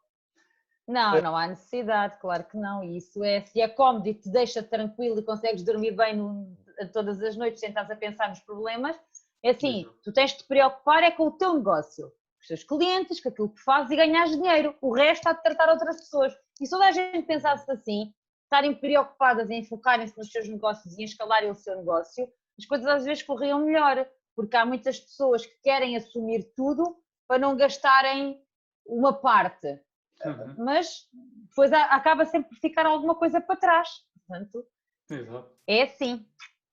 Não, 0.92 1.20
não 1.22 1.36
há 1.36 1.48
necessidade, 1.48 2.18
claro 2.20 2.44
que 2.44 2.56
não. 2.56 2.84
Isso 2.84 3.24
é, 3.24 3.40
se 3.46 3.60
é 3.60 3.68
cómodo 3.68 4.06
e 4.08 4.14
te 4.14 4.28
deixa 4.28 4.62
tranquilo 4.62 5.18
e 5.18 5.24
consegues 5.24 5.64
dormir 5.64 5.92
bem 5.92 6.16
no, 6.16 6.56
todas 6.92 7.22
as 7.22 7.36
noites 7.36 7.60
sem 7.60 7.70
estás 7.70 7.90
a 7.90 7.96
pensar 7.96 8.28
nos 8.28 8.40
problemas, 8.40 8.98
é 9.42 9.50
assim, 9.50 9.86
tu 10.04 10.12
tens 10.12 10.32
de 10.32 10.38
te 10.38 10.44
preocupar 10.44 11.02
é 11.02 11.10
com 11.10 11.28
o 11.28 11.32
teu 11.32 11.54
negócio, 11.54 12.08
com 12.08 12.40
os 12.40 12.46
teus 12.46 12.64
clientes, 12.64 13.20
com 13.20 13.28
aquilo 13.28 13.48
que 13.48 13.60
fazes 13.60 13.90
e 13.90 13.96
ganhas 13.96 14.30
dinheiro. 14.30 14.76
O 14.80 14.94
resto 14.94 15.26
há 15.26 15.32
de 15.32 15.42
tratar 15.42 15.70
outras 15.70 15.96
pessoas. 15.96 16.32
E 16.60 16.66
se 16.66 16.70
toda 16.70 16.86
a 16.86 16.92
gente 16.92 17.26
pensasse 17.26 17.70
assim, 17.70 18.12
estarem 18.44 18.74
preocupadas 18.74 19.50
em 19.50 19.64
focarem-se 19.64 20.16
nos 20.16 20.30
seus 20.30 20.48
negócios 20.48 20.96
e 20.96 21.02
em 21.02 21.04
escalarem 21.04 21.50
o 21.50 21.54
seu 21.54 21.76
negócio, 21.76 22.28
as 22.58 22.66
coisas 22.66 22.86
às 22.86 23.04
vezes 23.04 23.22
corriam 23.22 23.60
melhor, 23.60 24.06
porque 24.36 24.56
há 24.56 24.66
muitas 24.66 25.00
pessoas 25.00 25.46
que 25.46 25.56
querem 25.62 25.96
assumir 25.96 26.52
tudo 26.54 26.96
para 27.26 27.38
não 27.38 27.56
gastarem 27.56 28.40
uma 28.86 29.12
parte. 29.12 29.80
Uhum. 30.24 30.54
Mas 30.58 31.08
depois 31.48 31.72
acaba 31.72 32.24
sempre 32.24 32.50
por 32.50 32.58
ficar 32.60 32.86
alguma 32.86 33.14
coisa 33.14 33.40
para 33.40 33.56
trás. 33.56 33.88
Portanto, 34.26 34.64
Exato. 35.10 35.50
é 35.66 35.82
assim. 35.82 36.26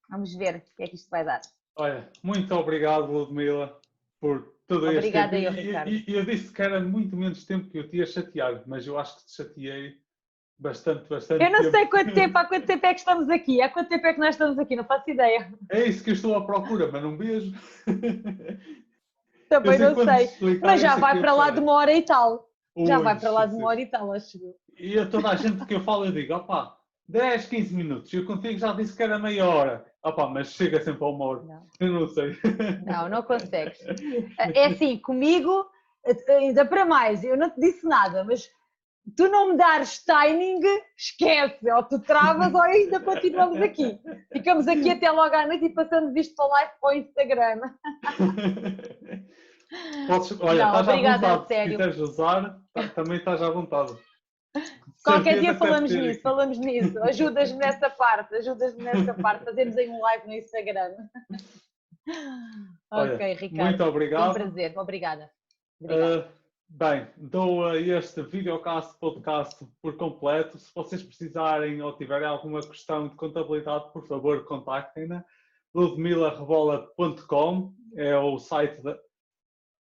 Vamos 0.09 0.33
ver 0.35 0.55
o 0.55 0.75
que 0.75 0.83
é 0.83 0.87
que 0.87 0.95
isto 0.95 1.09
vai 1.09 1.23
dar. 1.23 1.41
Olha, 1.75 2.09
muito 2.23 2.53
obrigado, 2.55 3.11
Ludmila, 3.11 3.79
por 4.19 4.53
tudo 4.67 4.87
Obrigada 4.87 5.37
este 5.37 5.47
tempo. 5.47 5.57
Eu, 5.57 5.65
Ricardo. 5.65 5.89
E, 5.89 6.05
eu 6.07 6.25
disse 6.25 6.51
que 6.51 6.61
era 6.61 6.79
muito 6.79 7.15
menos 7.15 7.45
tempo 7.45 7.69
que 7.69 7.77
eu 7.77 7.89
tinha 7.89 8.05
chateado, 8.05 8.63
mas 8.67 8.85
eu 8.85 8.97
acho 8.99 9.17
que 9.17 9.25
te 9.25 9.35
chateei 9.35 9.97
bastante, 10.57 11.07
bastante. 11.07 11.43
Eu 11.43 11.51
não 11.51 11.59
tempo. 11.59 11.71
sei 11.71 11.85
quanto 11.87 12.13
tempo, 12.13 12.37
há 12.37 12.45
quanto 12.45 12.65
tempo 12.65 12.85
é 12.85 12.93
que 12.93 12.99
estamos 12.99 13.29
aqui, 13.29 13.61
há 13.61 13.69
quanto 13.69 13.89
tempo 13.89 14.05
é 14.05 14.13
que 14.13 14.19
nós 14.19 14.35
estamos 14.35 14.59
aqui, 14.59 14.75
não 14.75 14.83
faço 14.83 15.09
ideia. 15.09 15.51
É 15.71 15.85
isso 15.85 16.03
que 16.03 16.09
eu 16.09 16.13
estou 16.13 16.35
à 16.35 16.45
procura, 16.45 16.91
mas 16.91 17.01
não 17.01 17.17
vejo. 17.17 17.53
Também 19.47 19.79
não 19.79 19.95
sei, 19.95 20.59
mas 20.61 20.81
já 20.81 20.95
vai 20.97 21.19
para 21.19 21.33
lá 21.33 21.49
de 21.49 21.59
uma 21.59 21.71
hora 21.71 21.93
e 21.93 22.03
tal. 22.03 22.48
Já 22.77 22.99
vai 22.99 23.19
para 23.19 23.31
lá 23.31 23.45
de 23.45 23.55
uma 23.55 23.67
hora 23.67 23.81
e 23.81 23.85
tal, 23.85 24.11
acho. 24.13 24.37
E 24.77 24.97
a 24.97 25.05
toda 25.05 25.29
a 25.29 25.35
gente 25.35 25.65
que 25.65 25.75
eu 25.75 25.81
falo, 25.81 26.05
eu 26.05 26.11
digo, 26.11 26.33
opá, 26.33 26.77
10, 27.07 27.47
15 27.47 27.75
minutos. 27.75 28.13
Eu 28.13 28.25
contigo 28.25 28.59
já 28.59 28.71
disse 28.73 28.95
que 28.95 29.03
era 29.03 29.17
meia 29.19 29.47
hora. 29.47 29.85
Opá, 30.03 30.27
mas 30.27 30.53
chega 30.53 30.79
sempre 30.81 31.03
a 31.03 31.07
uma 31.07 31.25
hora. 31.25 31.43
Não. 31.43 31.65
Eu 31.79 31.93
não 31.93 32.07
sei. 32.07 32.37
Não, 32.85 33.09
não 33.09 33.23
consegues. 33.23 33.79
É 34.37 34.67
assim, 34.67 34.97
comigo, 34.97 35.65
ainda 36.27 36.65
para 36.65 36.85
mais, 36.85 37.23
eu 37.23 37.35
não 37.35 37.49
te 37.49 37.59
disse 37.59 37.85
nada, 37.85 38.23
mas 38.23 38.49
tu 39.17 39.27
não 39.27 39.49
me 39.49 39.57
dares 39.57 40.03
timing, 40.05 40.61
esquece. 40.97 41.69
Ou 41.71 41.83
tu 41.83 41.99
travas 41.99 42.53
ou 42.53 42.61
ainda 42.61 42.99
continuamos 42.99 43.61
aqui. 43.61 43.99
Ficamos 44.31 44.67
aqui 44.67 44.91
até 44.91 45.09
logo 45.11 45.35
à 45.35 45.47
noite 45.47 45.65
e 45.65 45.73
passamos 45.73 46.15
isto 46.15 46.35
para 46.35 46.45
o 46.45 46.49
live 46.49 46.71
para 46.79 46.89
o 46.89 46.93
Instagram. 46.93 47.61
Podes, 50.07 50.31
olha, 50.41 50.65
não, 50.65 50.71
estás 50.71 50.87
obrigada, 50.87 51.27
à 51.27 51.37
vontade. 51.37 51.63
Se 51.63 51.69
quiseres 51.69 51.97
usar, 51.97 52.59
tá, 52.73 52.87
também 52.89 53.17
estás 53.17 53.41
à 53.41 53.49
vontade. 53.49 53.95
Qualquer 55.03 55.39
dia 55.39 55.53
falamos 55.55 55.91
nisso, 55.91 56.21
falamos 56.21 56.57
nisso. 56.57 57.01
Ajudas-me 57.03 57.59
nessa 57.59 57.89
parte, 57.89 58.35
ajudas-me 58.35 58.83
nessa 58.83 59.13
parte. 59.13 59.45
Fazemos 59.45 59.77
aí 59.77 59.87
um 59.87 60.01
live 60.01 60.27
no 60.27 60.33
Instagram. 60.33 60.91
Olha, 62.91 63.13
ok, 63.13 63.33
Ricardo. 63.33 63.69
Muito 63.69 63.83
obrigado. 63.83 64.21
Foi 64.21 64.29
um 64.29 64.33
prazer, 64.33 64.77
obrigada. 64.77 65.31
Uh, 65.81 66.27
bem, 66.67 67.07
dou 67.15 67.73
este 67.75 68.23
videocast 68.23 68.97
podcast 68.99 69.65
por 69.81 69.95
completo. 69.95 70.57
Se 70.57 70.73
vocês 70.73 71.03
precisarem 71.03 71.81
ou 71.81 71.95
tiverem 71.95 72.27
alguma 72.27 72.61
questão 72.61 73.07
de 73.07 73.15
contabilidade, 73.15 73.93
por 73.93 74.07
favor, 74.07 74.43
contactem-na. 74.45 75.23
ludmilarebola.com 75.75 77.73
é 77.95 78.17
o 78.17 78.39
site 78.39 78.81
da, 78.81 78.97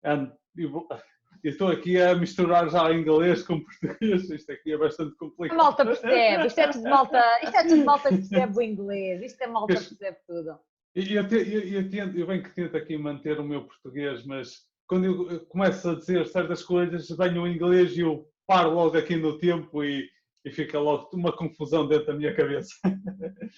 And, 0.05 0.33
Eu 1.45 1.51
estou 1.53 1.69
aqui 1.69 2.01
a 2.01 2.15
misturar 2.17 2.69
já 2.69 2.93
inglês 2.93 3.43
com 3.43 3.61
português, 3.63 4.29
isto 4.29 4.53
aqui 4.53 4.73
é 4.73 4.79
bastante 4.79 5.15
complicado. 5.17 5.57
Malta 5.57 5.85
percebe, 5.85 6.47
isto 6.47 6.59
é 6.59 6.69
tudo 6.69 6.89
malta, 6.89 7.23
isto 7.45 7.57
é 7.57 7.63
tudo 7.65 7.85
malta 7.85 8.09
que 8.09 8.17
percebe 8.17 8.59
o 8.59 8.63
inglês, 8.63 9.23
isto 9.23 9.43
é 9.43 9.47
malta 9.47 9.75
percebe 9.75 10.17
tudo. 10.27 10.59
Eu, 10.95 11.05
eu, 11.05 11.23
eu, 11.29 11.83
eu, 11.83 12.19
eu 12.19 12.27
bem 12.27 12.43
que 12.43 12.55
tento 12.55 12.77
aqui 12.77 12.99
manter 12.99 13.39
o 13.39 13.45
meu 13.45 13.65
português, 13.65 14.25
mas 14.27 14.67
quando 14.89 15.05
eu 15.05 15.47
começo 15.47 15.91
a 15.91 15.95
dizer 15.95 16.27
certas 16.27 16.63
coisas, 16.65 17.09
venho 17.09 17.43
o 17.43 17.49
inglês 17.49 17.97
e 17.97 18.01
eu 18.01 18.27
paro 18.47 18.71
logo 18.71 18.97
aqui 18.97 19.15
no 19.15 19.39
tempo 19.39 19.85
e, 19.85 20.09
e 20.45 20.51
fica 20.51 20.81
logo 20.81 21.11
uma 21.13 21.31
confusão 21.31 21.87
dentro 21.87 22.07
da 22.07 22.15
minha 22.15 22.35
cabeça. 22.35 22.75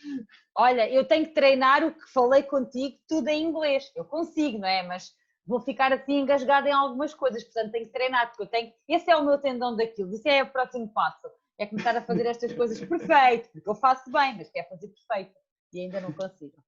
Olha, 0.59 0.91
eu 0.93 1.07
tenho 1.07 1.26
que 1.26 1.32
treinar 1.32 1.82
o 1.84 1.95
que 1.95 2.12
falei 2.12 2.43
contigo 2.43 2.99
tudo 3.09 3.28
em 3.28 3.45
inglês. 3.45 3.91
Eu 3.97 4.05
consigo, 4.05 4.59
não 4.59 4.68
é? 4.68 4.82
Mas 4.82 5.14
vou 5.51 5.61
ficar 5.61 5.93
assim 5.93 6.21
engasgada 6.21 6.69
em 6.69 6.73
algumas 6.73 7.13
coisas, 7.13 7.43
portanto 7.43 7.73
tenho 7.73 7.87
que 7.87 7.93
treinar, 7.93 8.29
porque 8.29 8.45
eu 8.45 8.47
tenho. 8.47 8.73
Esse 8.89 9.11
é 9.11 9.17
o 9.17 9.27
meu 9.27 9.37
tendão 9.37 9.75
daquilo, 9.75 10.15
isso 10.15 10.29
é 10.29 10.45
o 10.45 10.47
próximo 10.51 10.89
passo. 10.93 11.29
É 11.59 11.67
começar 11.67 11.97
a 11.97 12.01
fazer 12.01 12.25
estas 12.25 12.53
coisas 12.53 12.79
perfeito, 12.79 13.51
porque 13.51 13.69
eu 13.69 13.75
faço 13.75 14.11
bem, 14.13 14.37
mas 14.37 14.49
quero 14.49 14.69
fazer 14.69 14.89
perfeito 14.89 15.35
e 15.73 15.81
ainda 15.81 16.01
não 16.01 16.13
consigo. 16.13 16.65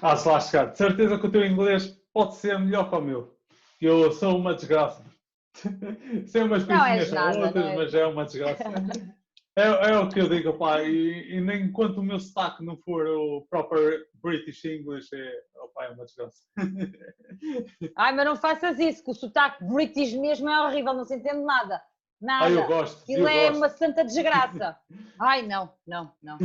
Ah, 0.00 0.16
se 0.16 0.26
lá 0.26 0.40
chegar. 0.40 0.70
De 0.70 0.78
certeza 0.78 1.18
que 1.18 1.26
o 1.26 1.30
teu 1.30 1.44
inglês 1.44 1.88
pode 2.12 2.36
ser 2.36 2.58
melhor 2.58 2.88
que 2.88 2.96
o 2.96 3.00
meu. 3.02 3.36
Eu 3.80 4.10
sou 4.12 4.36
uma 4.38 4.54
desgraça. 4.54 5.04
Sei 6.26 6.42
umas 6.42 6.64
coisinhas 6.64 7.12
outras, 7.12 7.66
é? 7.66 7.76
mas 7.76 7.94
é 7.94 8.06
uma 8.06 8.24
desgraça. 8.24 8.64
É, 9.54 9.90
é, 9.90 9.98
o 9.98 10.08
que 10.08 10.18
eu 10.18 10.28
digo, 10.30 10.54
pá, 10.54 10.82
e, 10.82 11.36
e, 11.36 11.40
nem 11.40 11.64
enquanto 11.66 11.98
o 11.98 12.02
meu 12.02 12.18
sotaque 12.18 12.64
não 12.64 12.74
for 12.78 13.06
o 13.06 13.46
proper 13.50 14.06
British 14.22 14.64
English, 14.64 15.08
é, 15.14 15.62
opa, 15.62 15.84
é 15.84 15.90
uma 15.90 16.06
desgraça. 16.06 16.42
Ai, 17.96 18.14
mas 18.14 18.24
não 18.24 18.34
faças 18.34 18.78
isso, 18.78 19.04
que 19.04 19.10
o 19.10 19.14
sotaque 19.14 19.62
British 19.62 20.14
mesmo 20.14 20.48
é 20.48 20.66
horrível, 20.66 20.94
não 20.94 21.04
se 21.04 21.16
entende 21.16 21.44
nada. 21.44 21.82
Nada. 22.18 22.46
Ah, 22.46 22.50
eu 22.50 22.66
gosto. 22.66 23.02
Aquilo 23.02 23.24
eu 23.24 23.28
é 23.28 23.48
gosto. 23.48 23.56
uma 23.58 23.68
santa 23.68 24.04
desgraça. 24.04 24.78
Ai, 25.20 25.42
não, 25.42 25.74
não, 25.86 26.12
não. 26.22 26.38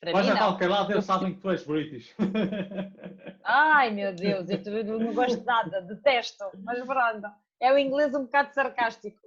Para 0.00 0.12
Mas 0.12 0.28
a 0.28 0.36
qualquer 0.36 0.68
lado 0.68 0.92
eles 0.92 1.04
sabem 1.04 1.34
que 1.34 1.40
tu 1.40 1.50
és 1.50 1.64
British. 1.64 2.14
Ai, 3.44 3.90
meu 3.90 4.12
Deus, 4.12 4.48
eu 4.48 4.98
não 4.98 5.14
gosto 5.14 5.38
de 5.38 5.46
nada, 5.46 5.80
detesto, 5.82 6.44
mas 6.64 6.84
pronto. 6.84 7.28
É 7.60 7.72
o 7.72 7.78
inglês 7.78 8.14
um 8.14 8.24
bocado 8.24 8.52
sarcástico. 8.52 9.20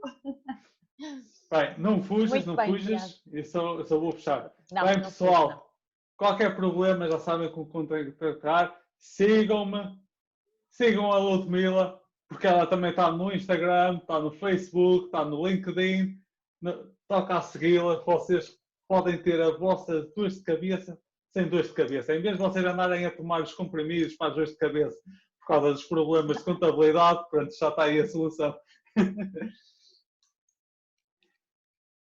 Bem, 1.52 1.80
não 1.80 2.04
fujas, 2.04 2.46
não 2.46 2.56
bem, 2.56 2.68
fujas, 2.68 3.22
eu 3.32 3.44
só, 3.44 3.80
eu 3.80 3.86
só 3.86 4.00
vou 4.00 4.12
fechar. 4.12 4.52
Não, 4.72 4.84
bem, 4.84 4.98
não 4.98 5.04
pessoal, 5.04 5.50
fujo, 5.50 5.62
qualquer 6.18 6.56
problema 6.56 7.10
já 7.10 7.20
sabem 7.20 7.52
como 7.52 7.68
contactar. 7.68 8.80
Sigam-me, 8.98 9.98
sigam 10.70 11.12
a 11.12 11.18
Ludmila, 11.18 12.00
porque 12.28 12.46
ela 12.46 12.68
também 12.68 12.92
está 12.92 13.12
no 13.12 13.32
Instagram, 13.32 13.98
está 13.98 14.20
no 14.20 14.32
Facebook, 14.32 15.06
está 15.06 15.26
no 15.26 15.48
LinkedIn. 15.48 16.22
No, 16.62 16.92
toca 17.08 17.38
a 17.38 17.42
segui-la, 17.42 18.04
vocês 18.04 18.60
podem 18.88 19.18
ter 19.22 19.42
a 19.42 19.58
vossa 19.58 20.02
dor 20.16 20.30
de 20.30 20.42
cabeça 20.42 21.00
sem 21.32 21.48
dor 21.48 21.64
de 21.64 21.74
cabeça. 21.74 22.16
Em 22.16 22.22
vez 22.22 22.38
de 22.38 22.44
vocês 22.44 22.66
andarem 22.66 23.06
a 23.06 23.12
tomar 23.12 23.42
os 23.42 23.54
comprimidos 23.54 24.16
para 24.16 24.28
as 24.28 24.36
dores 24.36 24.52
de 24.52 24.58
cabeça 24.58 24.98
por 25.40 25.48
causa 25.48 25.74
dos 25.74 25.84
problemas 25.86 26.38
de 26.38 26.44
contabilidade, 26.44 27.28
pronto, 27.30 27.56
já 27.56 27.70
está 27.70 27.84
aí 27.84 28.00
a 28.00 28.08
solução. 28.08 28.56